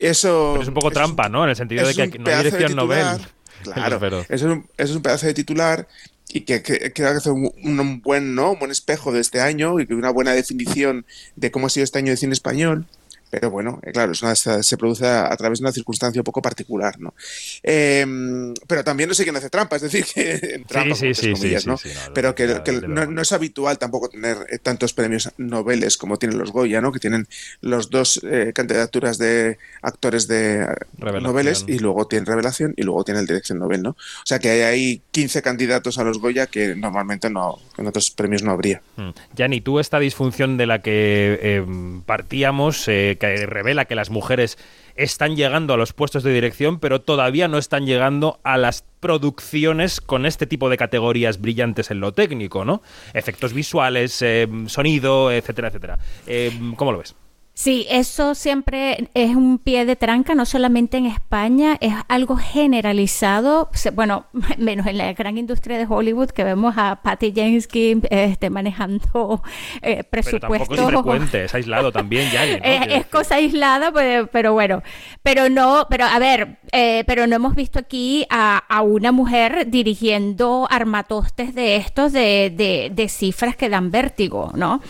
Eso 0.00 0.60
es 0.60 0.66
un 0.66 0.74
poco 0.74 0.90
trampa, 0.90 1.28
¿no? 1.28 1.44
En 1.44 1.50
el 1.50 1.56
sentido 1.56 1.86
de 1.86 1.94
que 1.94 2.18
no 2.18 2.28
hay 2.28 2.44
dirección 2.44 2.74
Nobel. 2.74 3.06
Claro, 3.62 4.24
eso 4.30 4.64
es, 4.78 4.90
un, 4.90 5.02
pedazo 5.02 5.26
de 5.26 5.34
titular 5.34 5.86
y 6.30 6.40
que, 6.42 6.62
que, 6.62 6.94
que 6.94 7.04
hace 7.04 7.28
un, 7.28 7.52
un, 7.62 8.00
buen, 8.00 8.34
¿no? 8.34 8.52
un 8.52 8.58
buen 8.58 8.70
espejo 8.70 9.12
de 9.12 9.20
este 9.20 9.42
año 9.42 9.78
y 9.80 9.92
una 9.92 10.08
buena 10.08 10.32
definición 10.32 11.04
de 11.36 11.50
cómo 11.50 11.66
ha 11.66 11.68
sido 11.68 11.84
este 11.84 11.98
año 11.98 12.10
de 12.10 12.16
cine 12.16 12.32
español. 12.32 12.86
Pero 13.30 13.50
bueno, 13.50 13.80
eh, 13.82 13.92
claro, 13.92 14.12
es 14.12 14.22
una, 14.22 14.34
se 14.34 14.76
produce 14.76 15.06
a, 15.06 15.34
través 15.36 15.60
de 15.60 15.64
una 15.64 15.72
circunstancia 15.72 16.20
un 16.20 16.24
poco 16.24 16.42
particular, 16.42 16.98
¿no? 16.98 17.14
Em, 17.62 18.52
pero 18.66 18.82
también 18.82 19.08
no 19.08 19.14
sé 19.14 19.22
quién 19.22 19.36
hace 19.36 19.48
trampa, 19.48 19.76
es 19.76 19.82
decir, 19.82 20.04
que 20.14 20.62
trampa, 20.66 20.96
sí, 20.96 21.14
sí, 21.14 21.32
comillas, 21.32 21.66
¿no? 21.66 21.76
pero 22.12 22.34
que, 22.34 22.46
no, 22.86 23.22
es 23.22 23.32
habitual 23.32 23.78
tampoco 23.78 24.08
tener 24.08 24.36
eh, 24.50 24.58
tantos 24.58 24.92
premios 24.92 25.30
noveles 25.38 25.96
como 25.96 26.18
tienen 26.18 26.38
los 26.38 26.50
Goya, 26.50 26.80
¿no? 26.80 26.90
Que 26.90 26.98
tienen 26.98 27.28
los 27.60 27.90
dos 27.90 28.20
eh, 28.24 28.52
candidaturas 28.54 29.18
de 29.18 29.58
actores 29.82 30.26
de 30.26 30.66
noveles 30.98 31.64
y 31.68 31.78
luego 31.78 32.06
tienen 32.06 32.26
revelación 32.26 32.74
y 32.76 32.82
luego 32.82 33.04
tiene 33.04 33.20
el 33.20 33.26
dirección 33.26 33.58
novel, 33.58 33.82
¿no? 33.82 33.90
O 33.90 34.26
sea 34.26 34.38
que 34.38 34.50
hay 34.50 34.60
ahí 34.62 35.02
15 35.12 35.42
candidatos 35.42 35.98
a 35.98 36.04
los 36.04 36.18
Goya 36.18 36.46
que 36.46 36.74
normalmente 36.74 37.30
no 37.30 37.58
en 37.78 37.86
otros 37.86 38.10
premios 38.10 38.42
no 38.42 38.50
habría. 38.50 38.82
Mm. 38.96 39.10
Yanni, 39.36 39.60
tú 39.60 39.78
esta 39.78 39.98
disfunción 39.98 40.56
de 40.56 40.66
la 40.66 40.80
que 40.80 41.38
em, 41.42 42.02
partíamos 42.02 42.88
que 43.20 43.46
revela 43.46 43.84
que 43.84 43.94
las 43.94 44.10
mujeres 44.10 44.58
están 44.96 45.36
llegando 45.36 45.74
a 45.74 45.76
los 45.76 45.92
puestos 45.92 46.24
de 46.24 46.32
dirección, 46.32 46.80
pero 46.80 47.02
todavía 47.02 47.46
no 47.46 47.58
están 47.58 47.86
llegando 47.86 48.40
a 48.42 48.56
las 48.56 48.84
producciones 48.98 50.00
con 50.00 50.26
este 50.26 50.46
tipo 50.46 50.68
de 50.68 50.76
categorías 50.76 51.40
brillantes 51.40 51.92
en 51.92 52.00
lo 52.00 52.12
técnico, 52.12 52.64
¿no? 52.64 52.82
Efectos 53.14 53.52
visuales, 53.52 54.20
eh, 54.22 54.48
sonido, 54.66 55.30
etcétera, 55.30 55.68
etcétera. 55.68 55.98
Eh, 56.26 56.50
¿Cómo 56.76 56.90
lo 56.90 56.98
ves? 56.98 57.14
Sí, 57.60 57.86
eso 57.90 58.34
siempre 58.34 59.10
es 59.12 59.36
un 59.36 59.58
pie 59.58 59.84
de 59.84 59.94
tranca, 59.94 60.34
no 60.34 60.46
solamente 60.46 60.96
en 60.96 61.04
España, 61.04 61.76
es 61.82 61.92
algo 62.08 62.38
generalizado, 62.38 63.68
bueno, 63.92 64.24
menos 64.56 64.86
en 64.86 64.96
la 64.96 65.12
gran 65.12 65.36
industria 65.36 65.76
de 65.76 65.84
Hollywood 65.86 66.30
que 66.30 66.42
vemos 66.42 66.76
a 66.78 67.02
Patty 67.02 67.34
Jenkins 67.34 68.06
este, 68.08 68.48
manejando 68.48 69.42
eh, 69.82 70.04
presupuestos. 70.04 70.68
Pero 70.70 70.84
tampoco 70.84 70.88
es 70.88 70.88
frecuente, 70.88 71.44
es 71.44 71.54
aislado 71.54 71.92
también, 72.00 72.30
ya. 72.30 72.46
es, 72.46 73.04
cosa 73.08 73.34
aislada, 73.34 73.92
pues, 73.92 74.26
pero 74.32 74.54
bueno, 74.54 74.82
pero 75.22 75.50
no, 75.50 75.86
pero 75.90 76.06
a 76.06 76.18
ver, 76.18 76.60
eh, 76.72 77.04
pero 77.06 77.26
no 77.26 77.36
hemos 77.36 77.54
visto 77.54 77.78
aquí 77.78 78.24
a, 78.30 78.62
una 78.80 79.12
mujer 79.12 79.66
dirigiendo 79.68 80.66
armatostes 80.70 81.54
de 81.54 81.76
estos 81.76 82.14
de, 82.14 82.90
de, 82.90 83.08
cifras 83.10 83.54
que 83.54 83.68
dan 83.68 83.90
vértigo, 83.90 84.50
¿no? 84.54 84.80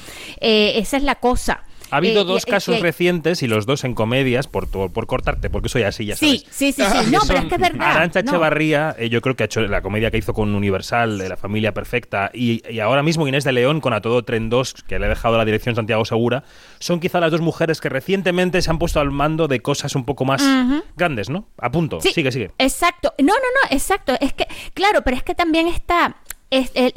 Eh, 0.41 0.75
esa 0.77 0.99
es 0.99 1.03
la 1.03 1.16
cosa. 1.16 1.64
Ha 1.91 1.97
habido 1.97 2.22
eh, 2.22 2.24
dos 2.24 2.47
casos 2.47 2.80
recientes 2.80 3.43
y 3.43 3.47
los 3.47 3.66
dos 3.66 3.84
en 3.84 3.95
comedias, 3.95 4.47
por, 4.47 4.68
por, 4.68 5.07
cortarte, 5.07 5.51
porque 5.51 5.68
soy 5.68 5.82
así, 5.82 6.07
ya 6.07 6.16
sabes. 6.16 6.43
Sí, 6.51 6.72
sí, 6.72 6.72
sí. 6.72 6.82
sí. 7.05 7.11
No, 7.11 7.20
pero 7.26 7.41
es 7.41 7.45
que 7.47 7.55
es 7.55 7.61
verdad. 7.61 7.97
Arancha 7.97 8.20
Echevarría, 8.20 8.95
eh, 8.99 9.09
yo 9.09 9.20
creo 9.20 9.36
que 9.36 9.45
ha 9.45 9.47
hecho 9.47 9.61
la 9.62 9.82
comedia 9.82 10.11
que 10.11 10.18
hizo 10.18 10.32
con 10.32 10.55
Universal, 10.55 11.18
de 11.18 11.28
La 11.28 11.36
Familia 11.36 11.72
Perfecta, 11.74 12.30
y, 12.32 12.78
ahora 12.80 13.03
mismo 13.03 13.26
Inés 13.26 13.45
de 13.45 13.53
León 13.53 13.80
con 13.80 13.93
A 13.93 14.01
Todo 14.01 14.24
Tren 14.24 14.51
2, 14.51 14.74
que 14.86 14.99
le 14.99 15.07
ha 15.07 15.09
dejado 15.09 15.36
la 15.38 15.45
dirección 15.45 15.74
Santiago 15.74 16.05
Segura, 16.05 16.45
son 16.78 17.01
quizá 17.01 17.20
las 17.20 17.30
dos 17.30 17.41
mujeres 17.41 17.80
que 17.80 17.88
recientemente 17.88 18.62
se 18.62 18.70
han 18.70 18.78
puesto 18.78 19.01
al 19.01 19.11
mando 19.11 19.49
de 19.49 19.61
cosas 19.61 19.95
un 19.95 20.05
poco 20.05 20.24
más 20.24 20.43
grandes, 20.97 21.30
¿no? 21.30 21.49
A 21.59 21.70
punto. 21.70 22.01
sigue, 22.01 22.32
sigue. 22.32 22.51
Exacto. 22.59 23.14
No, 23.18 23.26
no, 23.26 23.34
no, 23.34 23.76
exacto. 23.76 24.14
Es 24.20 24.32
que, 24.32 24.47
claro, 24.74 25.03
pero 25.03 25.16
es 25.16 25.22
que 25.22 25.34
también 25.34 25.66
está 25.66 26.16
eh, 26.53 26.93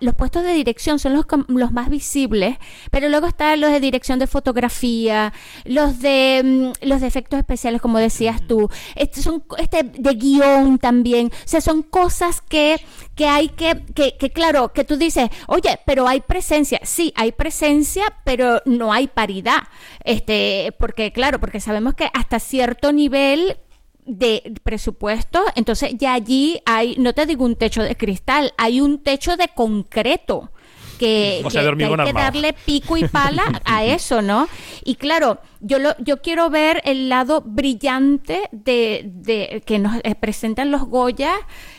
los 0.00 0.14
puestos 0.14 0.42
de 0.44 0.54
dirección 0.54 0.98
son 0.98 1.12
los, 1.12 1.26
los 1.48 1.72
más 1.72 1.90
visibles, 1.90 2.56
pero 2.90 3.08
luego 3.10 3.26
están 3.26 3.60
los 3.60 3.70
de 3.70 3.80
dirección 3.80 4.18
de 4.18 4.26
fotografía, 4.26 5.32
los 5.64 6.00
de 6.00 6.72
mm, 6.82 6.86
los 6.86 7.02
de 7.02 7.06
efectos 7.06 7.38
especiales, 7.38 7.82
como 7.82 7.98
decías 7.98 8.40
tú, 8.46 8.70
este, 8.94 9.20
son 9.20 9.44
este 9.58 9.82
de 9.82 10.14
guion 10.14 10.78
también, 10.78 11.26
o 11.26 11.48
sea, 11.48 11.60
son 11.60 11.82
cosas 11.82 12.40
que, 12.40 12.80
que 13.14 13.26
hay 13.26 13.50
que, 13.50 13.84
que, 13.94 14.16
que, 14.16 14.30
claro, 14.30 14.72
que 14.72 14.84
tú 14.84 14.96
dices, 14.96 15.28
oye, 15.46 15.78
pero 15.84 16.08
hay 16.08 16.20
presencia, 16.20 16.80
sí, 16.82 17.12
hay 17.16 17.32
presencia, 17.32 18.04
pero 18.24 18.62
no 18.64 18.92
hay 18.92 19.08
paridad, 19.08 19.64
este, 20.04 20.74
porque 20.78 21.12
claro, 21.12 21.40
porque 21.40 21.60
sabemos 21.60 21.94
que 21.94 22.08
hasta 22.14 22.38
cierto 22.40 22.92
nivel 22.92 23.58
de 24.06 24.54
presupuesto, 24.62 25.42
entonces 25.54 25.94
ya 25.96 26.14
allí 26.14 26.60
hay, 26.66 26.96
no 26.96 27.12
te 27.12 27.26
digo 27.26 27.44
un 27.44 27.56
techo 27.56 27.82
de 27.82 27.96
cristal, 27.96 28.52
hay 28.56 28.80
un 28.80 29.02
techo 29.02 29.36
de 29.36 29.48
concreto. 29.48 30.50
Que, 30.98 31.42
hay 31.42 32.04
que 32.04 32.12
darle 32.12 32.52
pico 32.52 32.98
y 32.98 33.08
pala 33.08 33.62
a 33.64 33.84
eso, 33.86 34.20
¿no? 34.20 34.48
Y 34.84 34.96
claro, 34.96 35.38
yo 35.60 35.78
lo, 35.78 35.96
yo 35.98 36.20
quiero 36.20 36.50
ver 36.50 36.82
el 36.84 37.08
lado 37.08 37.40
brillante 37.40 38.42
de, 38.52 39.04
de 39.06 39.62
que 39.64 39.78
nos 39.78 39.94
presentan 40.20 40.70
los 40.70 40.82
Goya, 40.82 41.32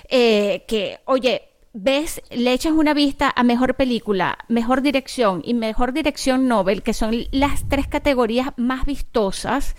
eh, 0.09 0.65
que, 0.67 1.01
oye, 1.05 1.51
ves, 1.73 2.21
le 2.29 2.53
echas 2.53 2.73
una 2.73 2.93
vista 2.93 3.31
a 3.35 3.43
mejor 3.43 3.75
película, 3.75 4.37
mejor 4.47 4.81
dirección 4.81 5.41
y 5.45 5.53
mejor 5.53 5.93
dirección 5.93 6.47
Nobel, 6.47 6.83
que 6.83 6.93
son 6.93 7.15
las 7.31 7.67
tres 7.69 7.87
categorías 7.87 8.49
más 8.57 8.85
vistosas, 8.85 9.75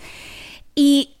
y 0.75 1.12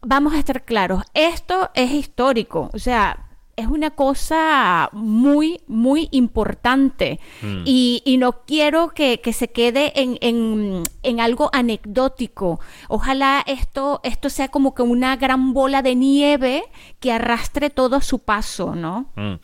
vamos 0.00 0.34
a 0.34 0.38
estar 0.38 0.64
claros, 0.64 1.02
esto 1.14 1.70
es 1.74 1.90
histórico, 1.90 2.70
o 2.72 2.78
sea, 2.78 3.28
es 3.58 3.66
una 3.66 3.90
cosa 3.90 4.88
muy, 4.92 5.60
muy 5.66 6.08
importante 6.12 7.18
mm. 7.42 7.62
y, 7.64 8.16
no 8.20 8.44
quiero 8.46 8.90
que, 8.90 9.20
se 9.32 9.48
quede 9.48 9.92
en, 9.96 11.20
algo 11.20 11.50
anecdótico. 11.52 12.60
Ojalá 12.88 13.42
esto, 13.44 13.98
esto 14.04 14.30
sea 14.30 14.46
como 14.46 14.76
que 14.76 14.82
una 14.82 15.16
gran 15.16 15.54
bola 15.54 15.82
de 15.82 15.96
nieve 15.96 16.62
que 17.00 17.10
arrastre 17.10 17.68
todo 17.68 17.96
a 17.96 18.00
su 18.00 18.20
paso, 18.20 18.76
¿no? 18.76 19.10
Mm. 19.16 19.34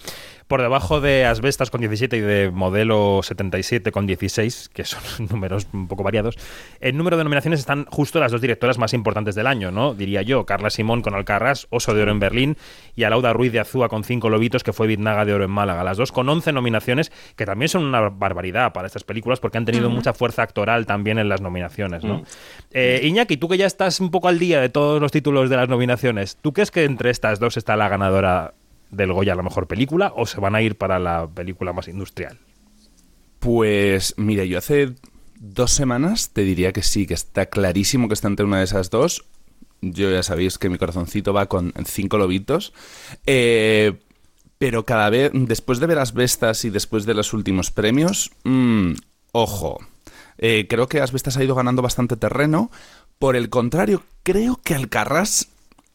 Por 0.46 0.60
debajo 0.60 1.00
de 1.00 1.24
Asbestas 1.24 1.70
con 1.70 1.80
17 1.80 2.16
y 2.16 2.20
de 2.20 2.50
Modelo 2.50 3.20
77 3.22 3.90
con 3.92 4.06
16, 4.06 4.70
que 4.72 4.84
son 4.84 5.00
números 5.30 5.66
un 5.72 5.88
poco 5.88 6.02
variados, 6.02 6.36
el 6.80 6.96
número 6.96 7.16
de 7.16 7.24
nominaciones 7.24 7.60
están 7.60 7.86
justo 7.86 8.20
las 8.20 8.30
dos 8.30 8.40
directoras 8.40 8.78
más 8.78 8.92
importantes 8.92 9.34
del 9.34 9.46
año, 9.46 9.70
¿no? 9.70 9.94
Diría 9.94 10.22
yo, 10.22 10.44
Carla 10.44 10.70
Simón 10.70 11.00
con 11.00 11.14
Alcarrás, 11.14 11.66
Oso 11.70 11.94
de 11.94 12.02
Oro 12.02 12.12
en 12.12 12.20
Berlín 12.20 12.56
y 12.94 13.04
Alauda 13.04 13.32
Ruiz 13.32 13.52
de 13.52 13.60
Azúa 13.60 13.88
con 13.88 14.04
Cinco 14.04 14.28
Lobitos, 14.28 14.62
que 14.62 14.72
fue 14.72 14.86
Biznaga 14.86 15.24
de 15.24 15.32
Oro 15.32 15.44
en 15.44 15.50
Málaga. 15.50 15.82
Las 15.82 15.96
dos 15.96 16.12
con 16.12 16.28
11 16.28 16.52
nominaciones, 16.52 17.10
que 17.36 17.46
también 17.46 17.68
son 17.68 17.84
una 17.84 18.08
barbaridad 18.08 18.72
para 18.72 18.86
estas 18.86 19.04
películas 19.04 19.40
porque 19.40 19.58
han 19.58 19.64
tenido 19.64 19.88
mucha 19.88 20.12
fuerza 20.12 20.42
actoral 20.42 20.84
también 20.84 21.18
en 21.18 21.28
las 21.28 21.40
nominaciones, 21.40 22.04
¿no? 22.04 22.22
Eh, 22.70 23.00
Iñaki, 23.04 23.36
tú 23.36 23.48
que 23.48 23.56
ya 23.56 23.66
estás 23.66 24.00
un 24.00 24.10
poco 24.10 24.28
al 24.28 24.38
día 24.38 24.60
de 24.60 24.68
todos 24.68 25.00
los 25.00 25.10
títulos 25.10 25.48
de 25.48 25.56
las 25.56 25.68
nominaciones, 25.68 26.36
¿tú 26.36 26.52
crees 26.52 26.70
que 26.70 26.84
entre 26.84 27.10
estas 27.10 27.40
dos 27.40 27.56
está 27.56 27.76
la 27.76 27.88
ganadora 27.88 28.54
del 28.94 29.12
Goya 29.12 29.32
a 29.32 29.36
la 29.36 29.42
mejor 29.42 29.66
película 29.66 30.12
o 30.16 30.26
se 30.26 30.40
van 30.40 30.54
a 30.54 30.62
ir 30.62 30.76
para 30.76 30.98
la 30.98 31.26
película 31.28 31.72
más 31.72 31.88
industrial? 31.88 32.38
Pues 33.38 34.14
mira, 34.16 34.44
yo 34.44 34.58
hace 34.58 34.94
dos 35.38 35.72
semanas 35.72 36.30
te 36.30 36.42
diría 36.42 36.72
que 36.72 36.82
sí, 36.82 37.06
que 37.06 37.14
está 37.14 37.46
clarísimo 37.46 38.08
que 38.08 38.14
está 38.14 38.28
entre 38.28 38.46
una 38.46 38.58
de 38.58 38.64
esas 38.64 38.90
dos. 38.90 39.24
Yo 39.82 40.10
ya 40.10 40.22
sabéis 40.22 40.58
que 40.58 40.70
mi 40.70 40.78
corazoncito 40.78 41.34
va 41.34 41.46
con 41.46 41.72
cinco 41.84 42.16
lobitos. 42.16 42.72
Eh, 43.26 44.00
pero 44.58 44.84
cada 44.84 45.10
vez, 45.10 45.30
después 45.34 45.78
de 45.78 45.86
ver 45.86 45.98
las 45.98 46.14
bestas 46.14 46.64
y 46.64 46.70
después 46.70 47.04
de 47.04 47.12
los 47.12 47.34
últimos 47.34 47.70
premios, 47.70 48.30
mm, 48.44 48.92
ojo, 49.32 49.78
eh, 50.38 50.66
creo 50.68 50.88
que 50.88 51.00
Asbestas 51.00 51.36
ha 51.36 51.44
ido 51.44 51.54
ganando 51.54 51.82
bastante 51.82 52.16
terreno. 52.16 52.70
Por 53.18 53.36
el 53.36 53.50
contrario, 53.50 54.02
creo 54.22 54.60
que 54.62 54.74
Alcarrás 54.74 55.48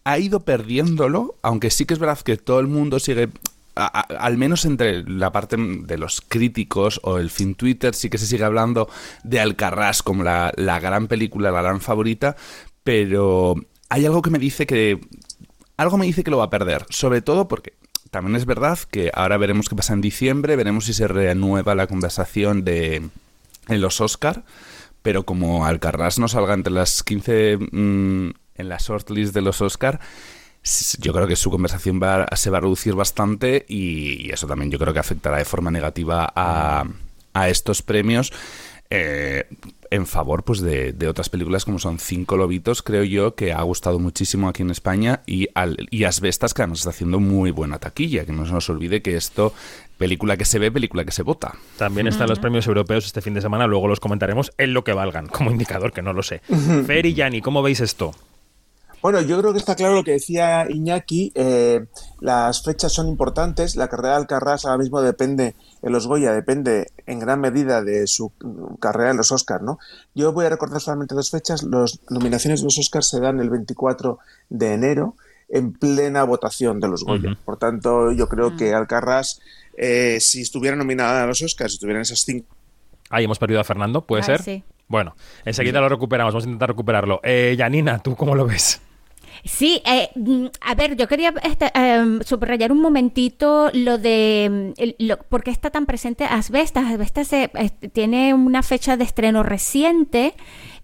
ha 0.10 0.18
ido 0.18 0.40
perdiéndolo, 0.40 1.36
aunque 1.42 1.70
sí 1.70 1.86
que 1.86 1.94
es 1.94 2.00
verdad 2.00 2.20
que 2.20 2.38
todo 2.38 2.60
el 2.60 2.68
mundo 2.68 3.00
sigue 3.00 3.30
al 3.76 4.38
menos 4.38 4.66
entre 4.66 5.04
la 5.04 5.32
parte 5.32 5.56
de 5.58 5.98
los 5.98 6.22
críticos 6.22 7.00
o 7.04 7.18
el 7.18 7.30
fin 7.30 7.56
Twitter 7.56 7.94
sí 7.94 8.10
que 8.10 8.18
se 8.18 8.26
sigue 8.26 8.44
hablando 8.44 8.90
de 9.24 9.40
Alcarrás 9.40 10.04
como 10.04 10.24
la, 10.24 10.52
gran 10.82 11.08
película, 11.08 11.52
la 11.52 11.62
gran 11.62 11.80
favorita, 11.80 12.36
pero 12.84 13.56
hay 13.88 14.06
algo 14.06 14.22
que 14.22 14.32
me 14.32 14.40
dice 14.40 14.66
que... 14.66 15.00
Algo 15.78 15.98
me 15.98 16.06
dice 16.06 16.26
que 16.26 16.32
lo 16.32 16.40
va 16.40 16.46
a 16.46 16.50
perder, 16.50 16.86
sobre 16.90 17.22
todo 17.22 17.48
porque 17.48 17.72
también 18.12 18.36
es 18.36 18.46
verdad 18.46 18.78
que 18.92 19.12
ahora 19.14 19.38
veremos 19.38 19.70
qué 19.70 19.78
pasa 19.78 19.94
en 19.94 20.02
diciembre, 20.02 20.58
veremos 20.58 20.84
si 20.86 20.94
se 20.94 21.08
renueva 21.08 21.74
la 21.74 21.88
conversación 21.88 22.66
de 22.66 22.96
en 23.70 23.82
los 23.82 24.02
Oscar, 24.02 24.44
pero 25.04 25.24
como 25.24 25.66
Alcarrás 25.66 26.20
no 26.20 26.28
salga 26.28 26.54
entre 26.54 26.74
las 26.74 27.02
15 27.02 27.60
en 28.60 28.70
la 28.70 28.78
shortlist 28.78 29.34
de 29.34 29.42
los 29.42 29.62
Oscar, 29.62 30.00
yo 31.00 31.14
creo 31.14 31.28
que 31.28 31.36
su 31.36 31.50
conversación 31.50 32.00
va, 32.02 32.28
se 32.36 32.50
va 32.50 32.58
a 32.58 32.62
reducir 32.62 32.94
bastante 32.94 33.66
y, 33.68 34.32
eso 34.32 34.48
también 34.48 34.72
yo 34.72 34.78
creo 34.78 34.94
que 34.94 35.00
afectará 35.00 35.38
de 35.38 35.46
forma 35.46 35.72
negativa 35.72 36.32
a, 36.36 36.86
estos 37.48 37.82
premios. 37.82 38.34
Eh, 38.90 39.48
en 39.92 40.06
favor 40.06 40.44
pues 40.44 40.62
de, 40.62 40.96
otras 41.08 41.30
películas 41.30 41.66
como 41.66 41.80
son 41.80 42.00
Cinco 42.00 42.38
Lobitos, 42.38 42.84
creo 42.84 43.04
yo, 43.04 43.36
que 43.36 43.54
ha 43.54 43.62
gustado 43.62 44.00
muchísimo 44.00 44.50
aquí 44.50 44.62
en 44.62 44.72
España, 44.72 45.22
y, 45.26 45.48
al, 45.56 45.88
y 45.90 46.04
Asbestas, 46.04 46.54
que 46.54 46.62
además 46.62 46.80
está 46.80 46.90
haciendo 46.92 47.20
muy 47.20 47.52
buena 47.52 47.80
taquilla, 47.80 48.26
que 48.26 48.32
no 48.32 48.46
se 48.46 48.52
nos 48.52 48.70
olvide 48.70 49.02
que 49.02 49.16
esto, 49.16 49.54
película 49.98 50.38
que 50.38 50.46
se 50.46 50.60
ve, 50.60 50.72
película 50.72 51.06
que 51.06 51.12
se 51.12 51.24
vota. 51.24 51.56
También 51.78 52.08
están 52.08 52.30
los 52.30 52.40
premios 52.40 52.68
europeos 52.68 53.06
este 53.06 53.22
fin 53.22 53.34
de 53.34 53.42
semana, 53.42 53.68
luego 53.68 53.88
los 53.88 54.00
comentaremos 54.00 54.52
en 54.58 54.74
lo 54.74 54.84
que 54.84 54.94
valgan, 54.94 55.28
como 55.28 55.52
indicador, 55.52 55.92
que 55.92 56.02
no 56.02 56.14
lo 56.14 56.24
sé. 56.24 56.40
Fer 56.86 57.06
y 57.06 57.14
Yanni, 57.14 57.42
¿cómo 57.42 57.62
veis 57.62 57.80
esto? 57.80 58.14
Bueno, 59.02 59.22
yo 59.22 59.40
creo 59.40 59.54
que 59.54 59.60
está 59.60 59.76
claro 59.76 59.96
lo 59.96 60.04
que 60.04 60.12
decía 60.12 60.66
Iñaki. 60.70 61.32
Eh, 61.36 61.86
las 62.20 62.64
fechas 62.64 62.92
son 62.92 63.08
importantes. 63.08 63.76
La 63.76 63.88
carrera 63.88 64.10
de 64.10 64.16
Alcarrás 64.18 64.66
ahora 64.66 64.78
mismo 64.78 65.02
depende, 65.02 65.56
en 65.82 65.92
los 65.92 66.08
Goya, 66.08 66.34
depende 66.34 66.88
en 67.06 67.20
gran 67.20 67.40
medida 67.40 67.82
de 67.82 68.08
su 68.08 68.34
carrera 68.80 69.12
en 69.12 69.18
los 69.18 69.32
Oscars, 69.32 69.64
¿no? 69.64 69.80
Yo 70.14 70.34
voy 70.34 70.46
a 70.46 70.50
recordar 70.50 70.82
solamente 70.82 71.16
dos 71.16 71.30
fechas. 71.30 71.64
Las 71.64 72.00
nominaciones 72.10 72.60
de 72.60 72.66
los 72.66 72.78
Oscars 72.78 73.08
se 73.08 73.20
dan 73.20 73.40
el 73.40 73.50
24 73.50 74.20
de 74.50 74.74
enero 74.74 75.16
en 75.48 75.74
plena 75.74 76.24
votación 76.24 76.80
de 76.80 76.90
los 76.90 77.04
Goya. 77.04 77.38
Por 77.46 77.58
tanto, 77.58 78.12
yo 78.12 78.28
creo 78.28 78.58
que 78.58 78.74
mm. 78.74 78.76
Alcarrás, 78.76 79.40
eh, 79.78 80.20
si 80.20 80.42
estuviera 80.42 80.76
nominada 80.76 81.24
a 81.24 81.26
los 81.26 81.42
Oscars, 81.42 81.72
si 81.72 81.76
estuvieran 81.78 82.02
esas 82.02 82.20
cinco... 82.20 82.48
Ahí 83.10 83.24
hemos 83.24 83.40
perdido 83.40 83.60
a 83.60 83.64
Fernando, 83.64 84.06
¿puede 84.06 84.24
ser? 84.24 84.44
Sí. 84.44 84.64
Bueno, 84.88 85.16
enseguida 85.46 85.80
lo 85.82 85.90
recuperamos, 85.90 86.34
vamos 86.34 86.46
a 86.46 86.48
intentar 86.48 86.70
recuperarlo. 86.70 87.20
Eh, 87.24 87.56
Janina, 87.58 88.00
¿tú 88.00 88.16
cómo 88.16 88.36
lo 88.36 88.46
ves? 88.46 88.82
Sí, 89.44 89.82
eh, 89.86 90.10
mm, 90.16 90.48
a 90.62 90.76
ver, 90.76 90.96
yo 90.96 91.08
quería 91.08 91.34
este, 91.44 91.72
em, 91.74 92.22
subrayar 92.24 92.72
un 92.72 92.82
momentito 92.82 93.70
lo 93.74 93.98
de 93.98 94.74
mm, 94.78 95.06
lo, 95.06 95.18
por 95.18 95.44
qué 95.44 95.52
está 95.52 95.70
tan 95.70 95.86
presente 95.86 96.26
Asbestas. 96.26 96.86
Asbestas 96.86 97.30
tiene 97.94 98.34
una 98.34 98.64
fecha 98.64 98.98
de 98.98 99.04
estreno 99.04 99.44
reciente. 99.44 100.34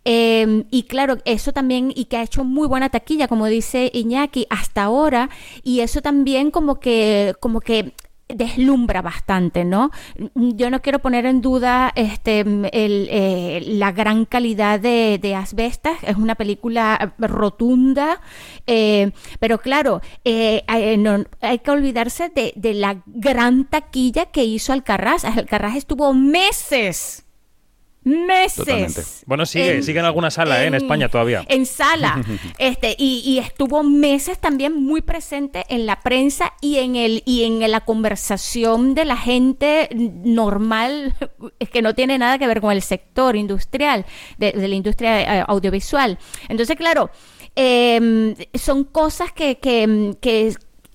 Em, 0.07 0.65
y 0.69 0.83
claro, 0.83 1.17
eso 1.25 1.51
también, 1.51 1.91
y 1.95 2.05
que 2.05 2.17
ha 2.17 2.23
hecho 2.23 2.43
muy 2.43 2.67
buena 2.67 2.89
taquilla, 2.89 3.27
como 3.27 3.47
dice 3.47 3.89
Iñaki, 3.91 4.45
hasta 4.51 4.83
ahora, 4.83 5.31
y 5.63 5.79
eso 5.79 6.01
también 6.01 6.51
como 6.51 6.79
que, 6.79 7.33
como 7.39 7.59
que 7.59 7.93
deslumbra 8.27 9.01
bastante, 9.01 9.65
¿no? 9.65 9.91
Yo 10.33 10.69
no 10.69 10.81
quiero 10.81 10.99
poner 10.99 11.25
en 11.25 11.41
duda 11.41 11.91
este, 11.95 12.43
eh, 12.71 13.63
la 13.67 13.91
gran 13.91 14.25
calidad 14.25 14.79
de, 14.79 15.19
de, 15.21 15.35
Asbestas, 15.35 15.97
es 16.03 16.15
una 16.17 16.35
película 16.35 17.13
rotunda, 17.19 18.21
eh, 18.65 19.11
pero 19.39 19.59
claro, 19.59 20.01
eh, 20.23 20.63
hay, 20.67 21.59
que 21.59 21.71
olvidarse 21.71 22.29
de, 22.29 22.53
de 22.55 22.73
la 22.73 23.01
gran 23.05 23.65
taquilla 23.65 24.25
que 24.27 24.43
hizo 24.43 24.73
Alcarraz. 24.73 25.25
Alcarraz 25.25 25.75
estuvo 25.75 26.13
meses 26.13 27.24
meses. 28.05 29.23
Bueno, 29.25 29.45
sigue, 29.45 29.81
sigue 29.81 29.99
en 29.99 30.05
alguna 30.05 30.29
sala, 30.31 30.63
¿eh? 30.63 30.67
en, 30.67 30.75
España 30.75 31.09
todavía. 31.09 31.43
En 31.47 31.65
sala. 31.65 32.23
este, 32.59 32.95
y, 32.97 33.39
estuvo 33.39 33.83
meses 33.83 34.39
también 34.39 34.73
muy 34.73 35.01
presente 35.01 35.65
en 35.69 35.85
la 35.85 36.01
prensa 36.01 36.53
y 36.61 36.77
en 36.77 36.95
el, 36.95 37.23
y 37.25 37.43
en 37.43 37.59
la 37.69 37.81
conversación 37.81 38.93
de 38.93 39.05
la 39.05 39.17
gente 39.17 39.89
normal, 39.93 41.15
que 41.71 41.81
no 41.81 41.95
tiene 41.95 42.17
nada 42.17 42.37
que 42.37 42.47
ver 42.47 42.61
con 42.61 42.71
el 42.71 42.81
sector 42.81 43.35
industrial, 43.35 44.05
de, 44.37 44.53
la 44.55 44.75
industria 44.75 45.39
eh, 45.39 45.45
audiovisual. 45.47 46.19
Entonces, 46.47 46.75
claro, 46.75 47.09
em, 47.55 48.35
son 48.53 48.83
cosas 48.83 49.31
que, 49.31 49.57
que, 49.57 50.15
que, 50.21 50.53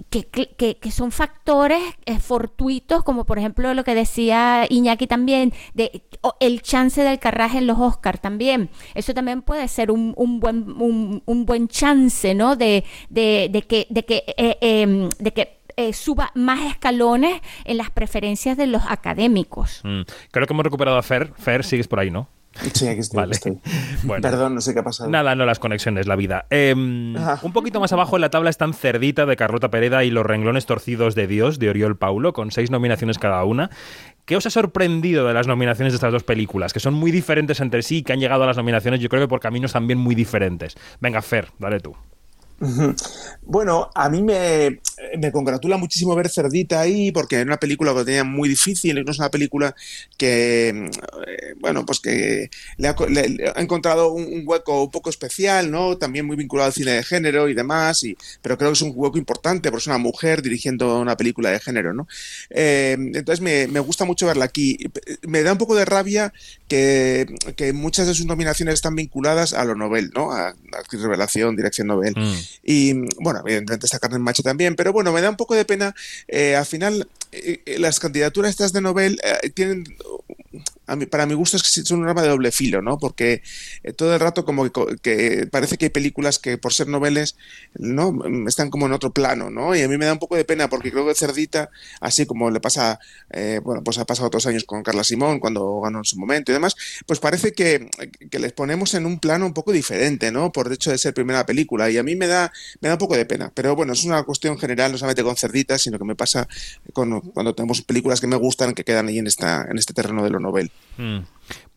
que, 0.08 0.76
que, 0.80 0.90
son 0.90 1.12
factores 1.12 1.82
eh, 2.06 2.18
fortuitos, 2.18 3.04
como 3.04 3.24
por 3.24 3.38
ejemplo 3.38 3.74
lo 3.74 3.84
que 3.84 3.94
decía 3.94 4.66
Iñaki 4.68 5.06
también, 5.06 5.52
de 5.74 6.02
el 6.40 6.62
chance 6.62 7.02
del 7.02 7.18
carraje 7.18 7.58
en 7.58 7.66
los 7.66 7.78
Oscars 7.78 8.20
también. 8.20 8.70
Eso 8.94 9.14
también 9.14 9.42
puede 9.42 9.68
ser 9.68 9.90
un, 9.90 10.14
un 10.16 10.40
buen, 10.40 10.64
un, 10.80 11.46
buen 11.46 11.68
chance, 11.68 12.34
¿no? 12.34 12.56
De, 12.56 12.84
de, 13.08 13.64
que, 13.68 13.86
de 13.90 14.04
que, 14.04 14.24
eh, 14.36 14.58
em, 14.60 15.08
de 15.18 15.32
que 15.32 15.60
eh, 15.76 15.92
suba 15.92 16.30
más 16.34 16.60
escalones 16.70 17.40
en 17.64 17.76
las 17.78 17.90
preferencias 17.90 18.56
de 18.56 18.66
los 18.66 18.82
académicos. 18.88 19.80
Mm. 19.84 20.02
Creo 20.30 20.46
que 20.46 20.52
hemos 20.52 20.64
recuperado 20.64 20.98
a 20.98 21.02
Fer. 21.02 21.32
Fer, 21.36 21.64
sigues 21.64 21.88
por 21.88 22.00
ahí, 22.00 22.10
¿no? 22.10 22.28
Sí, 22.72 22.88
aquí 22.88 23.00
estoy. 23.00 23.60
Perdón, 24.22 24.54
no 24.54 24.60
sé 24.60 24.74
qué 24.74 24.80
ha 24.80 24.84
pasado. 24.84 25.08
Nada, 25.08 25.34
no 25.34 25.46
las 25.46 25.58
conexiones, 25.58 26.06
la 26.06 26.16
vida. 26.16 26.46
Em, 26.50 27.14
un 27.42 27.52
poquito 27.52 27.80
más 27.80 27.92
abajo 27.92 28.16
en 28.16 28.22
la 28.22 28.30
tabla 28.30 28.50
están 28.50 28.74
Cerdita 28.74 29.24
de 29.24 29.36
Carlota 29.36 29.70
Pereda 29.70 30.04
y 30.04 30.10
Los 30.10 30.26
renglones 30.26 30.66
torcidos 30.66 31.14
de 31.14 31.26
Dios 31.26 31.58
de 31.58 31.70
Oriol 31.70 31.96
Paulo, 31.96 32.32
con 32.32 32.50
seis 32.50 32.70
nominaciones 32.70 33.18
cada 33.18 33.44
una. 33.44 33.70
¿Qué 34.24 34.36
os 34.36 34.46
ha 34.46 34.50
sorprendido 34.50 35.26
de 35.26 35.34
las 35.34 35.46
nominaciones 35.46 35.92
de 35.92 35.96
estas 35.96 36.12
dos 36.12 36.24
películas? 36.24 36.72
Que 36.72 36.80
son 36.80 36.94
muy 36.94 37.10
diferentes 37.10 37.60
entre 37.60 37.82
sí 37.82 37.98
y 37.98 38.02
que 38.02 38.12
han 38.12 38.20
llegado 38.20 38.44
a 38.44 38.46
las 38.46 38.56
nominaciones, 38.56 39.00
yo 39.00 39.08
creo 39.08 39.22
que 39.22 39.28
por 39.28 39.40
caminos 39.40 39.72
también 39.72 39.98
muy 39.98 40.14
diferentes. 40.14 40.76
Venga, 41.00 41.22
Fer, 41.22 41.48
dale 41.58 41.80
tú. 41.80 41.96
Bueno, 43.42 43.90
a 43.94 44.08
mí 44.10 44.22
me, 44.22 44.80
congratula 45.32 45.78
muchísimo 45.78 46.14
ver 46.14 46.28
Cerdita 46.28 46.80
ahí, 46.80 47.10
porque 47.10 47.36
era 47.36 47.44
una 47.44 47.56
película 47.56 47.94
que 47.94 48.04
tenía 48.04 48.22
muy 48.22 48.48
difícil, 48.48 49.02
no 49.02 49.10
es 49.10 49.18
una 49.18 49.30
película 49.30 49.74
que, 50.18 50.68
eh, 50.68 51.54
bueno, 51.58 51.86
pues 51.86 52.00
que 52.00 52.50
le 52.76 52.88
ha, 52.88 52.94
encontrado 53.56 54.12
un, 54.12 54.42
hueco 54.44 54.84
un 54.84 54.90
poco 54.90 55.08
especial, 55.08 55.70
¿no? 55.70 55.96
También 55.96 56.26
muy 56.26 56.36
vinculado 56.36 56.66
al 56.66 56.74
cine 56.74 56.92
de 56.92 57.02
género 57.02 57.48
y 57.48 57.54
demás, 57.54 58.04
y, 58.04 58.16
pero 58.42 58.58
creo 58.58 58.70
que 58.70 58.74
es 58.74 58.82
un 58.82 58.92
hueco 58.94 59.18
importante, 59.18 59.70
porque 59.70 59.82
es 59.82 59.86
una 59.86 59.98
mujer 59.98 60.42
dirigiendo 60.42 61.00
una 61.00 61.16
película 61.16 61.50
de 61.50 61.60
género, 61.60 61.94
¿no? 61.94 62.06
Eh, 62.50 62.96
entonces 62.98 63.40
me, 63.40 63.80
gusta 63.80 64.04
mucho 64.04 64.26
verla 64.26 64.44
aquí. 64.44 64.78
Me 65.22 65.42
da 65.42 65.52
un 65.52 65.58
poco 65.58 65.74
de 65.74 65.86
rabia 65.86 66.32
que, 66.68 67.26
muchas 67.74 68.06
de 68.06 68.14
sus 68.14 68.26
nominaciones 68.26 68.74
están 68.74 68.94
vinculadas 68.94 69.54
a 69.54 69.64
lo 69.64 69.74
novel, 69.74 70.10
¿no? 70.14 70.30
A, 70.30 70.54
revelación, 70.92 71.56
dirección 71.56 71.86
novel. 71.86 72.14
Mm. 72.16 72.49
Y 72.62 72.92
bueno, 73.22 73.40
evidentemente 73.44 73.86
está 73.86 73.98
Carmen 73.98 74.22
Macho 74.22 74.42
también, 74.42 74.76
pero 74.76 74.92
bueno, 74.92 75.12
me 75.12 75.20
da 75.20 75.30
un 75.30 75.36
poco 75.36 75.54
de 75.54 75.64
pena. 75.64 75.94
Eh, 76.28 76.56
al 76.56 76.66
final, 76.66 77.08
eh, 77.32 77.62
eh, 77.64 77.78
las 77.78 78.00
candidaturas 78.00 78.50
estas 78.50 78.72
de 78.72 78.80
Nobel 78.80 79.20
tienen 79.54 79.84
para 81.10 81.26
mi 81.26 81.34
gusto 81.34 81.56
es 81.56 81.62
que 81.62 81.82
son 81.82 82.00
un 82.00 82.08
arma 82.08 82.22
de 82.22 82.28
doble 82.28 82.52
filo, 82.52 82.82
¿no? 82.82 82.98
Porque 82.98 83.42
eh, 83.82 83.92
todo 83.92 84.14
el 84.14 84.20
rato 84.20 84.44
como 84.44 84.70
que, 85.02 85.48
parece 85.50 85.76
que 85.76 85.86
hay 85.86 85.90
películas 85.90 86.38
que 86.38 86.58
por 86.58 86.72
ser 86.72 86.88
noveles, 86.88 87.36
¿no? 87.74 88.14
Están 88.46 88.70
como 88.70 88.86
en 88.86 88.92
otro 88.92 89.12
plano, 89.12 89.50
¿no? 89.50 89.74
Y 89.74 89.82
a 89.82 89.88
mí 89.88 89.96
me 89.98 90.06
da 90.06 90.12
un 90.12 90.18
poco 90.18 90.36
de 90.36 90.44
pena 90.44 90.68
porque 90.68 90.90
creo 90.90 91.06
que 91.06 91.14
Cerdita, 91.14 91.70
así 92.00 92.26
como 92.26 92.50
le 92.50 92.60
pasa, 92.60 92.98
eh, 93.30 93.60
bueno, 93.62 93.82
pues 93.84 93.98
ha 93.98 94.04
pasado 94.04 94.28
otros 94.28 94.46
años 94.46 94.64
con 94.64 94.82
Carla 94.82 95.04
Simón 95.04 95.40
cuando 95.40 95.80
ganó 95.80 95.98
en 95.98 96.04
su 96.04 96.18
momento 96.18 96.52
y 96.52 96.54
demás, 96.54 96.76
pues 97.06 97.20
parece 97.20 97.52
que, 97.52 97.88
les 98.30 98.52
ponemos 98.52 98.94
en 98.94 99.06
un 99.06 99.18
plano 99.20 99.46
un 99.46 99.54
poco 99.54 99.72
diferente, 99.72 100.32
¿no? 100.32 100.52
Por 100.52 100.72
hecho 100.72 100.90
de 100.90 100.98
ser 100.98 101.14
primera 101.14 101.44
película 101.46 101.90
y 101.90 101.98
a 101.98 102.02
mí 102.02 102.16
me 102.16 102.26
da, 102.26 102.52
me 102.80 102.88
da 102.88 102.94
un 102.94 102.98
poco 102.98 103.16
de 103.16 103.26
pena. 103.26 103.52
Pero 103.54 103.76
bueno, 103.76 103.92
es 103.92 104.04
una 104.04 104.22
cuestión 104.22 104.58
general, 104.58 104.92
no 104.92 104.98
solamente 104.98 105.22
con 105.22 105.36
Cerdita, 105.36 105.78
sino 105.78 105.98
que 105.98 106.04
me 106.04 106.14
pasa 106.14 106.48
cuando 106.92 107.54
tenemos 107.54 107.82
películas 107.82 108.20
que 108.20 108.26
me 108.26 108.36
gustan 108.36 108.74
que 108.74 108.84
quedan 108.84 109.08
ahí 109.08 109.18
en, 109.18 109.26
esta, 109.26 109.66
en 109.70 109.78
este 109.78 109.92
terreno 109.92 110.24
de 110.24 110.30
lo 110.30 110.40
novel. 110.40 110.70
Mm. 110.96 111.20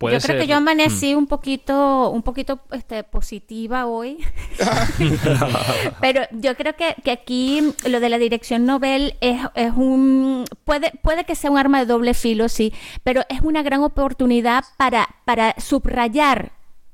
yo 0.02 0.20
creo 0.20 0.40
que 0.40 0.48
yo 0.48 0.58
amanecí 0.58 1.16
mm. 1.16 1.18
un 1.18 1.28
poquito, 1.28 2.10
un 2.10 2.24
poquito 2.24 2.60
este, 2.72 3.04
positiva 3.04 3.86
hoy. 3.86 4.18
Pero 6.02 6.22
yo 6.32 6.56
creo 6.56 6.76
que, 6.76 6.96
que, 7.04 7.12
aquí 7.12 7.74
lo 7.86 8.00
de 8.00 8.10
la 8.10 8.18
dirección 8.18 8.66
novel 8.66 9.16
es, 9.22 9.40
es, 9.56 9.72
un. 9.74 10.46
Puede, 10.66 10.92
puede 11.02 11.24
que 11.24 11.36
sea 11.36 11.52
un 11.52 11.58
arma 11.58 11.80
de 11.80 11.86
doble 11.86 12.14
filo, 12.14 12.50
sí, 12.50 12.74
pero 13.04 13.24
es 13.30 13.42
una 13.42 13.64
gran 13.64 13.82
oportunidad 13.82 14.66
para, 14.78 15.08
para 15.26 15.56
subrayar 15.58 16.52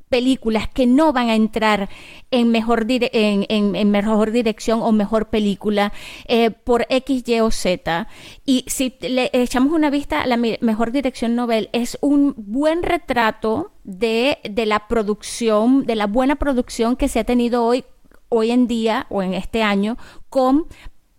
películas 0.10 0.68
que 0.68 0.88
no 0.88 1.14
van 1.14 1.30
a 1.30 1.36
entrar 1.36 1.89
en 2.32 2.49
mejor, 2.49 2.86
en, 2.89 3.91
mejor 3.91 4.32
dirección 4.32 4.82
o 4.82 4.91
mejor 4.91 5.30
película 5.30 5.93
eh, 6.28 6.51
por 6.51 6.86
X, 6.89 7.24
Y 7.28 7.39
o 7.39 7.51
Z. 7.51 8.07
Y 8.45 8.66
si 8.68 8.95
le 9.01 9.30
echamos 9.34 9.72
una 9.74 9.89
vista 9.89 10.22
a 10.22 10.28
la 10.28 10.38
mejor 10.38 10.91
dirección 10.91 11.36
novel, 11.36 11.70
es 11.72 11.97
un 12.01 12.34
buen 12.36 12.84
retrato 12.84 13.72
de, 13.84 14.39
de 14.49 14.66
la 14.66 14.88
producción, 14.88 15.86
de 15.86 15.95
la 15.95 16.07
buena 16.07 16.36
producción 16.36 16.95
que 16.95 17.07
se 17.07 17.20
ha 17.20 17.24
tenido 17.24 17.64
hoy 17.64 17.86
hoy 18.30 18.51
en 18.51 18.68
día 18.68 19.07
o 19.10 19.24
en 19.24 19.34
este 19.34 19.64
año 19.64 19.97
con 20.30 20.68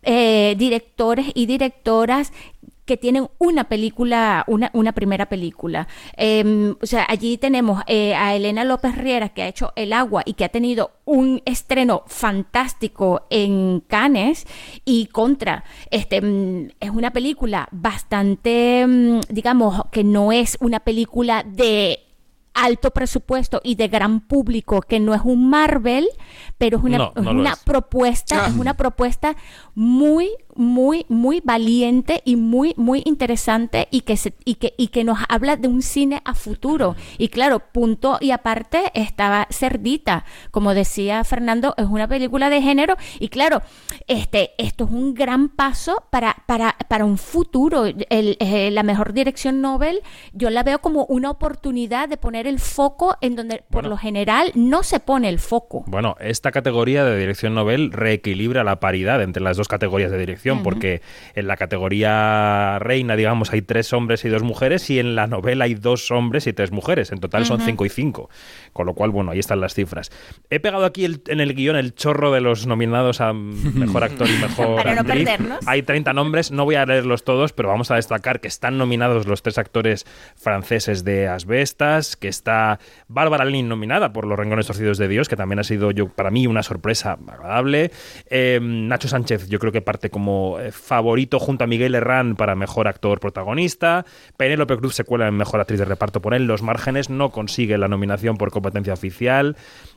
eh, 0.03 0.55
directores 0.57 1.26
y 1.34 1.45
directoras 1.45 2.32
que 2.91 2.97
tienen 2.97 3.28
una 3.38 3.68
película, 3.68 4.43
una, 4.49 4.68
una 4.72 4.91
primera 4.91 5.28
película. 5.28 5.86
Em, 6.16 6.74
o 6.82 6.86
sea, 6.86 7.07
allí 7.09 7.38
tenemos 7.38 7.84
eh, 7.86 8.16
a 8.16 8.34
Elena 8.34 8.64
López 8.64 8.97
Riera, 8.97 9.28
que 9.28 9.45
ha 9.45 9.47
hecho 9.47 9.72
El 9.76 9.93
Agua 9.93 10.24
y 10.26 10.34
que 10.34 10.45
ha 10.45 10.49
tenido 10.49 10.91
un 11.05 11.41
estreno 11.45 12.03
fantástico 12.09 13.28
en 13.30 13.84
Cannes 13.86 14.45
y 14.84 15.07
Contra. 15.07 15.62
Este, 15.93 16.20
mm, 16.20 16.70
es 16.80 16.91
una 16.91 17.12
película 17.12 17.68
bastante, 17.70 18.84
mm, 18.84 19.20
digamos, 19.28 19.82
que 19.93 20.03
no 20.03 20.32
es 20.32 20.59
una 20.61 20.80
película 20.80 21.45
de 21.45 22.01
alto 22.55 22.91
presupuesto 22.91 23.61
y 23.62 23.74
de 23.76 23.88
gran 23.88 24.20
público 24.20 24.80
que 24.82 25.01
no 25.01 25.14
es 25.14 25.22
un 25.24 25.49
Marvel, 25.49 26.09
pero 26.59 26.78
es 26.78 26.84
una, 26.84 27.11
una 27.14 27.57
propuesta, 27.57 28.47
es 28.47 28.55
una 28.55 28.74
propuesta 28.74 29.36
muy 29.81 30.28
muy, 30.61 31.07
muy 31.09 31.41
valiente 31.43 32.20
y 32.24 32.37
muy, 32.37 32.74
muy 32.76 33.03
interesante 33.07 33.89
y 33.91 34.03
que, 34.03 34.18
se, 34.18 34.35
y, 34.45 34.57
que, 34.57 34.74
y 34.76 34.89
que 34.89 35.05
nos 35.05 35.18
habla 35.28 35.57
de 35.57 35.68
un 35.68 35.81
cine 35.81 36.20
a 36.24 36.35
futuro. 36.35 36.97
Y 37.16 37.28
claro, 37.28 37.61
punto 37.72 38.18
y 38.20 38.31
aparte 38.31 38.93
estaba 38.95 39.47
Cerdita, 39.51 40.26
como 40.51 40.74
decía 40.74 41.24
Fernando, 41.24 41.74
es 41.78 41.87
una 41.87 42.09
película 42.09 42.51
de 42.51 42.61
género 42.61 42.97
y 43.18 43.28
claro, 43.28 43.62
este, 44.07 44.51
esto 44.59 44.85
es 44.85 44.91
un 44.91 45.14
gran 45.14 45.49
paso 45.49 46.05
para, 46.11 46.37
para, 46.47 46.76
para 46.89 47.07
un 47.07 47.16
futuro. 47.16 47.87
El, 47.87 48.37
eh, 48.41 48.70
la 48.70 48.83
mejor 48.83 49.14
dirección 49.14 49.62
Nobel 49.62 50.01
yo 50.35 50.51
la 50.51 50.62
veo 50.62 50.81
como 50.81 51.07
una 51.07 51.31
oportunidad 51.31 52.09
de 52.09 52.18
poner 52.18 52.47
el 52.47 52.59
foco 52.59 53.16
en 53.22 53.35
donde 53.35 53.62
por 53.70 53.87
lo 53.87 53.97
general 53.97 54.53
no 54.55 54.83
se 54.83 55.01
pone 55.01 55.31
el 55.31 55.39
foco. 55.39 55.85
Bueno, 55.87 56.16
esta 56.20 56.53
categoría 56.53 57.03
de 57.05 57.18
dirección 57.18 57.55
Nobel 57.55 57.93
reequilibra 57.93 58.62
la 58.62 58.78
paridad 58.78 59.22
entre 59.22 59.43
las 59.43 59.57
dos 59.57 59.68
categorías 59.71 60.11
de 60.11 60.18
dirección 60.18 60.62
porque 60.62 61.01
en 61.35 61.47
la 61.47 61.57
categoría 61.57 62.79
reina, 62.79 63.16
digamos, 63.16 63.53
hay 63.53 63.62
tres 63.62 63.93
hombres 63.93 64.25
y 64.25 64.29
dos 64.29 64.43
mujeres, 64.43 64.91
y 64.91 64.99
en 64.99 65.14
la 65.14 65.27
novela 65.27 65.64
hay 65.64 65.75
dos 65.75 66.11
hombres 66.11 66.47
y 66.47 66.53
tres 66.53 66.73
mujeres. 66.73 67.12
En 67.12 67.21
total 67.21 67.47
son 67.47 67.61
cinco 67.61 67.87
y 67.87 67.89
cinco. 67.89 68.29
Con 68.73 68.87
lo 68.87 68.95
cual, 68.95 69.11
bueno, 69.11 69.31
ahí 69.31 69.39
están 69.39 69.61
las 69.61 69.75
cifras. 69.75 70.11
He 70.51 70.61
pegado 70.61 70.85
aquí 70.85 71.05
en 71.05 71.41
el 71.41 71.55
guion 71.55 71.77
el 71.77 71.95
chorro 71.95 72.33
de 72.33 72.41
los 72.41 72.66
nominados 72.66 73.21
a 73.21 73.33
mejor 73.33 74.05
actor 74.05 74.29
y 74.29 74.33
mejor 74.43 74.87
actriz. 74.87 75.29
hay 75.66 75.83
30 75.83 76.12
nombres, 76.12 76.51
no 76.51 76.64
voy 76.64 76.75
a 76.75 76.85
leerlos 76.85 77.25
todos, 77.25 77.53
pero 77.53 77.68
vamos 77.68 77.91
a 77.91 77.97
destacar 77.97 78.41
que 78.41 78.49
están 78.49 78.79
nominados 78.79 79.27
los 79.27 79.43
tres 79.43 79.59
actores 79.59 80.07
franceses 80.37 81.05
de 81.05 81.29
Asbestas, 81.29 82.16
que 82.16 82.29
está 82.29 82.79
Bárbara 83.09 83.45
Lin 83.45 83.68
nominada 83.68 84.12
por 84.12 84.27
Los 84.27 84.39
Rengones 84.39 84.66
Torcidos 84.66 84.99
de 84.99 85.09
Dios, 85.09 85.29
que 85.29 85.37
también 85.37 85.59
ha 85.59 85.64
sido 85.64 85.91
yo 85.91 86.09
para 86.09 86.31
mí 86.31 86.47
una 86.47 86.62
sorpresa 86.62 87.18
agradable. 87.29 87.91
Eh, 88.27 88.59
Nacho 88.62 89.09
Sánchez, 89.09 89.49
yo 89.51 89.59
creo 89.59 89.72
que 89.72 89.82
parte 89.82 90.09
como 90.11 90.59
eh, 90.61 90.70
favorito 90.72 91.38
junto 91.38 91.64
a 91.64 91.66
Miguel 91.66 91.94
Herrán 91.94 92.36
para 92.36 92.55
mejor 92.55 92.88
actor 92.88 93.20
protagonista. 93.20 94.07
Penélope 94.36 94.76
Cruz 94.76 94.94
se 94.94 95.05
cuela 95.05 95.26
en 95.26 95.36
mejor 95.36 95.61
actriz 95.61 95.80
de 95.80 95.84
reparto 95.84 96.22
por 96.22 96.32
él. 96.32 96.46
Los 96.46 96.62
márgenes 96.62 97.11
no 97.11 97.30
consigue 97.30 97.76
la 97.76 97.88
nominación 97.88 98.36
por 98.36 98.51
competencia 98.51 98.92
oficial. 98.94 99.57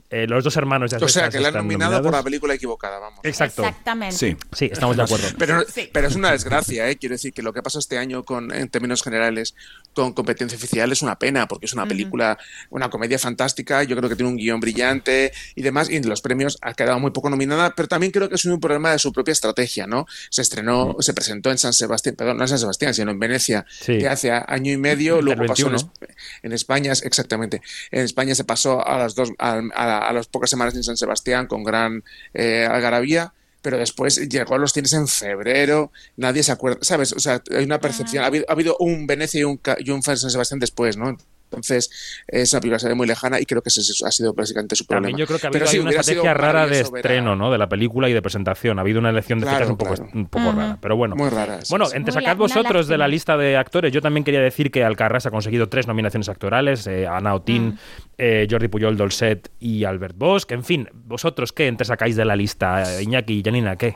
Eh, 0.09 0.27
los 0.27 0.43
dos 0.43 0.57
hermanos 0.57 0.91
de 0.91 0.97
O 0.97 1.07
sea, 1.07 1.29
que 1.29 1.39
la 1.39 1.47
han 1.47 1.53
nominado 1.55 1.91
nominados. 1.91 2.11
por 2.11 2.19
la 2.19 2.23
película 2.23 2.53
equivocada, 2.53 2.99
vamos. 2.99 3.19
Exacto. 3.23 3.63
Exactamente. 3.63 4.15
Sí. 4.15 4.37
Sí, 4.51 4.69
estamos 4.71 4.97
de 4.97 5.03
acuerdo. 5.03 5.27
Pero, 5.37 5.63
pero 5.91 6.07
es 6.07 6.15
una 6.15 6.31
desgracia, 6.31 6.89
¿eh? 6.89 6.97
Quiero 6.97 7.13
decir 7.13 7.33
que 7.33 7.41
lo 7.41 7.53
que 7.53 7.63
pasa 7.63 7.79
este 7.79 7.97
año, 7.97 8.23
con, 8.23 8.53
en 8.53 8.69
términos 8.69 9.01
generales, 9.01 9.55
con 9.93 10.13
competencia 10.13 10.57
oficial 10.57 10.91
es 10.91 11.01
una 11.01 11.17
pena, 11.19 11.47
porque 11.47 11.65
es 11.65 11.73
una 11.73 11.85
película, 11.87 12.37
una 12.69 12.89
comedia 12.89 13.19
fantástica, 13.19 13.83
yo 13.83 13.95
creo 13.95 14.09
que 14.09 14.15
tiene 14.15 14.29
un 14.31 14.37
guion 14.37 14.59
brillante 14.59 15.31
y 15.55 15.61
demás, 15.61 15.89
y 15.89 15.95
en 15.97 16.07
los 16.09 16.21
premios 16.21 16.57
ha 16.61 16.73
quedado 16.73 16.99
muy 16.99 17.11
poco 17.11 17.29
nominada, 17.29 17.73
pero 17.75 17.87
también 17.87 18.11
creo 18.11 18.29
que 18.29 18.35
es 18.35 18.45
un 18.45 18.59
problema 18.59 18.91
de 18.91 18.99
su 18.99 19.11
propia 19.13 19.31
estrategia, 19.31 19.87
¿no? 19.87 20.05
Se 20.29 20.41
estrenó, 20.41 20.95
se 20.99 21.13
presentó 21.13 21.51
en 21.51 21.57
San 21.57 21.73
Sebastián, 21.73 22.15
perdón, 22.15 22.37
no 22.37 22.43
en 22.43 22.47
San 22.49 22.59
Sebastián, 22.59 22.93
sino 22.93 23.11
en 23.11 23.19
Venecia, 23.19 23.65
Sí. 23.81 23.97
que 23.99 24.07
hace 24.07 24.31
a- 24.31 24.45
año 24.47 24.71
y 24.71 24.77
medio, 24.77 25.21
luego 25.21 25.45
pasó 25.45 25.67
en, 25.67 25.73
21. 25.73 25.77
Es- 26.01 26.17
en 26.43 26.51
España, 26.53 26.91
exactamente, 26.91 27.61
en 27.91 28.01
España 28.01 28.35
se 28.35 28.43
pasó 28.43 28.85
a 28.85 28.97
las 28.97 29.15
dos, 29.15 29.31
a, 29.39 29.61
a- 29.75 29.97
a 30.09 30.13
las 30.13 30.27
pocas 30.27 30.49
semanas 30.49 30.75
en 30.75 30.83
San 30.83 30.97
Sebastián 30.97 31.47
con 31.47 31.63
gran 31.63 32.03
eh, 32.33 32.67
algarabía, 32.69 33.33
pero 33.63 33.79
después 33.79 34.17
llegó 34.29 34.53
a 34.53 34.59
los 34.59 34.73
cines 34.73 34.93
en 34.93 35.07
febrero, 35.07 35.91
nadie 36.17 36.43
se 36.43 36.51
acuerda, 36.51 36.77
¿sabes? 36.83 37.13
O 37.13 37.19
sea, 37.19 37.41
hay 37.49 37.63
una 37.65 37.79
percepción, 37.79 38.23
ha, 38.23 38.27
habido, 38.27 38.45
ha 38.47 38.51
habido 38.53 38.77
un 38.79 39.07
Venecia 39.07 39.41
y 39.41 39.43
un, 39.45 39.57
ca- 39.57 39.77
y 39.79 39.89
un 39.89 40.03
San 40.03 40.17
Sebastián 40.17 40.59
después, 40.59 40.97
¿no? 40.97 41.17
Entonces, 41.53 41.89
es 42.27 42.51
una 42.53 42.59
película 42.61 42.77
que 42.77 42.81
se 42.81 42.87
ve 42.89 42.95
muy 42.95 43.07
lejana 43.07 43.39
y 43.39 43.45
creo 43.45 43.61
que 43.61 43.69
ese 43.69 43.81
ha 44.05 44.11
sido 44.11 44.33
básicamente 44.33 44.75
su 44.75 44.85
problema. 44.85 45.07
También 45.07 45.17
yo 45.19 45.27
creo 45.27 45.39
que 45.39 45.47
ha 45.47 45.49
habido 45.49 45.67
sí, 45.67 45.79
una 45.79 45.91
estrategia 45.91 46.33
rara 46.33 46.67
de 46.67 46.81
estreno, 46.81 47.35
¿no? 47.35 47.51
De 47.51 47.57
la 47.57 47.69
película 47.69 48.09
y 48.09 48.13
de 48.13 48.21
presentación. 48.21 48.79
Ha 48.79 48.81
habido 48.81 48.99
una 48.99 49.09
elección 49.09 49.39
de 49.39 49.45
Claro, 49.45 49.57
fechas 49.59 49.71
un 49.71 49.77
poco, 49.77 49.93
claro. 49.95 50.09
un 50.13 50.25
poco 50.27 50.51
rara. 50.51 50.77
Pero 50.81 50.95
bueno. 50.95 51.15
Muy 51.15 51.29
rara. 51.29 51.61
sí, 51.61 51.67
Bueno, 51.69 51.85
sí. 51.85 51.97
entre 51.97 52.11
sacad 52.13 52.37
vosotros 52.37 52.87
de 52.87 52.97
la 52.97 53.07
lista 53.07 53.37
de 53.37 53.57
actores, 53.57 53.91
yo 53.93 54.01
también 54.01 54.23
quería 54.23 54.41
decir 54.41 54.71
que 54.71 54.83
Alcarrás 54.83 55.25
ha 55.25 55.31
conseguido 55.31 55.69
tres 55.69 55.87
nominaciones 55.87 56.29
actorales, 56.29 56.87
eh, 56.87 57.07
Ana 57.07 57.35
Otín, 57.35 57.77
eh, 58.17 58.47
Jordi 58.49 58.67
Puyol 58.67 58.97
Dolcet 58.97 59.49
y 59.59 59.83
Albert 59.83 60.15
Bosch. 60.17 60.51
En 60.51 60.63
fin, 60.63 60.89
vosotros 60.93 61.53
qué 61.53 61.67
entre 61.67 61.85
sacáis 61.85 62.15
de 62.15 62.25
la 62.25 62.35
lista, 62.35 62.83
Eh, 62.99 63.03
Iñaki 63.03 63.39
y 63.39 63.43
Janina, 63.43 63.75
¿qué? 63.75 63.95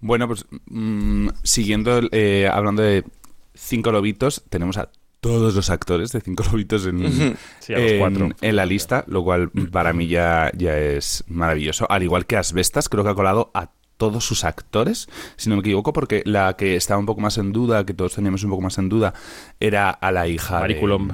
Bueno, 0.00 0.26
pues 0.26 0.44
mm, 0.66 1.28
siguiendo, 1.42 2.00
eh, 2.10 2.48
hablando 2.50 2.82
de 2.82 3.04
Cinco 3.54 3.92
Lobitos, 3.92 4.42
tenemos 4.48 4.76
a 4.78 4.88
todos 5.22 5.54
los 5.54 5.70
actores 5.70 6.10
de 6.12 6.20
Cinco 6.20 6.42
Lobitos 6.50 6.84
en. 6.84 7.36
Sí, 7.60 7.72
en- 7.72 7.98
cuatro. 7.98 8.28
en 8.40 8.56
la 8.56 8.66
lista, 8.66 9.04
lo 9.06 9.22
cual 9.22 9.50
para 9.70 9.92
mí 9.92 10.08
ya, 10.08 10.50
ya 10.54 10.76
es 10.76 11.22
maravilloso. 11.28 11.86
Al 11.90 12.02
igual 12.02 12.26
que 12.26 12.36
Asbestas, 12.36 12.88
creo 12.88 13.04
que 13.04 13.10
ha 13.10 13.14
colado 13.14 13.50
a 13.54 13.70
todos 13.96 14.24
sus 14.26 14.42
actores, 14.42 15.08
si 15.36 15.48
no 15.48 15.54
me 15.56 15.60
equivoco, 15.60 15.92
porque 15.92 16.22
la 16.26 16.56
que 16.56 16.74
estaba 16.74 16.98
un 16.98 17.06
poco 17.06 17.20
más 17.20 17.38
en 17.38 17.52
duda, 17.52 17.86
que 17.86 17.94
todos 17.94 18.14
teníamos 18.16 18.42
un 18.42 18.50
poco 18.50 18.62
más 18.62 18.76
en 18.78 18.88
duda, 18.88 19.14
era 19.60 19.90
a 19.90 20.10
la 20.10 20.26
hija 20.26 20.58
Marie 20.58 20.74
de- 20.74 20.80
Coulomb. 20.80 21.12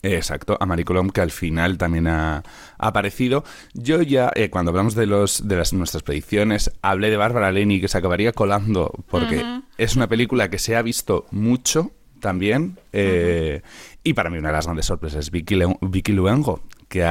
Exacto, 0.00 0.56
a 0.58 0.64
Marie 0.64 0.84
que 1.12 1.20
al 1.20 1.30
final 1.32 1.76
también 1.76 2.06
ha, 2.06 2.36
ha 2.38 2.42
aparecido. 2.86 3.44
Yo 3.74 4.00
ya, 4.00 4.30
eh, 4.36 4.48
cuando 4.48 4.70
hablamos 4.70 4.94
de 4.94 5.06
los 5.06 5.46
de 5.48 5.56
las 5.56 5.72
nuestras 5.74 6.02
predicciones, 6.02 6.70
hablé 6.80 7.10
de 7.10 7.16
Bárbara 7.18 7.52
Leni, 7.52 7.80
que 7.80 7.88
se 7.88 7.98
acabaría 7.98 8.32
colando, 8.32 8.92
porque 9.10 9.44
es 9.76 9.96
una 9.96 10.06
película 10.08 10.48
que 10.50 10.58
se 10.58 10.76
ha 10.76 10.82
visto 10.82 11.26
mucho 11.30 11.90
también. 12.20 12.78
eh, 12.92 13.62
Y 14.02 14.12
para 14.14 14.30
mí 14.30 14.38
una 14.38 14.48
de 14.48 14.54
las 14.54 14.66
grandes 14.66 14.86
sorpresas 14.86 15.20
es 15.20 15.30
Vicky, 15.30 15.58
Vicky 15.80 16.12
Luengo, 16.12 16.62
que, 16.88 17.04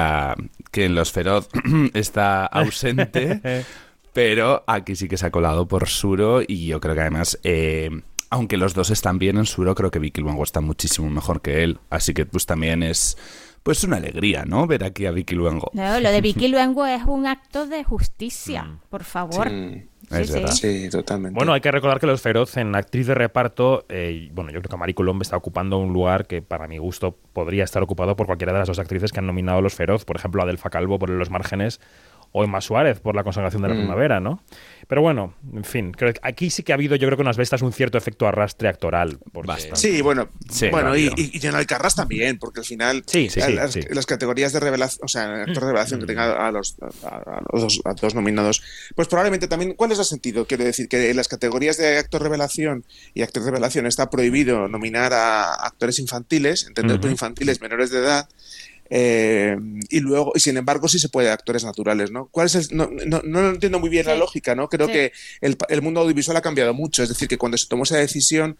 que 0.71 0.85
en 0.85 0.95
Los 0.95 1.11
Feroz 1.11 1.49
está 1.93 2.45
ausente. 2.45 3.65
Pero 4.13 4.63
aquí 4.65 4.95
sí 4.95 5.07
que 5.07 5.17
se 5.17 5.27
ha 5.27 5.31
colado 5.31 5.67
por 5.67 5.87
Suro 5.87 6.41
y 6.45 6.65
yo 6.65 6.79
creo 6.79 6.95
que 6.95 7.01
además, 7.01 7.39
eh, 7.43 7.89
aunque 8.31 8.57
los 8.57 8.73
dos 8.73 8.89
están 8.89 9.19
bien 9.19 9.37
en 9.37 9.45
Suro, 9.45 9.75
creo 9.75 9.91
que 9.91 9.99
Vicky 9.99 10.21
Luengo 10.21 10.43
está 10.43 10.59
muchísimo 10.59 11.07
mejor 11.09 11.41
que 11.41 11.63
él. 11.63 11.77
Así 11.91 12.15
que 12.15 12.25
pues 12.25 12.47
también 12.47 12.81
es 12.81 13.15
pues 13.61 13.83
una 13.83 13.97
alegría, 13.97 14.43
¿no? 14.45 14.65
Ver 14.65 14.83
aquí 14.85 15.05
a 15.05 15.11
Vicky 15.11 15.35
Luengo. 15.35 15.69
No, 15.73 15.99
lo 15.99 16.09
de 16.09 16.21
Vicky 16.21 16.47
Luengo 16.51 16.85
es 16.87 17.03
un 17.05 17.27
acto 17.27 17.67
de 17.67 17.83
justicia, 17.83 18.79
por 18.89 19.03
favor. 19.03 19.51
Mm, 19.51 19.83
Es 20.09 20.31
verdad. 20.31 20.51
sí, 20.51 20.89
totalmente. 20.89 21.35
Bueno, 21.35 21.53
hay 21.53 21.61
que 21.61 21.71
recordar 21.71 21.99
que 21.99 22.07
Los 22.07 22.21
Feroz 22.21 22.55
en 22.57 22.75
actriz 22.75 23.07
de 23.07 23.15
reparto, 23.15 23.85
eh, 23.89 24.29
bueno, 24.33 24.51
yo 24.51 24.61
creo 24.61 24.69
que 24.69 24.77
Marie 24.77 24.95
Coulomb 24.95 25.21
está 25.21 25.35
ocupando 25.35 25.77
un 25.77 25.91
lugar 25.91 26.27
que 26.27 26.41
para 26.41 26.67
mi 26.67 26.77
gusto 26.77 27.17
podría 27.33 27.63
estar 27.65 27.83
ocupado 27.83 28.15
por 28.15 28.25
cualquiera 28.25 28.53
de 28.53 28.59
las 28.59 28.67
dos 28.67 28.79
actrices 28.79 29.11
que 29.11 29.19
han 29.19 29.27
nominado 29.27 29.61
Los 29.61 29.75
Feroz, 29.75 30.05
por 30.05 30.15
ejemplo, 30.15 30.41
Adelfa 30.41 30.69
Calvo 30.69 30.97
por 30.97 31.09
Los 31.09 31.29
Márgenes 31.29 31.81
o 32.31 32.43
Emma 32.43 32.61
Suárez 32.61 32.99
por 32.99 33.15
La 33.15 33.23
Consagración 33.23 33.61
de 33.61 33.69
la 33.69 33.73
Mm. 33.73 33.77
Primavera, 33.79 34.19
¿no? 34.19 34.43
Pero 34.87 35.01
bueno, 35.01 35.33
en 35.53 35.63
fin, 35.65 35.91
creo 35.91 36.13
que 36.13 36.19
aquí 36.23 36.49
sí 36.49 36.63
que 36.63 36.71
ha 36.71 36.75
habido, 36.75 36.95
yo 36.95 37.07
creo 37.07 37.17
que 37.17 37.21
unas 37.21 37.35
bestas 37.35 37.61
un 37.61 37.73
cierto 37.73 37.97
efecto 37.97 38.25
arrastre 38.27 38.69
actoral. 38.69 39.17
Bastante. 39.33 39.75
Sí, 39.75 40.01
bueno, 40.01 40.29
Sí, 40.49 40.69
bueno 40.69 40.95
y, 40.95 41.11
y, 41.17 41.45
en 41.45 41.55
Alcarrás 41.55 41.95
también, 41.95 42.37
porque 42.39 42.61
al 42.61 42.65
final 42.65 43.03
Sí, 43.05 43.29
sí, 43.29 43.41
sí, 43.41 43.53
las, 43.53 43.73
sí. 43.73 43.81
las 43.89 44.05
categorías 44.05 44.53
de 44.53 44.59
revelación, 44.61 45.01
o 45.03 45.07
sea, 45.09 45.41
actor 45.41 45.55
de 45.63 45.67
revelación 45.67 45.99
que 45.99 46.05
tenga 46.05 46.47
a 46.47 46.51
los, 46.53 46.77
a, 47.03 47.07
a 47.17 47.41
los 47.51 47.61
dos, 47.61 47.81
a 47.83 47.93
dos 47.93 48.15
nominados, 48.15 48.61
pues 48.95 49.07
probablemente 49.09 49.47
también, 49.49 49.73
¿cuál 49.73 49.91
es 49.91 49.99
el 49.99 50.05
sentido? 50.05 50.45
Quiero 50.47 50.63
decir 50.63 50.87
que 50.87 51.09
en 51.09 51.17
las 51.17 51.27
categorías 51.27 51.75
de 51.77 51.97
actor 51.97 52.21
revelación 52.21 52.85
y 53.13 53.23
actor 53.23 53.43
de 53.43 53.51
revelación 53.51 53.87
está 53.87 54.09
prohibido 54.09 54.67
nominar 54.69 55.11
a 55.13 55.53
actores 55.65 55.99
infantiles, 55.99 56.65
entender 56.65 56.99
por 57.01 57.09
infantiles 57.11 57.59
menores 57.61 57.89
de 57.91 57.99
edad. 57.99 58.29
Eh, 58.89 59.57
y 59.89 59.99
luego, 59.99 60.31
y 60.35 60.39
sin 60.39 60.57
embargo, 60.57 60.87
sí 60.87 60.99
se 60.99 61.09
puede 61.09 61.29
actores 61.29 61.63
naturales, 61.63 62.11
¿no? 62.11 62.27
¿Cuál 62.27 62.47
es 62.47 62.55
el- 62.55 62.75
no, 62.77 62.89
no, 63.05 63.21
no 63.23 63.49
entiendo 63.49 63.79
muy 63.79 63.89
bien 63.89 64.05
la 64.05 64.15
lógica, 64.15 64.55
¿no? 64.55 64.69
Creo 64.69 64.87
Sí. 64.87 64.93
que 64.93 65.11
el, 65.41 65.57
el 65.69 65.81
mundo 65.81 66.01
audiovisual 66.01 66.37
ha 66.37 66.41
cambiado 66.41 66.73
mucho, 66.73 67.03
es 67.03 67.09
decir, 67.09 67.27
que 67.27 67.37
cuando 67.37 67.57
se 67.57 67.67
tomó 67.67 67.83
esa 67.83 67.97
decisión, 67.97 68.57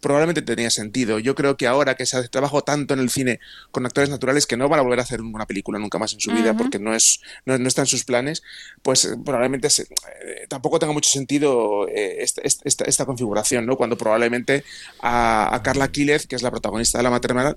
probablemente 0.00 0.42
tenía 0.42 0.68
sentido. 0.68 1.18
Yo 1.18 1.34
creo 1.34 1.56
que 1.56 1.66
ahora 1.66 1.94
que 1.94 2.04
se 2.04 2.28
trabajado 2.28 2.60
tanto 2.62 2.92
en 2.92 3.00
el 3.00 3.08
cine 3.08 3.40
con 3.70 3.86
actores 3.86 4.10
naturales 4.10 4.46
que 4.46 4.56
no 4.58 4.68
van 4.68 4.80
a 4.80 4.82
volver 4.82 4.98
a 4.98 5.02
hacer 5.02 5.22
una 5.22 5.46
película 5.46 5.78
nunca 5.78 5.98
más 5.98 6.12
en 6.12 6.20
su 6.20 6.30
vida 6.30 6.54
porque 6.54 6.78
no 6.78 6.94
es 6.94 7.20
no, 7.46 7.56
no 7.56 7.66
está 7.68 7.80
en 7.82 7.86
sus 7.86 8.04
planes, 8.04 8.42
pues 8.82 9.06
eh, 9.06 9.16
probablemente 9.24 9.70
se- 9.70 9.84
eh, 9.84 10.46
tampoco 10.48 10.78
tenga 10.78 10.92
mucho 10.92 11.08
sentido 11.10 11.88
eh, 11.88 12.18
esta, 12.22 12.42
esta- 12.44 12.84
esta 12.84 13.06
configuración, 13.06 13.64
¿no? 13.64 13.76
Cuando 13.76 13.96
probablemente 13.96 14.62
a, 15.00 15.54
a 15.54 15.62
Carla 15.62 15.88
Quílez, 15.88 16.26
que 16.26 16.36
es 16.36 16.42
la 16.42 16.50
protagonista 16.50 16.98
de 16.98 17.04
La 17.04 17.10
Maternal, 17.10 17.56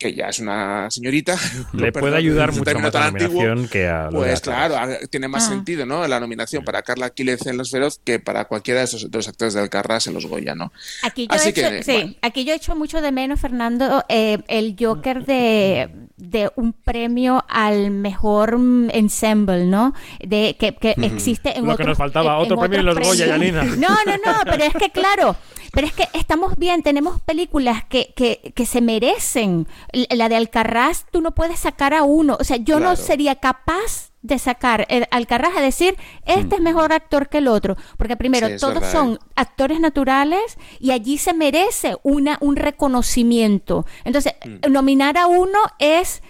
que 0.00 0.12
ya 0.14 0.26
es 0.30 0.40
una 0.40 0.90
señorita, 0.90 1.36
Le 1.72 1.92
puede 1.92 2.16
ayudar 2.16 2.52
mucho 2.52 2.74
más 2.74 2.82
la 2.82 2.90
tan 2.90 3.02
antiguo, 3.14 3.44
nominación 3.44 3.68
que 3.68 3.86
a 3.86 4.08
pues 4.10 4.40
claro, 4.40 4.76
tiene 5.10 5.28
más 5.28 5.44
Ah. 5.46 5.50
sentido, 5.50 5.86
¿no? 5.86 6.08
La 6.08 6.18
nominación 6.18 6.64
para 6.64 6.82
Carla 6.82 7.10
Quílez 7.10 7.46
en 7.46 7.56
Los 7.58 7.70
Feroz 7.70 8.00
que 8.02 8.18
para 8.18 8.46
cualquiera 8.46 8.80
de 8.80 8.84
esos 8.86 9.08
de 9.10 9.16
los 9.18 9.28
actores 9.28 9.54
de 9.54 9.60
Alcarrás 9.60 10.06
en 10.08 10.14
Los 10.14 10.26
Goya, 10.26 10.54
¿no? 10.56 10.72
Aquí 11.02 11.28
yo, 11.30 11.34
Así 11.36 11.48
he 11.48 11.50
hecho, 11.50 11.70
que, 11.70 11.82
sí, 11.84 11.92
bueno. 11.92 12.14
aquí 12.22 12.44
yo 12.44 12.52
he 12.52 12.56
hecho 12.56 12.74
mucho 12.74 13.00
de 13.00 13.12
menos, 13.12 13.38
Fernando, 13.38 14.04
eh, 14.08 14.38
el 14.48 14.74
Joker 14.78 15.24
de, 15.24 15.90
de 16.20 16.50
un 16.56 16.72
premio 16.72 17.44
al 17.48 17.90
mejor 17.90 18.58
mm, 18.58 18.90
ensemble, 18.92 19.64
¿no? 19.66 19.94
De 20.20 20.56
que, 20.58 20.74
que 20.74 20.94
existe 21.02 21.56
en 21.58 21.64
Lo 21.66 21.76
que 21.76 21.82
otros- 21.82 21.88
nos 21.88 21.98
faltaba, 21.98 22.36
en- 22.36 22.42
otro 22.42 22.54
en 22.56 22.60
premio 22.60 22.78
en 22.80 22.86
los 22.86 22.98
Goya. 22.98 23.36
No, 23.76 23.88
no, 23.88 24.12
no, 24.24 24.38
pero 24.44 24.64
es 24.64 24.74
que 24.74 24.90
claro, 24.90 25.36
pero 25.72 25.86
es 25.86 25.92
que 25.92 26.08
estamos 26.14 26.56
bien, 26.56 26.82
tenemos 26.82 27.20
películas 27.20 27.84
que, 27.88 28.12
que, 28.14 28.52
que 28.54 28.66
se 28.66 28.80
merecen. 28.80 29.66
La 30.10 30.28
de 30.28 30.36
Alcarrás, 30.36 31.06
tú 31.10 31.20
no 31.20 31.32
puedes 31.32 31.58
sacar 31.60 31.94
a 31.94 32.02
uno, 32.02 32.36
o 32.38 32.44
sea, 32.44 32.56
yo 32.56 32.80
no 32.80 32.96
sería 32.96 33.36
capaz 33.36 34.09
de 34.22 34.38
sacar 34.38 34.86
el 34.90 35.06
Alcarrás 35.10 35.56
a 35.56 35.60
decir, 35.60 35.96
este 36.26 36.56
es 36.56 36.60
mejor 36.60 36.92
actor 36.92 37.28
que 37.28 37.38
el 37.38 37.48
otro, 37.48 37.76
porque 37.96 38.16
primero, 38.16 38.48
Sí, 38.48 38.56
todos 38.58 38.74
verdad, 38.74 38.92
son 38.92 39.12
¿eh? 39.14 39.18
actores 39.36 39.80
naturales 39.80 40.58
y 40.78 40.90
allí 40.90 41.18
se 41.18 41.32
merece 41.32 41.96
una, 42.02 42.36
un 42.40 42.56
reconocimiento. 42.56 43.86
Entonces, 44.04 44.34
nominar 44.68 45.16
a 45.16 45.26
uno 45.26 45.58
es 45.78 46.22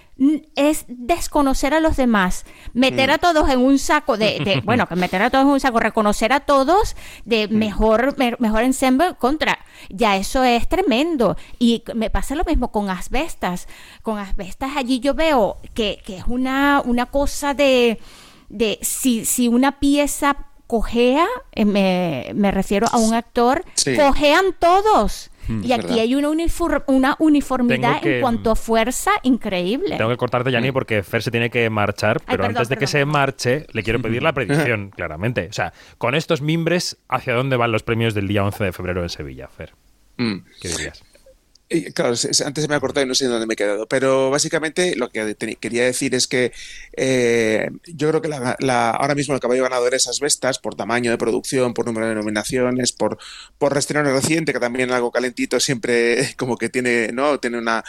es 0.55 0.85
desconocer 0.89 1.73
a 1.73 1.81
los 1.81 1.97
demás, 1.97 2.45
meter 2.75 3.11
a 3.11 3.17
todos 3.19 3.49
en 3.49 3.59
un 3.61 3.79
saco 3.79 4.17
de, 4.19 4.39
de- 4.45 4.61
bueno, 4.65 4.87
que 4.87 4.95
meter 4.95 5.23
a 5.23 5.31
todos 5.31 5.45
en 5.45 5.51
un 5.51 5.61
saco, 5.61 5.81
reconocer 5.81 6.33
a 6.35 6.41
todos 6.41 6.95
de 7.25 7.49
mejor 7.49 8.17
me- 8.19 8.37
mejor 8.39 8.63
ensemble 8.63 9.15
contra, 9.19 9.59
ya 9.89 10.17
eso 10.17 10.45
es 10.45 10.69
tremendo 10.69 11.37
y 11.59 11.83
me 11.95 12.11
pasa 12.11 12.35
lo 12.35 12.45
mismo 12.45 12.71
con 12.71 12.91
asbestas, 12.91 13.67
con 14.03 14.19
asbestas 14.19 14.73
allí 14.77 15.01
yo 15.01 15.15
veo 15.15 15.57
que, 15.75 16.03
que 16.05 16.19
es 16.19 16.25
una 16.27 16.83
una 16.85 17.07
cosa 17.07 17.55
de 17.55 17.99
de 18.51 18.79
si 18.83 19.25
si 19.25 19.49
una 19.49 19.79
pieza 19.81 20.37
cojea, 20.67 21.27
eh, 21.53 21.65
me, 21.65 22.31
me 22.35 22.51
refiero 22.53 22.87
a 22.93 22.97
un 22.99 23.13
actor, 23.15 23.65
Sí. 23.75 23.97
cojean 23.97 24.55
todos. 24.59 25.31
Y 25.63 25.67
es 25.67 25.73
aquí 25.73 25.87
verdad. 25.87 25.99
hay 26.01 26.15
una, 26.15 26.29
unifor- 26.29 26.85
una 26.87 27.17
uniformidad 27.19 28.01
que- 28.01 28.17
en 28.17 28.21
cuanto 28.21 28.51
a 28.51 28.57
fuerza 28.57 29.11
increíble. 29.23 29.97
Tengo 29.97 30.11
que 30.11 30.17
cortarte, 30.17 30.51
Yanni, 30.53 30.73
porque 30.73 31.03
Fer 31.03 31.23
se 31.23 31.31
tiene 31.31 31.51
que 31.51 31.69
marchar, 31.71 32.21
pero 32.21 32.43
perdón, 32.43 32.57
antes 32.57 32.69
de 32.69 32.77
que 32.77 32.87
se 32.87 33.05
marche, 33.05 33.67
le 33.73 33.83
quiero 33.83 34.01
pedir 34.01 34.23
la 34.23 34.33
predicción, 34.35 34.91
claramente. 34.91 35.49
O 35.51 35.53
sea, 35.53 35.73
con 35.99 36.15
estos 36.15 36.41
mimbres, 36.43 36.97
¿hacia 37.09 37.35
dónde 37.35 37.57
van 37.57 37.73
los 37.73 37.83
premios 37.83 38.15
del 38.15 38.29
día 38.29 38.45
11 38.45 38.65
de 38.65 38.73
febrero 38.73 39.03
en 39.03 39.09
Sevilla, 39.09 39.49
Fer? 39.49 39.73
Mm. 40.17 40.37
¿Qué 40.61 40.69
dirías? 40.69 41.03
Claro, 41.95 42.11
antes 42.11 42.63
se 42.63 42.69
me 42.69 42.75
ha 42.75 42.81
cortado 42.81 43.07
y 43.07 43.09
no 43.09 43.15
sé 43.15 43.27
dónde 43.27 43.47
me 43.47 43.55
he 43.55 43.57
quedado, 43.57 43.87
pero 43.87 44.29
básicamente 44.29 44.97
lo 44.97 45.09
que 45.11 45.37
quería 45.61 45.85
decir 45.85 46.17
es 46.17 46.27
que 46.27 46.53
eh, 46.97 47.71
yo 47.87 48.09
creo 48.09 48.21
que 48.21 48.29
la, 48.29 48.91
ahora 48.91 49.15
mismo 49.15 49.35
el 49.35 49.41
caballo 49.41 49.63
ganador 49.63 49.95
es 49.95 50.09
Asbestas 50.09 50.59
por 50.59 50.75
tamaño 50.75 51.13
de 51.13 51.19
producción, 51.19 51.73
por 51.73 51.87
número 51.87 52.09
de 52.09 52.17
nominaciones, 52.17 52.91
por, 52.91 53.19
por 53.59 53.73
reciente, 53.73 54.53
que 54.53 54.59
también 54.59 54.91
algo 54.91 55.13
calentito 55.13 55.61
siempre 55.61 56.35
como 56.37 56.57
que 56.57 56.69
tiene, 56.69 57.13
¿no? 57.13 57.39
tiene 57.39 57.59
una, 57.59 57.85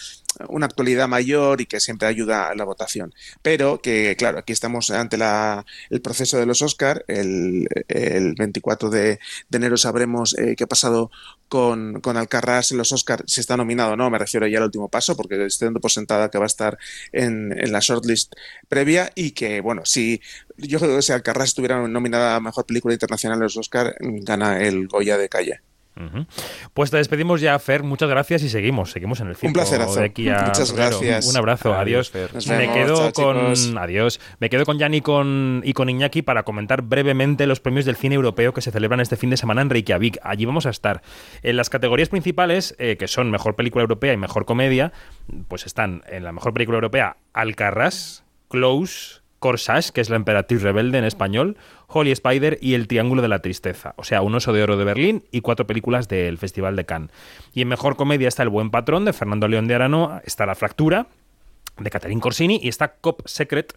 una 0.50 0.66
actualidad 0.66 1.08
mayor 1.08 1.62
y 1.62 1.66
que 1.66 1.80
siempre 1.80 2.08
ayuda 2.08 2.50
a 2.50 2.56
la 2.56 2.64
votación. 2.64 3.14
Pero 3.42 3.82
que, 3.82 4.16
claro, 4.18 4.40
aquí 4.40 4.54
estamos 4.54 4.92
ante 4.92 5.18
la, 5.18 5.66
el 5.90 6.02
proceso 6.02 6.38
de 6.38 6.46
los 6.46 6.62
Oscar. 6.62 7.06
El, 7.08 7.68
el 7.88 8.36
24 8.36 8.90
de, 8.90 9.20
enero 9.52 9.78
sabremos 9.78 10.38
eh, 10.38 10.56
qué 10.58 10.64
ha 10.66 10.68
pasado 10.68 11.12
con, 11.48 12.02
con 12.02 12.18
Alcarrás 12.18 12.72
en 12.72 12.78
los 12.78 12.92
Oscar, 12.92 13.24
si 13.28 13.42
está 13.42 13.58
nominado 13.58 13.94
o 13.94 13.96
no. 13.96 14.10
Me 14.10 14.18
refiero 14.18 14.48
ya 14.48 14.60
al 14.60 14.66
último 14.66 14.90
paso, 14.90 15.16
porque 15.16 15.46
estoy 15.46 15.68
dando 15.68 15.80
por 15.80 15.92
sentada 15.92 16.30
que 16.30 16.38
va 16.38 16.46
a 16.46 16.48
estar 16.48 16.78
en, 17.12 17.52
en 17.58 17.72
la 17.72 17.80
shortlist 17.80 18.34
previa 18.70 19.12
y 19.16 19.32
que, 19.32 19.62
bueno, 19.62 19.84
si 19.86 20.22
yo 20.58 20.80
creo 20.80 20.96
que 20.96 21.02
si 21.02 21.12
Alcarrás 21.12 21.50
estuviera 21.50 21.88
nominada 21.88 22.36
a 22.36 22.40
Mejor 22.40 22.66
Película 22.66 22.94
Internacional 22.94 23.38
en 23.38 23.44
los 23.44 23.58
Oscar, 23.58 23.96
gana 24.00 24.62
el 24.62 24.88
Goya 24.88 25.18
de 25.18 25.30
calle. 25.30 25.62
Pues 26.74 26.90
te 26.92 26.98
despedimos 26.98 27.42
ya, 27.42 27.58
Fer. 27.60 27.84
Muchas 27.84 28.10
gracias 28.10 28.44
y 28.44 28.50
seguimos. 28.50 28.92
Seguimos 28.92 29.20
en 29.20 29.28
el 29.28 29.36
film. 29.36 29.50
Un 29.50 29.54
placer. 29.54 29.80
Muchas 30.46 30.74
gracias. 30.74 31.28
Un 31.28 31.38
abrazo. 31.38 31.74
Adiós. 31.74 32.12
Me 32.48 32.72
quedo 32.72 33.12
con 33.14 33.78
adiós. 33.78 34.20
Me 34.40 34.50
quedo 34.50 34.66
con 34.66 34.80
Jan 34.80 34.94
y 34.94 35.02
con, 35.02 35.62
y 35.64 35.74
con 35.74 35.90
Iñaki 35.90 36.22
para 36.22 36.44
comentar 36.44 36.82
brevemente 36.82 37.46
los 37.48 37.60
premios 37.60 37.86
del 37.86 37.96
cine 37.96 38.16
europeo 38.16 38.54
que 38.54 38.62
se 38.62 38.72
celebran 38.72 39.00
este 39.00 39.16
fin 39.16 39.30
de 39.30 39.38
semana 39.38 39.62
en 39.62 39.70
Reykjavik. 39.70 40.20
Allí 40.24 40.46
vamos 40.46 40.66
a 40.66 40.70
estar. 40.70 41.02
En 41.44 41.58
las 41.58 41.70
categorías 41.70 42.10
principales, 42.10 42.76
eh, 42.80 42.98
que 42.98 43.08
son 43.08 43.32
mejor 43.32 43.56
película 43.56 43.82
europea 43.82 44.14
y 44.14 44.18
mejor 44.18 44.46
comedia, 44.46 44.94
pues 45.48 45.66
están 45.66 46.04
en 46.08 46.24
la 46.24 46.32
mejor 46.32 46.54
película 46.54 46.78
europea 46.78 47.18
Alcarrás, 47.34 48.24
Close, 48.50 49.21
Corsage, 49.42 49.92
que 49.92 50.02
es 50.02 50.12
la 50.12 50.18
emperatriz 50.18 50.62
rebelde 50.62 51.00
en 51.00 51.04
español, 51.04 51.58
Holy 51.88 52.12
Spider 52.12 52.60
y 52.62 52.76
El 52.76 52.88
Triángulo 52.88 53.24
de 53.24 53.28
la 53.28 53.40
Tristeza, 53.40 53.96
o 53.98 54.04
sea, 54.04 54.22
un 54.22 54.36
oso 54.36 54.54
de 54.54 54.62
oro 54.62 54.78
de 54.78 54.86
Berlín 54.86 55.24
y 55.32 55.42
cuatro 55.42 55.66
películas 55.66 56.08
del 56.08 56.38
Festival 56.38 56.76
de 56.76 56.86
Cannes. 56.86 57.12
Y 57.56 57.64
en 57.64 57.68
mejor 57.68 57.96
comedia 57.96 58.28
está 58.28 58.44
El 58.44 58.50
Buen 58.50 58.70
Patrón 58.70 59.04
de 59.04 59.14
Fernando 59.14 59.48
León 59.48 59.68
de 59.68 59.74
Arano, 59.74 60.22
está 60.24 60.46
La 60.46 60.54
Fractura 60.54 61.08
de 61.80 61.90
Catherine 61.90 62.22
Corsini 62.22 62.60
y 62.62 62.68
está 62.68 62.90
Cop 62.90 63.22
Secret 63.26 63.74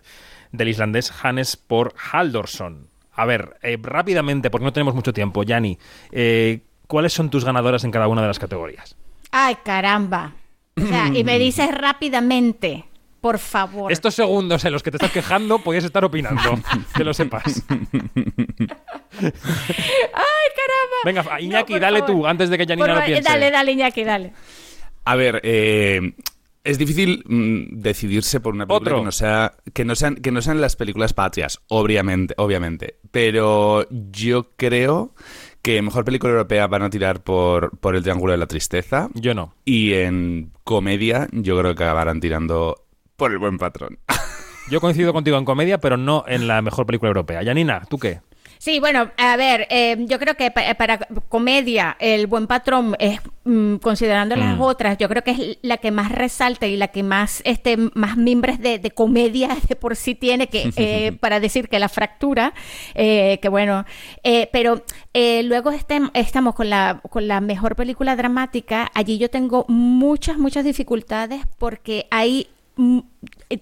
del 0.52 0.68
islandés 0.68 1.10
Hannes 1.22 1.56
por 1.56 1.94
Haldorsson. 2.12 2.86
A 3.14 3.24
ver, 3.24 3.56
eh, 3.62 3.78
rápidamente, 3.80 4.50
porque 4.50 4.66
no 4.66 4.72
tenemos 4.74 4.94
mucho 4.94 5.14
tiempo, 5.14 5.44
Yanni, 5.44 5.78
eh, 6.12 6.60
¿cuáles 6.86 7.14
son 7.14 7.30
tus 7.30 7.42
ganadoras 7.42 7.84
en 7.84 7.90
cada 7.90 8.06
una 8.08 8.20
de 8.20 8.28
las 8.28 8.38
categorías? 8.38 8.96
Ay, 9.30 9.56
caramba. 9.64 10.34
O 10.76 10.86
sea, 10.86 11.10
y 11.14 11.24
me 11.24 11.38
dices 11.38 11.72
rápidamente. 11.72 12.84
Por 13.24 13.38
favor. 13.38 13.90
Estos 13.90 14.14
segundos 14.14 14.66
en 14.66 14.72
los 14.74 14.82
que 14.82 14.90
te 14.90 14.98
estás 14.98 15.10
quejando, 15.10 15.58
podías 15.58 15.82
estar 15.82 16.04
opinando. 16.04 16.60
que 16.94 17.04
lo 17.04 17.14
sepas. 17.14 17.64
¡Ay, 17.70 19.30
caramba! 20.12 21.00
Venga, 21.06 21.40
Iñaki, 21.40 21.78
dale 21.78 22.02
tú, 22.02 22.26
antes 22.26 22.50
de 22.50 22.58
que 22.58 22.66
Janina 22.66 22.96
lo 22.96 23.02
piense. 23.02 23.22
Dale, 23.22 23.50
dale, 23.50 23.72
Iñaki, 23.72 24.04
dale. 24.04 24.34
A 25.06 25.16
ver, 25.16 25.40
eh, 25.42 26.12
es 26.64 26.76
difícil 26.76 27.24
mm, 27.26 27.80
decidirse 27.80 28.40
por 28.40 28.52
una 28.52 28.66
película 28.66 28.96
que 28.96 29.04
no 29.04 29.12
sea 29.12 29.54
que 29.72 29.86
no 29.86 29.94
sean 29.94 30.16
que 30.16 30.30
no 30.30 30.42
sean 30.42 30.60
las 30.60 30.76
películas 30.76 31.14
patrias, 31.14 31.62
obviamente, 31.68 32.34
obviamente. 32.36 32.96
Pero 33.10 33.86
yo 33.90 34.50
creo 34.56 35.14
que 35.62 35.80
mejor 35.80 36.04
película 36.04 36.30
europea 36.30 36.66
van 36.66 36.82
a 36.82 36.90
tirar 36.90 37.22
por, 37.22 37.78
por 37.78 37.96
el 37.96 38.02
Triángulo 38.02 38.32
de 38.32 38.38
la 38.38 38.46
Tristeza. 38.46 39.08
Yo 39.14 39.32
no. 39.32 39.54
Y 39.64 39.94
en 39.94 40.52
comedia, 40.62 41.26
yo 41.32 41.58
creo 41.58 41.74
que 41.74 41.84
acabarán 41.84 42.20
tirando 42.20 42.83
por 43.16 43.32
el 43.32 43.38
buen 43.38 43.58
patrón. 43.58 43.98
Yo 44.70 44.80
coincido 44.80 45.12
contigo 45.12 45.36
en 45.36 45.44
comedia, 45.44 45.78
pero 45.78 45.96
no 45.96 46.24
en 46.26 46.48
la 46.48 46.62
mejor 46.62 46.86
película 46.86 47.08
europea. 47.08 47.42
Yanina, 47.42 47.82
¿tú 47.88 47.98
qué? 47.98 48.20
Sí, 48.64 48.80
bueno, 48.80 49.10
a 49.18 49.36
ver, 49.36 49.66
eh, 49.68 49.94
yo 50.08 50.18
creo 50.18 50.36
que 50.36 50.50
para, 50.50 50.98
comedia, 51.28 51.98
El 52.00 52.26
Buen 52.26 52.46
Patrón, 52.46 52.96
es, 52.98 53.20
mm, 53.44 53.74
considerando 53.76 54.36
las 54.36 54.56
mm. 54.56 54.60
otras, 54.62 54.96
yo 54.96 55.06
creo 55.10 55.22
que 55.22 55.32
es 55.32 55.58
la 55.60 55.76
que 55.76 55.90
más 55.90 56.10
resalta 56.10 56.66
y 56.66 56.78
la 56.78 56.88
que 56.88 57.02
más, 57.02 57.42
este, 57.44 57.76
más 57.76 58.16
mimbres 58.16 58.58
de, 58.60 58.80
comedia 58.92 59.48
de 59.68 59.76
por 59.76 59.96
sí 59.96 60.14
tiene, 60.14 60.46
que 60.46 60.72
eh, 60.76 61.12
para 61.12 61.40
decir 61.40 61.68
que 61.68 61.78
la 61.78 61.90
fractura, 61.90 62.54
eh, 62.94 63.38
que 63.42 63.50
bueno, 63.50 63.84
pero 64.50 64.82
luego 65.42 65.70
este, 65.70 66.00
estamos 66.14 66.54
con 66.54 66.70
la, 66.70 67.02
con 67.10 67.28
la 67.28 67.42
mejor 67.42 67.76
película 67.76 68.16
dramática, 68.16 68.90
allí 68.94 69.18
yo 69.18 69.28
tengo 69.28 69.66
muchas, 69.68 70.38
muchas 70.38 70.64
dificultades 70.64 71.42
porque 71.58 72.06
hay 72.10 72.46
eh, 72.46 72.53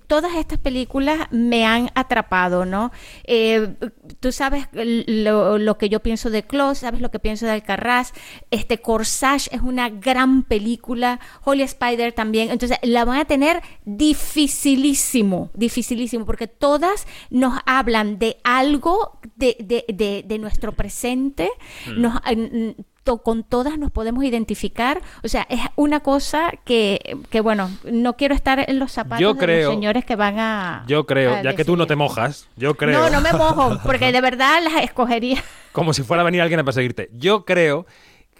todas 0.06 0.34
estas 0.36 0.58
películas 0.58 1.28
me 1.30 1.66
han 1.66 1.90
atrapado, 1.94 2.64
¿no? 2.64 2.92
Eh, 3.24 3.74
tú 4.20 4.32
sabes 4.32 4.66
lo, 4.72 5.78
que 5.78 5.88
yo 5.88 6.00
pienso 6.00 6.30
de 6.30 6.44
Close, 6.44 6.80
sabes 6.80 7.00
lo 7.00 7.10
que 7.10 7.18
pienso 7.18 7.44
de 7.44 7.52
Alcarraz, 7.52 8.12
este 8.50 8.78
Corsage 8.78 9.48
es 9.52 9.60
una 9.60 9.90
gran 9.90 10.44
película, 10.44 11.20
Holy 11.44 11.62
Spider 11.62 12.12
también, 12.12 12.50
entonces 12.50 12.78
la 12.82 13.04
van 13.04 13.20
a 13.20 13.24
tener 13.26 13.62
dificilísimo, 13.84 15.50
dificilísimo, 15.54 16.24
porque 16.24 16.46
todas 16.46 17.06
nos 17.30 17.58
hablan 17.66 18.18
de 18.18 18.38
algo 18.44 19.20
de, 19.36 19.56
de, 19.60 20.24
de, 20.26 20.38
nuestro 20.38 20.72
presente, 20.72 21.50
mm. 21.86 22.72
Con 23.04 23.44
todas 23.44 23.78
nos 23.78 23.90
podemos 23.90 24.24
identificar. 24.24 25.00
O 25.22 25.28
sea, 25.28 25.46
es 25.48 25.60
una 25.76 26.00
cosa 26.00 26.52
que, 26.64 27.16
que 27.30 27.40
bueno, 27.40 27.70
no 27.84 28.16
quiero 28.16 28.34
estar 28.34 28.64
en 28.68 28.78
los 28.78 28.92
zapatos 28.92 29.38
de 29.38 29.62
los 29.62 29.74
señores 29.74 30.04
que 30.04 30.16
van 30.16 30.38
a. 30.38 30.84
Yo 30.86 31.06
creo, 31.06 31.42
ya 31.42 31.54
que 31.54 31.64
tú 31.64 31.76
no 31.76 31.86
te 31.86 31.96
mojas, 31.96 32.48
yo 32.56 32.74
creo. 32.74 32.98
No, 32.98 33.10
no 33.10 33.20
me 33.20 33.32
mojo, 33.32 33.78
porque 33.84 34.12
de 34.12 34.20
verdad 34.20 34.62
las 34.62 34.82
escogería. 34.82 35.42
Como 35.72 35.92
si 35.92 36.02
fuera 36.02 36.22
a 36.22 36.24
venir 36.24 36.42
alguien 36.42 36.60
a 36.60 36.64
perseguirte. 36.64 37.08
Yo 37.12 37.44
creo 37.44 37.86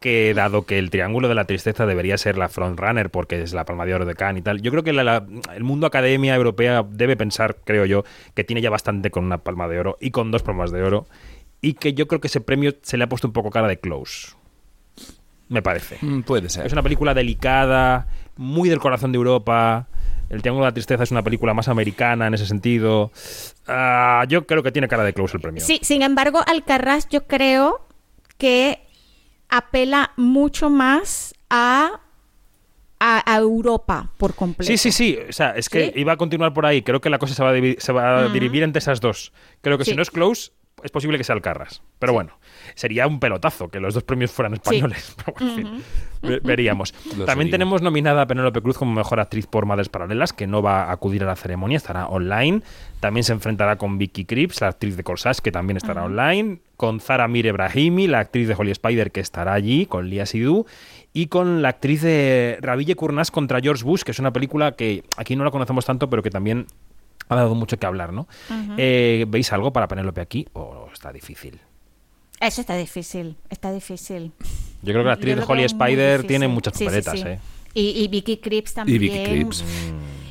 que 0.01 0.35
dado 0.35 0.67
que 0.67 0.79
el 0.79 0.91
Triángulo 0.91 1.29
de 1.29 1.35
la 1.35 1.45
Tristeza 1.45 1.87
debería 1.87 2.19
ser 2.19 2.37
la 2.37 2.49
frontrunner 2.49 3.09
porque 3.11 3.41
es 3.41 3.53
la 3.55 3.65
palma 3.65 3.87
de 3.87 3.95
oro 3.95 4.05
de 4.05 4.15
Cannes 4.15 4.41
y 4.41 4.43
tal, 4.43 4.61
yo 4.61 4.73
creo 4.73 4.83
que 4.83 4.91
el 4.91 5.65
mundo 5.65 5.87
academia 5.87 6.35
europea 6.35 6.85
debe 6.87 7.17
pensar, 7.17 7.59
creo 7.65 7.87
yo, 7.87 8.03
que 8.35 8.43
tiene 8.43 8.61
ya 8.61 8.69
bastante 8.69 9.13
con 9.13 9.25
una 9.25 9.39
palma 9.39 9.69
de 9.69 9.79
oro 9.79 9.97
y 10.01 10.11
con 10.11 10.33
dos 10.33 10.43
palmas 10.43 10.73
de 10.73 10.83
oro 10.83 11.07
y 11.61 11.75
que 11.75 11.95
yo 11.95 12.09
creo 12.09 12.21
que 12.21 12.27
ese 12.27 12.41
premio 12.41 12.75
se 12.83 12.97
le 12.97 13.05
ha 13.05 13.09
puesto 13.09 13.29
un 13.29 13.33
poco 13.33 13.51
cara 13.51 13.69
de 13.69 13.79
close 13.79 14.35
me 15.53 15.63
parece. 15.63 15.99
Mm, 16.01 16.23
puede 16.23 16.49
ser. 16.49 16.67
Es 16.67 16.73
una 16.73 16.83
película 16.83 17.15
delicada, 17.15 18.09
muy 18.37 18.69
del 18.69 18.81
corazón 18.81 19.13
de 19.13 19.17
Europa. 19.17 19.87
El 20.31 20.41
Triángulo 20.41 20.65
de 20.65 20.71
la 20.71 20.75
Tristeza 20.75 21.03
es 21.03 21.11
una 21.11 21.23
película 21.23 21.53
más 21.53 21.69
americana 21.69 22.27
en 22.27 22.35
ese 22.35 22.47
sentido. 22.47 23.13
Ah, 23.67 24.25
yo 24.29 24.47
creo 24.47 24.63
que 24.63 24.73
tiene 24.73 24.89
cara 24.89 25.05
de 25.05 25.13
close 25.13 25.37
el 25.37 25.43
premio. 25.43 25.63
Sí, 25.63 25.79
sin 25.83 26.03
embargo, 26.03 26.41
Alcarraz 26.47 27.07
yo 27.11 27.27
creo 27.27 27.87
que 28.39 28.81
apela 29.51 30.13
mucho 30.17 30.71
más 30.71 31.35
a 31.51 32.01
a, 33.05 33.37
Europa 33.37 34.13
por 34.17 34.35
completo. 34.35 34.71
Sí, 34.71 34.79
sí, 34.79 34.93
sí. 34.93 35.19
O 35.29 35.33
sea, 35.33 35.51
es 35.57 35.69
que 35.69 35.93
iba 35.97 36.13
a 36.13 36.17
continuar 36.17 36.55
por 36.55 36.67
ahí. 36.67 36.83
Creo 36.83 37.01
que 37.01 37.11
la 37.11 37.19
cosa 37.19 37.35
se 37.35 37.43
va 37.43 37.51
a, 37.51 37.55
se 37.79 37.93
va 37.93 38.19
a 38.21 38.29
dividir 38.29 38.63
entre 38.63 38.79
esas 38.79 39.01
dos. 39.01 39.33
Creo 39.61 39.77
que 39.77 39.85
si 39.85 39.97
no 39.97 40.03
es 40.03 40.11
close, 40.11 40.53
es 40.83 40.91
posible 40.91 41.18
que 41.18 41.24
sea 41.24 41.35
Alcarras. 41.35 41.83
Pero 41.99 42.12
bueno, 42.12 42.39
sería 42.74 43.07
un 43.07 43.20
pelotazo 43.20 43.68
que 43.68 43.80
los 43.80 43.95
dos 43.95 44.03
premios 44.03 44.30
fueran 44.30 44.55
españoles. 44.55 45.16
veríamos. 46.43 46.95
También 47.26 47.51
tenemos 47.51 47.83
nominada 47.83 48.22
a 48.22 48.26
Penélope 48.26 48.61
Cruz 48.61 48.78
como 48.78 48.93
mejor 48.93 49.20
actriz 49.20 49.47
por 49.47 49.66
Madres 49.66 49.89
Paralelas, 49.89 50.33
que 50.33 50.47
no 50.47 50.62
va 50.62 50.85
a 50.85 50.93
acudir 50.93 51.22
a 51.24 51.26
la 51.26 51.37
ceremonia, 51.37 51.76
estará 51.76 52.07
online. 52.07 52.62
También 53.01 53.24
se 53.24 53.33
enfrentará 53.33 53.76
con 53.76 53.99
Vicky 53.99 54.24
Cripps, 54.24 54.61
la 54.61 54.68
actriz 54.68 54.97
de 54.97 55.03
Corsage, 55.03 55.41
que 55.41 55.53
también 55.53 55.76
estará 55.76 56.05
online. 56.05 56.61
Con 56.76 57.01
Zara 57.01 57.28
Mire 57.28 57.53
Brahimi, 57.53 58.07
la 58.07 58.20
actriz 58.20 58.49
de 58.49 58.55
Holy 58.55 58.70
Spider, 58.72 59.11
que 59.11 59.20
estará 59.20 59.53
allí, 59.53 59.87
con 59.87 60.09
Lia 60.09 60.26
Sidhu. 60.26 60.66
Y 61.12 61.26
con 61.26 61.62
la 61.62 61.70
actriz 61.70 62.03
de 62.03 62.59
Raville 62.61 62.95
Kurnas 62.97 63.30
contra 63.30 63.61
George 63.61 63.85
Bush, 63.85 64.03
que 64.03 64.12
es 64.12 64.18
una 64.18 64.33
película 64.33 64.72
que 64.72 65.05
aquí 65.16 65.37
no 65.37 65.45
la 65.45 65.51
conocemos 65.51 65.85
tanto, 65.85 66.09
pero 66.09 66.22
que 66.22 66.30
también 66.30 66.66
ha 67.29 67.37
dado 67.37 67.55
mucho 67.55 67.79
que 67.79 67.87
hablar, 67.87 68.12
¿no? 68.12 68.29
Eh, 68.77 69.25
¿Veis 69.29 69.53
algo 69.53 69.73
para 69.73 69.89
Penélope 69.89 70.20
aquí 70.20 70.47
o 70.53 70.89
está 70.93 71.12
difícil? 71.12 71.61
Eso 72.41 72.61
está 72.61 72.77
difícil, 72.77 73.37
está 73.51 73.73
difícil. 73.73 74.33
Yo 74.83 74.93
creo 74.93 75.03
que 75.03 75.09
la 75.09 75.12
actriz 75.12 75.37
de 75.37 75.45
Holly 75.47 75.64
Spider 75.64 76.27
tiene 76.27 76.49
muchas 76.49 76.73
papeletas, 76.73 77.25
¿eh? 77.25 77.39
Y, 77.75 78.07
Vicky 78.09 78.37
Cripps 78.37 78.75
también. 78.75 78.97
Y 78.97 78.99
Vicky 78.99 79.25
Cripps. 79.25 79.64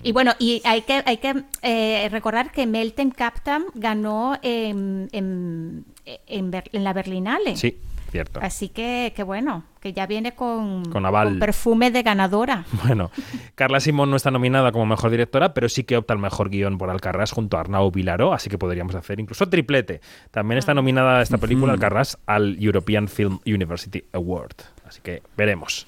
Y 0.04 0.12
bueno, 0.12 0.34
y 0.40 0.62
hay 0.66 0.82
que, 0.82 1.02
hay 1.06 1.18
que 1.18 1.44
eh, 1.62 2.10
recordar 2.12 2.52
que 2.52 2.66
Melton 2.66 3.12
Captain 3.12 3.66
ganó 3.76 4.38
en, 4.42 5.10
en, 5.12 5.86
en, 6.04 6.52
en 6.72 6.84
la 6.84 6.94
Berlinale. 6.94 7.56
Sí. 7.56 7.78
Cierto. 8.12 8.42
Así 8.44 8.68
que, 8.68 9.14
que 9.16 9.24
bueno, 9.24 9.64
que 9.80 9.94
ya 9.94 10.06
viene 10.06 10.34
con, 10.36 10.84
con, 10.92 11.40
perfume 11.40 11.92
de 11.92 12.04
ganadora. 12.04 12.66
Bueno, 12.84 13.10
Carla 13.56 13.80
Simón 13.80 14.10
no 14.10 14.18
está 14.18 14.32
nominada 14.32 14.74
como 14.74 14.86
mejor 14.86 15.12
directora, 15.12 15.54
pero 15.54 15.70
sí 15.70 15.86
que 15.86 15.96
opta 15.96 16.14
el 16.14 16.20
mejor 16.20 16.50
guion 16.50 16.78
por 16.78 16.90
Alcarrás 16.90 17.32
junto 17.32 17.56
a 17.56 17.62
Arnau 17.62 17.90
Vilaró, 17.90 18.34
así 18.34 18.50
que 18.50 18.58
podríamos 18.58 18.96
hacer 18.96 19.20
incluso 19.20 19.48
triplete. 19.48 20.02
También 20.32 20.58
está 20.58 20.74
nominada 20.74 21.22
esta 21.22 21.38
película, 21.38 21.72
Alcarrás, 21.72 22.18
al 22.26 22.58
European 22.60 23.08
Film 23.08 23.40
University 23.46 24.04
Award. 24.12 24.56
Así 24.86 25.00
que 25.02 25.24
veremos. 25.38 25.88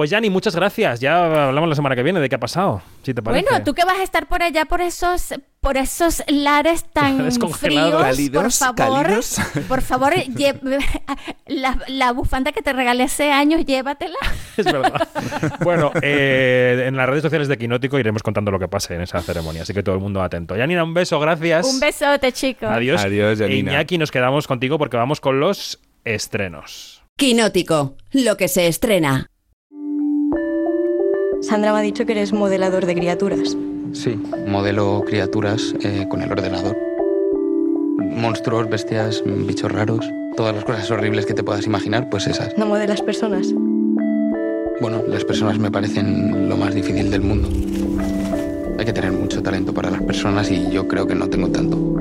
Pues 0.00 0.08
Yanni, 0.08 0.30
muchas 0.30 0.56
gracias. 0.56 0.98
Ya 0.98 1.48
hablamos 1.48 1.68
la 1.68 1.74
semana 1.74 1.94
que 1.94 2.02
viene 2.02 2.20
de 2.20 2.30
qué 2.30 2.36
ha 2.36 2.40
pasado, 2.40 2.80
si 3.02 3.12
te 3.12 3.20
parece. 3.20 3.44
Bueno, 3.44 3.62
tú 3.62 3.74
que 3.74 3.84
vas 3.84 3.98
a 3.98 4.02
estar 4.02 4.26
por 4.28 4.42
allá 4.42 4.64
por 4.64 4.80
esos 4.80 5.34
por 5.60 5.76
esos 5.76 6.24
lares 6.26 6.86
tan 6.90 7.30
fríos, 7.52 8.30
por 8.32 8.50
favor, 8.50 9.20
por 9.68 9.82
favor, 9.82 10.14
la, 11.46 11.78
la, 11.86 12.12
bufanda 12.12 12.52
que 12.52 12.62
te 12.62 12.72
regalé 12.72 13.02
hace 13.02 13.30
años, 13.30 13.66
llévatela. 13.66 14.16
Es 14.56 14.64
verdad. 14.64 15.06
bueno, 15.60 15.92
eh, 16.00 16.84
en 16.86 16.96
las 16.96 17.06
redes 17.06 17.20
sociales 17.20 17.48
de 17.48 17.58
Quinótico 17.58 17.98
iremos 17.98 18.22
contando 18.22 18.50
lo 18.50 18.58
que 18.58 18.68
pase 18.68 18.94
en 18.94 19.02
esa 19.02 19.20
ceremonia, 19.20 19.64
así 19.64 19.74
que 19.74 19.82
todo 19.82 19.96
el 19.96 20.00
mundo 20.00 20.22
atento. 20.22 20.56
Yanina, 20.56 20.82
un 20.82 20.94
beso, 20.94 21.20
gracias. 21.20 21.66
Un 21.66 21.78
besote, 21.78 22.32
chicos. 22.32 22.70
Adiós. 22.70 23.04
Adiós, 23.04 23.38
Yanina. 23.38 23.72
Iñaki, 23.72 23.98
nos 23.98 24.10
quedamos 24.10 24.46
contigo 24.46 24.78
porque 24.78 24.96
vamos 24.96 25.20
con 25.20 25.40
los 25.40 25.78
estrenos. 26.06 27.02
Quinótico, 27.18 27.96
lo 28.12 28.38
que 28.38 28.48
se 28.48 28.66
estrena. 28.66 29.29
Sandra 31.42 31.72
me 31.72 31.78
ha 31.78 31.82
dicho 31.82 32.04
que 32.04 32.12
eres 32.12 32.32
modelador 32.32 32.84
de 32.84 32.94
criaturas. 32.94 33.56
Sí, 33.92 34.18
modelo 34.46 35.02
criaturas 35.06 35.74
eh, 35.82 36.06
con 36.08 36.20
el 36.20 36.30
ordenador. 36.30 36.76
Monstruos, 37.98 38.68
bestias, 38.68 39.22
bichos 39.24 39.72
raros, 39.72 40.06
todas 40.36 40.54
las 40.54 40.64
cosas 40.64 40.90
horribles 40.90 41.24
que 41.24 41.32
te 41.32 41.42
puedas 41.42 41.66
imaginar, 41.66 42.10
pues 42.10 42.26
esas. 42.26 42.56
¿No 42.58 42.66
modelas 42.66 43.00
personas? 43.00 43.52
Bueno, 44.80 45.02
las 45.08 45.24
personas 45.24 45.58
me 45.58 45.70
parecen 45.70 46.48
lo 46.48 46.56
más 46.56 46.74
difícil 46.74 47.10
del 47.10 47.22
mundo. 47.22 47.48
Hay 48.78 48.84
que 48.84 48.92
tener 48.92 49.12
mucho 49.12 49.42
talento 49.42 49.72
para 49.72 49.90
las 49.90 50.02
personas 50.02 50.50
y 50.50 50.70
yo 50.70 50.86
creo 50.88 51.06
que 51.06 51.14
no 51.14 51.28
tengo 51.28 51.48
tanto. 51.48 51.96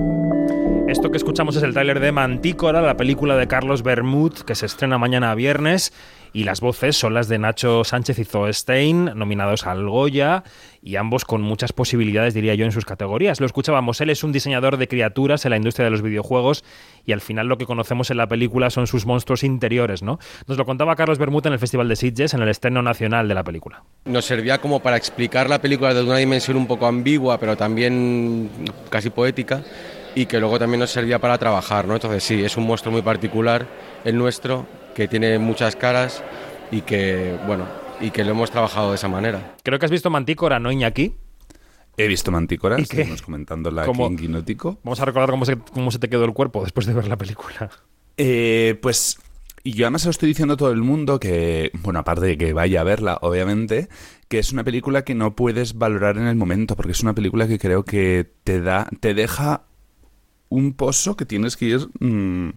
Esto 0.87 1.11
que 1.11 1.17
escuchamos 1.17 1.55
es 1.55 1.63
el 1.63 1.73
tráiler 1.73 1.99
de 1.99 2.11
Mantícora, 2.11 2.81
la 2.81 2.97
película 2.97 3.37
de 3.37 3.47
Carlos 3.47 3.83
Bermud, 3.83 4.33
que 4.33 4.55
se 4.55 4.65
estrena 4.65 4.97
mañana 4.97 5.33
viernes 5.35 5.93
y 6.33 6.43
las 6.43 6.61
voces 6.61 6.97
son 6.97 7.13
las 7.13 7.27
de 7.27 7.39
Nacho 7.39 7.83
Sánchez 7.83 8.19
y 8.19 8.25
Zoe 8.25 8.53
Stein, 8.53 9.05
nominados 9.15 9.65
al 9.65 9.87
Goya, 9.87 10.43
y 10.81 10.95
ambos 10.95 11.25
con 11.25 11.41
muchas 11.41 11.73
posibilidades, 11.73 12.33
diría 12.33 12.55
yo, 12.55 12.65
en 12.65 12.71
sus 12.71 12.85
categorías. 12.85 13.39
Lo 13.39 13.45
escuchábamos, 13.45 13.99
él 14.01 14.09
es 14.09 14.23
un 14.23 14.31
diseñador 14.31 14.77
de 14.77 14.87
criaturas 14.87 15.45
en 15.45 15.51
la 15.51 15.57
industria 15.57 15.85
de 15.85 15.91
los 15.91 16.01
videojuegos 16.01 16.63
y 17.05 17.11
al 17.11 17.21
final 17.21 17.47
lo 17.47 17.57
que 17.57 17.65
conocemos 17.65 18.11
en 18.11 18.17
la 18.17 18.27
película 18.27 18.69
son 18.69 18.87
sus 18.87 19.05
monstruos 19.05 19.43
interiores, 19.43 20.03
¿no? 20.03 20.19
Nos 20.47 20.57
lo 20.57 20.65
contaba 20.65 20.95
Carlos 20.95 21.17
Bermuda 21.17 21.49
en 21.49 21.53
el 21.53 21.59
Festival 21.59 21.89
de 21.89 21.95
Sitges, 21.95 22.33
en 22.33 22.41
el 22.41 22.49
estreno 22.49 22.81
nacional 22.81 23.27
de 23.27 23.33
la 23.33 23.43
película. 23.43 23.83
Nos 24.05 24.25
servía 24.25 24.59
como 24.59 24.79
para 24.79 24.97
explicar 24.97 25.49
la 25.49 25.59
película 25.59 25.93
desde 25.93 26.07
una 26.07 26.17
dimensión 26.17 26.57
un 26.57 26.67
poco 26.67 26.85
ambigua, 26.85 27.39
pero 27.39 27.57
también 27.57 28.49
casi 28.89 29.09
poética 29.09 29.63
y 30.15 30.25
que 30.25 30.39
luego 30.39 30.59
también 30.59 30.79
nos 30.79 30.91
servía 30.91 31.19
para 31.19 31.37
trabajar, 31.37 31.87
¿no? 31.87 31.93
Entonces 31.93 32.23
sí, 32.23 32.43
es 32.43 32.57
un 32.57 32.65
monstruo 32.65 32.91
muy 32.91 33.01
particular, 33.01 33.67
el 34.03 34.17
nuestro, 34.17 34.65
que 34.99 35.07
tiene 35.07 35.39
muchas 35.39 35.77
caras 35.77 36.21
y 36.71 36.81
que, 36.81 37.39
bueno, 37.47 37.65
y 38.01 38.11
que 38.11 38.25
lo 38.25 38.31
hemos 38.31 38.51
trabajado 38.51 38.89
de 38.89 38.95
esa 38.95 39.07
manera. 39.07 39.55
Creo 39.63 39.79
que 39.79 39.85
has 39.85 39.91
visto 39.91 40.09
Mantícora, 40.09 40.59
¿no, 40.59 40.73
Iñaki? 40.73 41.15
He 41.95 42.07
visto 42.09 42.31
Mantícora, 42.31 42.77
estuvimos 42.77 43.21
comentando 43.21 43.71
la 43.71 43.83
aquí 43.83 44.01
en 44.01 44.17
Guinótico. 44.17 44.77
Vamos 44.83 44.99
a 44.99 45.05
recordar 45.05 45.29
cómo 45.29 45.45
se, 45.45 45.57
cómo 45.57 45.89
se 45.91 45.99
te 45.99 46.09
quedó 46.09 46.25
el 46.25 46.33
cuerpo 46.33 46.63
después 46.63 46.85
de 46.85 46.93
ver 46.93 47.07
la 47.07 47.15
película. 47.15 47.69
Eh, 48.17 48.77
pues 48.81 49.17
y 49.63 49.71
yo 49.71 49.85
además 49.85 50.03
lo 50.03 50.11
estoy 50.11 50.27
diciendo 50.27 50.55
a 50.55 50.57
todo 50.57 50.71
el 50.71 50.81
mundo 50.81 51.17
que, 51.17 51.71
bueno, 51.81 51.99
aparte 51.99 52.25
de 52.25 52.37
que 52.37 52.51
vaya 52.51 52.81
a 52.81 52.83
verla, 52.83 53.19
obviamente, 53.21 53.87
que 54.27 54.39
es 54.39 54.51
una 54.51 54.65
película 54.65 55.05
que 55.05 55.15
no 55.15 55.33
puedes 55.33 55.77
valorar 55.77 56.17
en 56.17 56.27
el 56.27 56.35
momento, 56.35 56.75
porque 56.75 56.91
es 56.91 57.03
una 57.03 57.15
película 57.15 57.47
que 57.47 57.57
creo 57.57 57.85
que 57.85 58.29
te 58.43 58.59
da, 58.59 58.89
te 58.99 59.13
deja 59.13 59.63
un 60.49 60.73
pozo 60.73 61.15
que 61.15 61.25
tienes 61.25 61.55
que 61.55 61.65
ir 61.65 61.87
mm, 61.99 62.49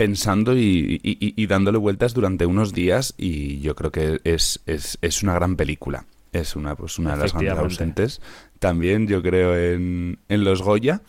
pensando 0.00 0.54
y, 0.56 1.46
dándole 1.46 1.76
vueltas 1.76 2.14
durante 2.14 2.46
unos 2.46 2.72
días 2.72 3.12
y 3.18 3.60
yo 3.60 3.74
creo 3.74 3.92
que 3.92 4.18
es, 4.24 4.62
es, 4.64 5.22
una 5.22 5.34
gran 5.34 5.56
película. 5.56 6.06
Es 6.32 6.56
una, 6.56 6.74
pues, 6.74 6.98
una 6.98 7.16
de 7.16 7.22
las 7.22 7.34
grandes 7.34 7.58
ausentes. 7.58 8.22
También 8.58 9.06
yo 9.06 9.22
creo 9.22 9.54
en, 9.54 10.18
en 10.30 10.44
Los 10.44 10.62
Goya. 10.62 11.02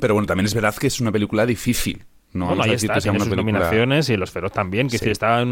Pero 0.00 0.14
bueno, 0.14 0.28
también 0.28 0.46
es 0.46 0.54
verdad 0.54 0.72
que 0.76 0.86
es 0.86 1.00
una 1.00 1.10
película 1.10 1.46
difícil. 1.46 2.04
No 2.32 2.46
bueno, 2.46 2.62
ahí 2.62 2.74
está, 2.74 3.00
tiene 3.00 3.18
sus 3.18 3.36
nominaciones 3.36 4.08
y 4.08 4.16
Los 4.16 4.30
Feroz 4.30 4.52
también, 4.52 4.88
que 4.88 4.98
sí. 4.98 5.10
está, 5.10 5.44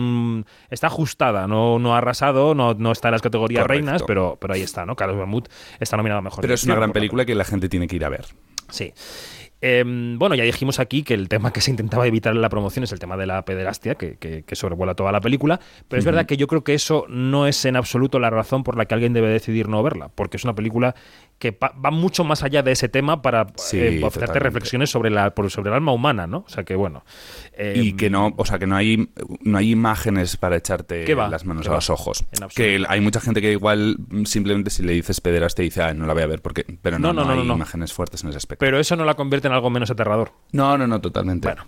está 0.71 0.87
ajustada, 0.87 1.49
no, 1.49 1.81
no 1.81 1.95
ha 1.95 1.99
arrasado, 1.99 2.55
no, 2.55 2.75
no 2.75 2.93
está 2.93 3.09
en 3.09 3.13
las 3.13 3.23
categorías 3.23 3.67
reinas, 3.67 4.05
pero, 4.07 4.39
pero 4.41 4.55
ahí 4.55 4.63
está, 4.63 4.87
¿no? 4.87 4.95
Carlos 4.95 5.19
Bermud 5.19 5.45
está 5.81 5.97
nominado 5.97 6.23
mejor. 6.23 6.41
Pero 6.41 6.55
es 6.55 6.63
una 6.63 6.77
gran 6.77 6.93
película 6.93 7.25
que 7.25 7.35
la 7.35 7.45
gente 7.45 7.69
tiene 7.69 7.89
que 7.89 7.97
ir 7.97 8.05
a 8.05 8.09
ver. 8.09 8.27
Sí. 8.71 8.93
Em, 9.63 10.19
bueno, 10.19 10.35
ya 10.35 10.45
dijimos 10.45 10.81
aquí 10.81 11.03
que 11.03 11.13
el 11.13 11.29
tema 11.29 11.53
que 11.53 11.61
se 11.61 11.71
intentaba 11.71 12.07
evitar 12.07 12.35
en 12.35 12.41
la 12.41 12.49
promoción 12.49 12.85
es 12.85 12.93
el 12.93 12.99
tema 12.99 13.17
de 13.17 13.27
la 13.27 13.45
pederastia, 13.45 13.95
que, 13.95 14.17
que, 14.17 14.57
sobrevuela 14.57 14.95
toda 14.95 15.13
la 15.13 15.21
película, 15.21 15.61
pero 15.89 15.99
es 15.99 16.07
verdad 16.07 16.25
que 16.27 16.37
yo 16.37 16.47
creo 16.47 16.65
que 16.65 16.75
eso 16.75 17.05
no 17.09 17.47
es 17.47 17.65
en 17.67 17.77
absoluto 17.77 18.19
la 18.19 18.31
razón 18.31 18.65
por 18.65 18.77
la 18.77 18.87
que 18.87 18.95
alguien 18.95 19.13
debe 19.13 19.29
decidir 19.29 19.69
no 19.69 19.83
verla, 19.83 20.09
porque 20.15 20.39
es 20.39 20.45
una 20.45 20.55
película 20.55 20.95
que 21.39 21.57
va 21.59 21.91
mucho 21.91 22.23
más 22.23 22.43
allá 22.43 22.63
de 22.63 22.73
ese 22.73 22.89
tema 22.89 23.23
para 23.23 23.47
eh, 23.73 24.01
ofrecerte 24.05 24.39
reflexiones 24.39 24.91
sobre 24.91 25.11
la 25.11 25.33
sobre 25.49 25.71
el 25.71 25.75
alma 25.75 25.93
humana, 25.93 26.27
¿no? 26.27 26.45
O 26.47 26.49
sea 26.49 26.65
que 26.65 26.75
bueno. 26.75 27.03
Y 27.61 27.91
em, 27.91 27.97
que 27.97 28.11
no, 28.11 28.33
o 28.37 28.45
sea 28.45 28.59
que 28.59 28.67
no 28.67 28.77
hay 28.77 29.11
no 29.43 29.59
hay 29.59 29.71
imágenes 29.71 30.37
para 30.37 30.57
echarte 30.57 31.07
las 31.15 31.45
manos 31.45 31.69
a 31.69 31.73
los 31.73 31.91
ojos. 31.91 32.25
Que 32.55 32.85
hay 32.89 33.01
mucha 33.01 33.21
gente 33.21 33.41
que 33.41 33.53
igual 33.53 33.97
simplemente 34.25 34.71
si 34.71 34.83
le 34.83 34.93
dices 34.93 35.21
pederastia 35.21 35.63
dice, 35.63 35.83
ah, 35.83 35.95
no 35.95 36.07
la 36.07 36.15
voy 36.15 36.23
a 36.23 36.27
ver 36.27 36.43
porque 36.43 36.65
pero 36.81 36.99
no, 36.99 37.13
no, 37.13 37.25
no, 37.25 37.33
hay 37.33 37.41
imágenes 37.41 37.93
fuertes 37.93 38.23
en 38.23 38.31
ese 38.31 38.39
aspecto. 38.39 38.65
Pero 38.65 38.79
eso 38.79 38.97
no 38.97 39.05
la 39.05 39.15
convierte 39.15 39.49
en 39.49 39.55
algo 39.55 39.71
menos 39.71 39.91
aterrador. 39.91 40.33
No, 40.53 40.79
no, 40.79 40.87
no, 40.87 41.01
totalmente. 41.01 41.49
Bueno, 41.49 41.67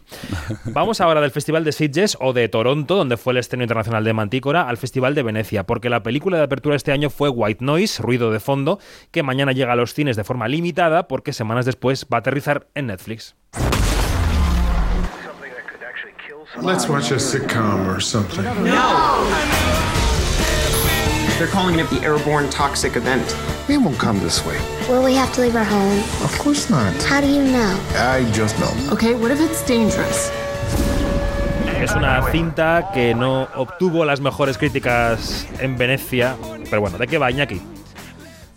vamos 0.67 1.01
ahora 1.01 1.21
del 1.21 1.31
Festival 1.31 1.65
de 1.65 1.73
Sitges 1.73 2.17
o 2.21 2.33
de 2.33 2.49
Toronto, 2.49 2.97
donde 2.97 3.17
fue 3.17 3.33
el 3.33 3.39
estreno 3.39 3.65
internacional 3.65 4.05
de 4.05 4.13
Mantícora, 4.13 4.69
al 4.69 4.77
Festival 4.77 5.15
de 5.15 5.23
Venecia, 5.23 5.65
porque 5.65 5.91
la 5.91 6.03
película 6.03 6.39
de 6.39 6.45
apertura 6.45 6.77
este 6.77 6.93
año 6.93 7.11
fue 7.11 7.29
White 7.29 7.65
Noise, 7.65 8.03
Ruido 8.03 8.31
de 8.31 8.41
Fondo, 8.41 8.79
que 9.11 9.23
mañana 9.23 9.53
llega 9.53 9.73
a 9.73 9.77
los 9.77 9.95
cines 9.95 10.17
de 10.17 10.25
forma 10.25 10.49
limitada 10.49 11.09
porque 11.09 11.33
semanas 11.33 11.67
después 11.67 12.07
va 12.13 12.19
a 12.19 12.21
aterrizar 12.21 12.69
en 12.75 12.87
Netflix. 12.87 13.37
Let's 16.61 16.87
watch 16.87 17.11
a 17.11 17.15
sitcom 17.15 17.87
or 17.87 17.99
something. 17.99 18.45
No. 18.45 19.25
They're 21.39 21.49
calling 21.49 21.79
it 21.79 21.89
the 21.89 22.01
airborne 22.05 22.51
toxic 22.51 22.95
event. 22.95 23.35
We 23.69 23.79
won't 23.79 23.99
come 23.99 24.21
this 24.21 24.45
way. 24.45 24.59
Will 24.89 25.03
we 25.03 25.15
have 25.15 25.33
to 25.35 25.41
leave 25.41 25.57
our 25.57 25.65
home? 25.65 25.99
Of 26.23 26.39
course 26.39 26.69
not. 26.69 26.93
How 27.05 27.23
do 27.23 27.27
you 27.27 27.43
know? 27.43 27.81
I 27.97 28.31
just 28.33 28.59
know. 28.61 28.71
Okay, 28.93 29.15
what 29.15 29.31
if 29.31 29.41
it's 29.41 29.65
dangerous? 29.67 30.31
Es 31.81 31.93
una 31.93 32.23
cinta 32.31 32.91
que 32.93 33.15
no 33.15 33.49
obtuvo 33.57 34.05
las 34.05 34.21
mejores 34.21 34.59
críticas 34.59 35.47
en 35.59 35.79
Venecia, 35.79 36.37
pero 36.69 36.83
bueno, 36.83 36.99
¿de 36.99 37.07
qué 37.07 37.17
va 37.19 37.31
Iñaki? 37.31 37.61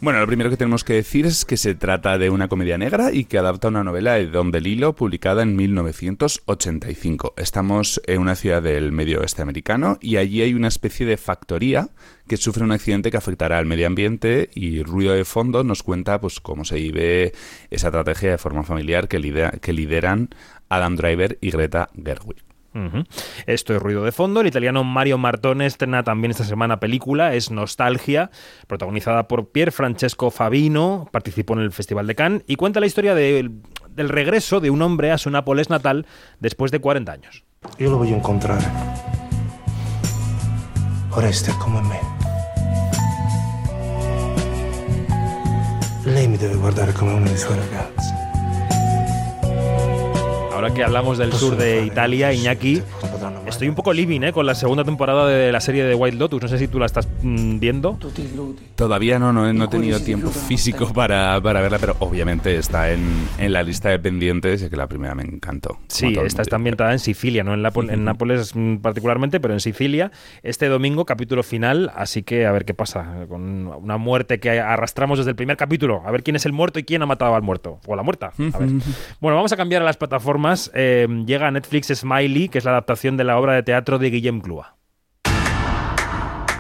Bueno, 0.06 0.20
lo 0.20 0.28
primero 0.28 0.52
que 0.52 0.58
tenemos 0.58 0.84
que 0.84 0.94
decir 0.94 1.26
es 1.26 1.46
que 1.46 1.58
se 1.58 1.74
trata 1.74 2.20
de 2.20 2.30
una 2.30 2.48
comedia 2.48 2.78
negra 2.78 3.12
y 3.12 3.26
que 3.26 3.40
adapta 3.40 3.70
una 3.70 3.84
novela 3.84 4.14
de 4.14 4.28
Don 4.28 4.52
DeLillo 4.52 4.94
publicada 4.94 5.42
en 5.42 5.56
1985. 5.56 7.34
Estamos 7.38 8.00
en 8.06 8.22
una 8.22 8.36
ciudad 8.36 8.62
del 8.62 8.92
medio 8.92 9.22
oeste 9.22 9.42
americano 9.42 9.98
y 10.02 10.18
allí 10.18 10.44
hay 10.44 10.54
una 10.54 10.68
especie 10.68 11.08
de 11.08 11.18
factoría 11.18 11.90
que 12.28 12.38
sufre 12.38 12.64
un 12.64 12.72
accidente 12.72 13.10
que 13.10 13.18
afectará 13.18 13.58
al 13.58 13.66
medio 13.66 13.88
ambiente 13.88 14.52
y 14.54 14.84
Ruido 14.84 15.14
de 15.14 15.26
Fondo 15.26 15.64
nos 15.64 15.82
cuenta 15.82 16.22
pues 16.22 16.40
cómo 16.40 16.66
se 16.66 16.76
vive 16.76 17.34
esa 17.72 17.88
estrategia 17.88 18.30
de 18.30 18.38
forma 18.38 18.62
familiar 18.62 19.08
que, 19.08 19.50
que 19.60 19.74
lideran 19.74 20.30
Adam 20.70 20.98
Driver 20.98 21.40
y 21.42 21.50
Greta 21.50 21.90
Gerwig. 21.96 22.55
Esto 23.46 23.76
es 23.76 23.82
ruido 23.82 24.04
de 24.04 24.12
fondo. 24.12 24.42
El 24.42 24.48
italiano 24.48 24.84
Mario 24.84 25.18
Martone 25.18 25.66
estrena 25.66 26.04
también 26.04 26.32
esta 26.32 26.44
semana 26.44 26.80
película, 26.80 27.34
es 27.34 27.52
Nostalgia, 27.52 28.32
protagonizada 28.68 29.28
por 29.28 29.50
Pier 29.50 29.72
Francesco 29.72 30.32
Fabino, 30.32 31.08
participó 31.12 31.54
en 31.54 31.60
el 31.60 31.72
Festival 31.72 32.08
de 32.08 32.16
Cannes 32.16 32.44
y 32.48 32.56
cuenta 32.56 32.80
la 32.80 32.86
historia 32.86 33.16
del 33.16 33.62
regreso 33.96 34.60
de 34.60 34.70
un 34.70 34.82
hombre 34.82 35.12
a 35.12 35.18
su 35.18 35.30
Nápoles 35.30 35.70
natal 35.70 36.06
después 36.40 36.72
de 36.72 36.80
40 36.80 37.12
años. 37.12 37.44
Yo 37.80 37.90
lo 37.90 37.98
voy 37.98 38.14
a 38.14 38.18
encontrar. 38.18 38.60
Oreste 41.12 41.52
como 41.60 41.82
me. 41.82 42.00
Lei 46.06 46.28
mi 46.28 46.38
debe 46.38 46.56
guardar 46.56 46.94
como 46.94 47.16
uno 47.16 47.30
de 47.30 47.38
sus 47.38 47.56
ragazzi. 47.56 48.15
Ahora 50.56 50.74
que 50.74 50.86
hablamos 50.86 51.18
del 51.18 51.34
sur 51.34 51.58
de 51.58 51.86
Italia, 51.86 52.32
Iñaki, 52.32 52.82
estoy 53.46 53.68
un 53.68 53.76
poco 53.76 53.92
living 53.92 54.22
¿eh? 54.22 54.32
con 54.32 54.46
la 54.46 54.56
segunda 54.56 54.86
temporada 54.86 55.28
de 55.28 55.52
la 55.52 55.60
serie 55.60 55.84
de 55.84 55.94
White 55.96 56.16
Lotus. 56.16 56.44
No 56.44 56.48
sé 56.48 56.58
si 56.58 56.70
tú 56.70 56.80
la 56.80 56.86
estás 56.86 57.10
mm, 57.22 57.60
viendo. 57.60 58.00
Todavía 58.78 59.20
no, 59.20 59.34
no, 59.34 59.66
he 59.66 59.68
tenido 59.68 60.00
tiempo 60.00 60.30
físico 60.30 60.94
para, 60.94 61.38
verla, 61.42 61.78
pero 61.78 61.98
obviamente 62.00 62.56
está 62.56 62.90
en, 62.94 63.28
la 63.38 63.64
lista 63.64 63.90
de 63.90 64.00
pendientes 64.00 64.64
y 64.64 64.70
que 64.70 64.78
la 64.78 64.88
primera 64.88 65.14
me 65.14 65.24
encantó. 65.24 65.78
Sí, 65.90 66.16
esta 66.24 66.42
está 66.42 66.56
ambientada 66.56 66.94
en 66.94 67.00
Sicilia, 67.00 67.44
no 67.44 67.54
en, 67.54 67.90
en 67.90 68.06
Nápoles 68.06 68.56
mm, 68.56 68.78
particularmente, 68.78 69.42
pero 69.42 69.54
en 69.54 69.60
Sicilia. 69.60 70.14
Este 70.42 70.70
domingo, 70.70 71.04
capítulo 71.04 71.44
final, 71.44 71.92
así 71.98 72.24
que 72.24 72.46
a 72.46 72.54
ver 72.54 72.64
qué 72.64 72.74
pasa 72.74 73.26
con 73.28 73.68
una 73.68 73.98
muerte 73.98 74.40
que 74.40 74.62
arrastramos 74.62 75.18
desde 75.18 75.32
el 75.32 75.36
primer 75.36 75.58
capítulo. 75.58 76.02
A 76.06 76.12
ver 76.12 76.24
quién 76.24 76.38
es 76.38 76.46
el 76.46 76.54
muerto 76.54 76.80
y 76.80 76.86
quién 76.86 77.02
ha 77.02 77.06
matado 77.06 77.36
al 77.36 77.42
muerto. 77.42 77.82
O 77.86 77.94
a 77.94 77.98
la 77.98 78.04
muerta. 78.04 78.32
A 78.54 78.58
ver. 78.58 78.70
bueno, 79.20 79.36
vamos 79.36 79.52
a 79.52 79.58
cambiar 79.58 79.82
a 79.82 79.86
las 79.86 79.98
plataformas 79.98 80.45
eh, 80.74 81.08
llega 81.26 81.48
a 81.48 81.52
Netflix 81.52 81.88
Smiley, 81.88 82.50
que 82.50 82.58
es 82.58 82.66
la 82.66 82.72
adaptación 82.72 83.18
de 83.18 83.24
la 83.24 83.38
obra 83.38 83.54
de 83.54 83.64
teatro 83.64 84.00
de 84.00 84.10
Guillem 84.10 84.42
Clua. 84.42 84.76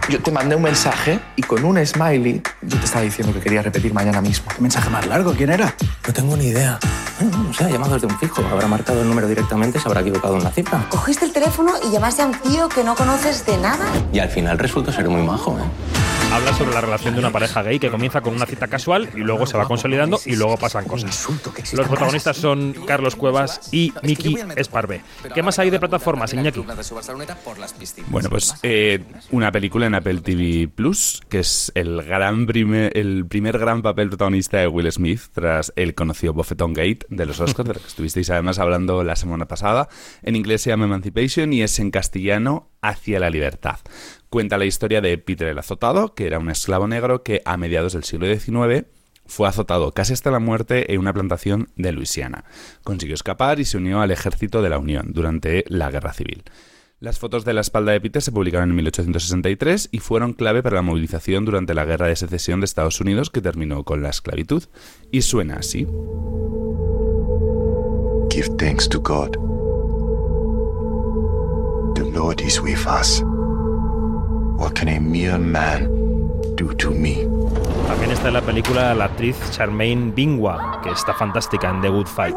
Yo 0.07 0.21
te 0.21 0.31
mandé 0.31 0.55
un 0.55 0.61
mensaje 0.61 1.19
y 1.35 1.41
con 1.41 1.63
un 1.65 1.83
smiley 1.83 2.41
yo 2.61 2.77
te 2.77 2.85
estaba 2.85 3.03
diciendo 3.03 3.33
que 3.33 3.39
quería 3.39 3.63
repetir 3.63 3.91
mañana 3.91 4.21
mismo. 4.21 4.47
¿Qué 4.55 4.61
mensaje 4.61 4.89
más 4.89 5.07
largo? 5.07 5.33
¿Quién 5.33 5.49
era? 5.49 5.73
No 6.05 6.13
tengo 6.13 6.37
ni 6.37 6.45
idea. 6.47 6.77
No 7.21 7.53
sé, 7.53 7.63
ha 7.63 7.69
llamado 7.69 7.95
desde 7.95 8.05
un 8.05 8.19
fijo. 8.19 8.43
Habrá 8.51 8.67
marcado 8.67 9.01
el 9.01 9.07
número 9.07 9.27
directamente, 9.27 9.79
se 9.79 9.87
habrá 9.87 10.01
equivocado 10.01 10.37
en 10.37 10.43
la 10.43 10.51
cifra. 10.51 10.85
Cogiste 10.89 11.25
el 11.25 11.33
teléfono 11.33 11.71
y 11.87 11.91
llamaste 11.91 12.21
a 12.21 12.27
un 12.27 12.33
tío 12.33 12.69
que 12.69 12.83
no 12.83 12.95
conoces 12.95 13.45
de 13.47 13.57
nada. 13.57 13.85
Y 14.13 14.19
al 14.19 14.29
final 14.29 14.59
resulta 14.59 14.91
ser 14.91 15.09
muy 15.09 15.23
majo, 15.23 15.57
¿eh? 15.57 16.04
Habla 16.35 16.51
sobre 16.51 16.73
la 16.73 16.81
relación 16.81 17.13
de 17.13 17.21
una 17.21 17.31
pareja 17.31 17.63
gay 17.63 17.79
que 17.79 17.89
comienza 17.89 18.19
con 18.19 18.35
una 18.35 18.45
cita 18.45 18.67
casual 18.67 19.09
y 19.15 19.19
luego 19.19 19.45
se 19.45 19.57
va 19.57 19.65
consolidando 19.69 20.19
y 20.25 20.35
luego 20.35 20.57
pasan 20.57 20.83
cosas. 20.83 21.29
Los 21.71 21.87
protagonistas 21.87 22.35
son 22.35 22.75
Carlos 22.85 23.15
Cuevas 23.15 23.69
y 23.71 23.93
Miki 24.03 24.35
Esparvé. 24.57 25.01
¿Qué 25.33 25.41
más 25.41 25.59
hay 25.59 25.69
de 25.69 25.79
plataformas, 25.79 26.33
Iñaki? 26.33 26.61
Bueno, 28.09 28.29
pues 28.29 28.53
eh, 28.63 29.01
una 29.31 29.49
película 29.53 29.85
en 29.85 29.95
Apple 29.95 30.19
TV 30.19 30.67
Plus, 30.67 31.21
que 31.29 31.39
es 31.39 31.71
el 31.73 32.03
gran 32.03 32.47
primer, 32.47 32.97
el 32.97 33.25
primer 33.25 33.57
gran 33.57 33.81
papel 33.81 34.09
protagonista 34.09 34.57
de 34.57 34.67
Will 34.67 34.91
Smith 34.91 35.21
tras 35.31 35.71
el 35.77 35.95
conocido 35.95 36.33
Bofeton 36.33 36.73
Gate 36.73 37.05
de 37.07 37.25
los 37.25 37.39
Oscars, 37.39 37.69
del 37.69 37.79
que 37.79 37.87
estuvisteis 37.87 38.29
además 38.29 38.59
hablando 38.59 39.05
la 39.05 39.15
semana 39.15 39.47
pasada. 39.47 39.87
En 40.21 40.35
inglés 40.35 40.63
se 40.63 40.71
llama 40.71 40.83
Emancipation 40.83 41.53
y 41.53 41.61
es 41.61 41.79
en 41.79 41.91
castellano 41.91 42.71
Hacia 42.81 43.19
la 43.19 43.31
Libertad. 43.31 43.79
Cuenta 44.29 44.57
la 44.57 44.65
historia 44.65 45.01
de 45.01 45.17
Peter 45.17 45.47
el 45.47 45.59
Azotado, 45.59 46.13
que 46.13 46.27
era 46.27 46.39
un 46.39 46.49
esclavo 46.49 46.87
negro 46.87 47.23
que 47.23 47.41
a 47.45 47.57
mediados 47.57 47.93
del 47.93 48.03
siglo 48.03 48.27
XIX 48.27 48.85
fue 49.27 49.47
azotado 49.47 49.91
casi 49.91 50.13
hasta 50.13 50.31
la 50.31 50.39
muerte 50.39 50.93
en 50.93 50.99
una 50.99 51.13
plantación 51.13 51.69
de 51.75 51.91
Luisiana. 51.91 52.45
Consiguió 52.83 53.15
escapar 53.15 53.59
y 53.59 53.65
se 53.65 53.77
unió 53.77 54.01
al 54.01 54.11
ejército 54.11 54.61
de 54.61 54.69
la 54.69 54.77
Unión 54.77 55.13
durante 55.13 55.65
la 55.67 55.89
Guerra 55.89 56.13
Civil. 56.13 56.43
Las 56.99 57.19
fotos 57.19 57.43
de 57.43 57.53
la 57.53 57.61
espalda 57.61 57.91
de 57.91 58.01
Peter 58.01 58.21
se 58.21 58.31
publicaron 58.31 58.69
en 58.69 58.75
1863 58.77 59.89
y 59.91 59.99
fueron 59.99 60.33
clave 60.33 60.63
para 60.63 60.77
la 60.77 60.81
movilización 60.81 61.43
durante 61.43 61.73
la 61.73 61.85
Guerra 61.85 62.07
de 62.07 62.15
Secesión 62.15 62.61
de 62.61 62.65
Estados 62.65 63.01
Unidos 63.01 63.29
que 63.29 63.41
terminó 63.41 63.83
con 63.83 64.01
la 64.01 64.09
esclavitud. 64.09 64.63
Y 65.11 65.21
suena 65.21 65.55
así. 65.55 65.85
Give 68.29 68.49
thanks 68.57 68.87
to 68.89 68.99
God. 68.99 69.33
The 71.95 72.03
Lord 72.11 72.41
is 72.41 72.61
with 72.61 72.85
us. 72.87 73.23
What 74.57 74.73
can 74.73 74.87
a 74.87 74.99
mere 74.99 75.37
man 75.37 75.89
do 76.55 76.73
to 76.77 76.91
me? 76.91 77.27
También 77.87 78.11
está 78.11 78.29
en 78.29 78.33
la 78.35 78.41
película 78.41 78.95
la 78.95 79.05
actriz 79.05 79.37
Charmaine 79.51 80.11
Bingwa, 80.11 80.79
que 80.81 80.89
está 80.89 81.13
fantástica 81.13 81.69
en 81.69 81.81
The 81.81 81.89
Good 81.89 82.07
Fight. 82.07 82.35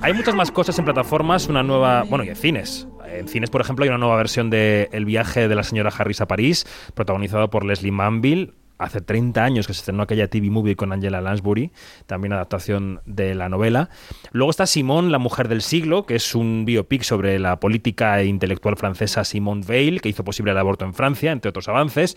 Hay 0.00 0.12
muchas 0.14 0.34
más 0.34 0.50
cosas 0.50 0.78
en 0.78 0.84
plataformas, 0.84 1.48
una 1.48 1.62
nueva, 1.62 2.04
bueno, 2.04 2.24
y 2.24 2.28
en 2.28 2.36
cines. 2.36 2.88
En 3.06 3.28
cines, 3.28 3.50
por 3.50 3.60
ejemplo, 3.60 3.84
hay 3.84 3.90
una 3.90 3.98
nueva 3.98 4.16
versión 4.16 4.50
de 4.50 4.88
El 4.92 5.04
viaje 5.04 5.46
de 5.46 5.54
la 5.54 5.62
señora 5.62 5.92
Harris 5.96 6.20
a 6.20 6.26
París, 6.26 6.66
protagonizado 6.94 7.50
por 7.50 7.64
Leslie 7.64 7.92
Manville, 7.92 8.54
hace 8.78 9.00
30 9.00 9.42
años 9.42 9.66
que 9.66 9.74
se 9.74 9.80
estrenó 9.80 10.02
aquella 10.02 10.28
TV 10.28 10.50
movie 10.50 10.76
con 10.76 10.92
Angela 10.92 11.20
Lansbury, 11.20 11.72
también 12.06 12.32
adaptación 12.32 13.00
de 13.06 13.34
la 13.34 13.48
novela. 13.48 13.88
Luego 14.32 14.50
está 14.50 14.66
Simone, 14.66 15.10
la 15.10 15.18
mujer 15.18 15.48
del 15.48 15.62
siglo, 15.62 16.06
que 16.06 16.16
es 16.16 16.34
un 16.34 16.64
biopic 16.64 17.02
sobre 17.02 17.38
la 17.38 17.60
política 17.60 18.20
e 18.20 18.26
intelectual 18.26 18.76
francesa 18.76 19.24
Simone 19.24 19.64
Veil, 19.66 20.00
que 20.00 20.08
hizo 20.08 20.24
posible 20.24 20.52
el 20.52 20.58
aborto 20.58 20.84
en 20.84 20.94
Francia, 20.94 21.32
entre 21.32 21.48
otros 21.48 21.68
avances. 21.68 22.16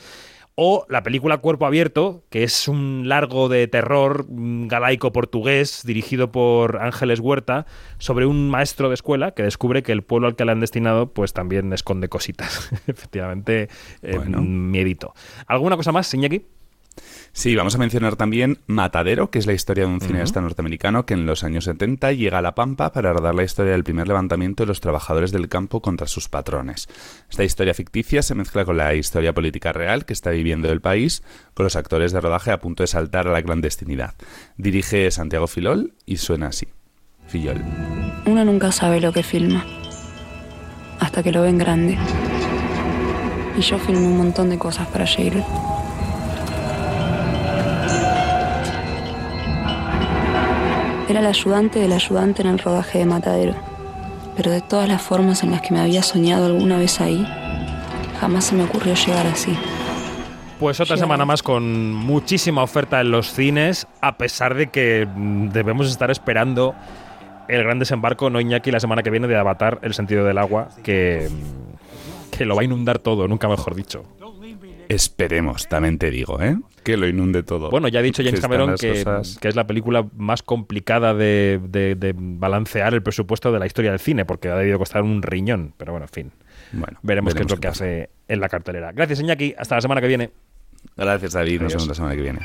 O 0.59 0.87
la 0.89 1.03
película 1.03 1.37
Cuerpo 1.37 1.67
Abierto, 1.67 2.23
que 2.31 2.41
es 2.41 2.67
un 2.67 3.03
largo 3.07 3.47
de 3.47 3.67
terror 3.67 4.25
galaico 4.27 5.11
portugués 5.11 5.83
dirigido 5.85 6.31
por 6.31 6.81
Ángeles 6.81 7.19
Huerta 7.19 7.67
sobre 7.99 8.25
un 8.25 8.49
maestro 8.49 8.87
de 8.87 8.95
escuela 8.95 9.35
que 9.35 9.43
descubre 9.43 9.83
que 9.83 9.91
el 9.91 10.01
pueblo 10.01 10.25
al 10.25 10.35
que 10.35 10.45
le 10.45 10.53
han 10.53 10.59
destinado 10.59 11.13
pues 11.13 11.31
también 11.31 11.71
esconde 11.73 12.09
cositas. 12.09 12.71
Efectivamente, 12.87 13.69
eh, 14.01 14.17
miedito. 14.17 15.13
¿Alguna 15.45 15.77
cosa 15.77 15.91
más, 15.91 16.11
Iñaki? 16.11 16.43
Sí, 17.31 17.55
vamos 17.55 17.75
a 17.75 17.77
mencionar 17.77 18.15
también 18.15 18.59
Matadero, 18.65 19.29
que 19.29 19.39
es 19.39 19.45
la 19.45 19.53
historia 19.53 19.85
de 19.85 19.91
un 19.91 20.01
cineasta 20.01 20.41
norteamericano 20.41 21.05
que 21.05 21.13
en 21.13 21.25
los 21.25 21.43
años 21.43 21.65
70 21.65 22.13
llega 22.13 22.39
a 22.39 22.41
La 22.41 22.55
Pampa 22.55 22.91
para 22.91 23.13
rodar 23.13 23.35
la 23.35 23.43
historia 23.43 23.73
del 23.73 23.83
primer 23.83 24.07
levantamiento 24.07 24.63
de 24.63 24.67
los 24.67 24.81
trabajadores 24.81 25.31
del 25.31 25.47
campo 25.47 25.81
contra 25.81 26.07
sus 26.07 26.29
patrones. 26.29 26.87
Esta 27.29 27.43
historia 27.43 27.73
ficticia 27.73 28.23
se 28.23 28.33
mezcla 28.33 28.65
con 28.65 28.77
la 28.77 28.95
historia 28.95 29.33
política 29.33 29.71
real 29.71 30.05
que 30.05 30.13
está 30.13 30.31
viviendo 30.31 30.71
el 30.71 30.81
país, 30.81 31.21
con 31.53 31.63
los 31.65 31.75
actores 31.75 32.11
de 32.11 32.21
rodaje 32.21 32.51
a 32.51 32.59
punto 32.59 32.83
de 32.83 32.87
saltar 32.87 33.27
a 33.27 33.31
la 33.31 33.43
clandestinidad. 33.43 34.15
Dirige 34.57 35.11
Santiago 35.11 35.47
Filol 35.47 35.93
y 36.05 36.17
suena 36.17 36.47
así. 36.47 36.67
Fillol. 37.27 37.61
Uno 38.25 38.45
nunca 38.45 38.71
sabe 38.71 38.99
lo 38.99 39.11
que 39.11 39.21
filma, 39.21 39.65
hasta 40.99 41.21
que 41.21 41.31
lo 41.31 41.41
ven 41.43 41.57
grande. 41.57 41.97
Y 43.57 43.61
yo 43.61 43.77
filmé 43.79 44.07
un 44.07 44.17
montón 44.17 44.49
de 44.49 44.57
cosas 44.57 44.87
para 44.87 45.05
Sheryl. 45.05 45.43
Era 51.09 51.21
el 51.21 51.25
ayudante 51.25 51.79
del 51.79 51.93
ayudante 51.93 52.41
en 52.41 52.49
el 52.49 52.59
rodaje 52.59 52.99
de 52.99 53.05
Matadero. 53.05 53.55
Pero 54.35 54.51
de 54.51 54.61
todas 54.61 54.89
las 54.89 55.01
formas 55.01 55.41
en 55.41 55.51
las 55.51 55.61
que 55.61 55.73
me 55.73 55.79
había 55.79 56.03
soñado 56.03 56.47
alguna 56.47 56.77
vez 56.77 56.99
ahí, 56.99 57.25
jamás 58.19 58.45
se 58.45 58.55
me 58.55 58.63
ocurrió 58.63 58.93
llegar 58.93 59.25
así. 59.25 59.57
Pues 60.59 60.79
otra 60.79 60.97
semana 60.97 61.23
más 61.23 61.43
con 61.43 61.93
muchísima 61.93 62.61
oferta 62.61 62.99
en 62.99 63.11
los 63.11 63.31
cines, 63.31 63.87
a 64.01 64.17
pesar 64.17 64.55
de 64.55 64.67
que 64.67 65.07
mm, 65.07 65.49
debemos 65.49 65.87
estar 65.87 66.11
esperando 66.11 66.75
el 67.47 67.63
gran 67.63 67.79
desembarco, 67.79 68.29
no 68.29 68.41
Iñaki, 68.41 68.71
la 68.71 68.79
semana 68.79 69.01
que 69.01 69.09
viene 69.09 69.27
de 69.27 69.37
Avatar, 69.37 69.79
el 69.83 69.93
sentido 69.93 70.25
del 70.25 70.37
agua, 70.37 70.69
que, 70.83 71.29
mm, 71.31 72.35
que 72.35 72.45
lo 72.45 72.55
va 72.55 72.63
a 72.63 72.65
inundar 72.65 72.99
todo, 72.99 73.27
nunca 73.27 73.47
mejor 73.47 73.75
dicho. 73.75 74.03
Esperemos, 74.89 75.67
también 75.67 75.97
te 75.97 76.09
digo, 76.09 76.41
¿eh? 76.41 76.57
Que 76.83 76.95
lo 76.95 77.07
inunde 77.07 77.43
todo. 77.43 77.69
Bueno, 77.69 77.89
ya 77.89 77.99
ha 77.99 78.01
dicho 78.01 78.23
James 78.23 78.39
Cameron 78.39 78.75
que, 78.75 79.03
que, 79.41 79.47
es 79.47 79.55
la 79.55 79.67
película 79.67 80.07
más 80.15 80.41
complicada 80.41 81.13
de, 81.13 81.59
de, 81.61 81.95
de, 81.95 82.13
balancear 82.15 82.93
el 82.93 83.03
presupuesto 83.03 83.51
de 83.51 83.59
la 83.59 83.65
historia 83.65 83.91
del 83.91 83.99
cine, 83.99 84.23
porque 84.23 84.47
ha 84.47 84.55
debido 84.55 84.77
costar 84.77 85.03
un 85.03 85.21
riñón. 85.21 85.73
Pero 85.77 85.91
bueno, 85.91 86.05
en 86.05 86.13
fin. 86.13 86.31
Bueno, 86.71 86.99
veremos, 87.01 87.35
qué 87.35 87.43
es 87.43 87.51
lo 87.51 87.57
que 87.57 87.67
hace 87.67 88.09
en 88.27 88.39
la 88.39 88.47
cartelera. 88.47 88.93
Gracias, 88.93 89.19
Iñaki. 89.19 89.55
Hasta 89.57 89.75
la 89.75 89.81
semana 89.81 89.99
que 89.99 90.07
viene. 90.07 90.31
Gracias, 90.95 91.33
David. 91.33 91.61
Nos 91.61 91.73
vemos 91.73 91.87
la 91.89 91.93
semana 91.93 92.15
que 92.15 92.21
viene. 92.21 92.39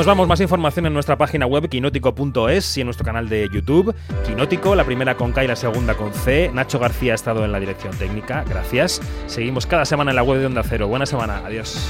Nos 0.00 0.06
vamos, 0.06 0.26
más 0.26 0.40
información 0.40 0.86
en 0.86 0.94
nuestra 0.94 1.18
página 1.18 1.44
web 1.44 1.68
quinótico.es 1.68 2.78
y 2.78 2.80
en 2.80 2.86
nuestro 2.86 3.04
canal 3.04 3.28
de 3.28 3.50
YouTube. 3.52 3.94
Quinótico, 4.26 4.74
la 4.74 4.82
primera 4.82 5.14
con 5.14 5.30
K 5.30 5.44
y 5.44 5.46
la 5.46 5.56
segunda 5.56 5.94
con 5.94 6.14
C. 6.14 6.50
Nacho 6.54 6.78
García 6.78 7.12
ha 7.12 7.14
estado 7.16 7.44
en 7.44 7.52
la 7.52 7.60
dirección 7.60 7.94
técnica, 7.94 8.42
gracias. 8.48 9.02
Seguimos 9.26 9.66
cada 9.66 9.84
semana 9.84 10.12
en 10.12 10.16
la 10.16 10.22
web 10.22 10.40
de 10.40 10.46
Onda 10.46 10.62
Cero. 10.66 10.88
Buena 10.88 11.04
semana, 11.04 11.42
adiós. 11.44 11.86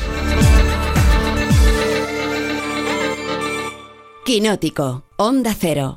Quinótico, 4.25 5.05
Onda 5.17 5.55
Cero. 5.57 5.89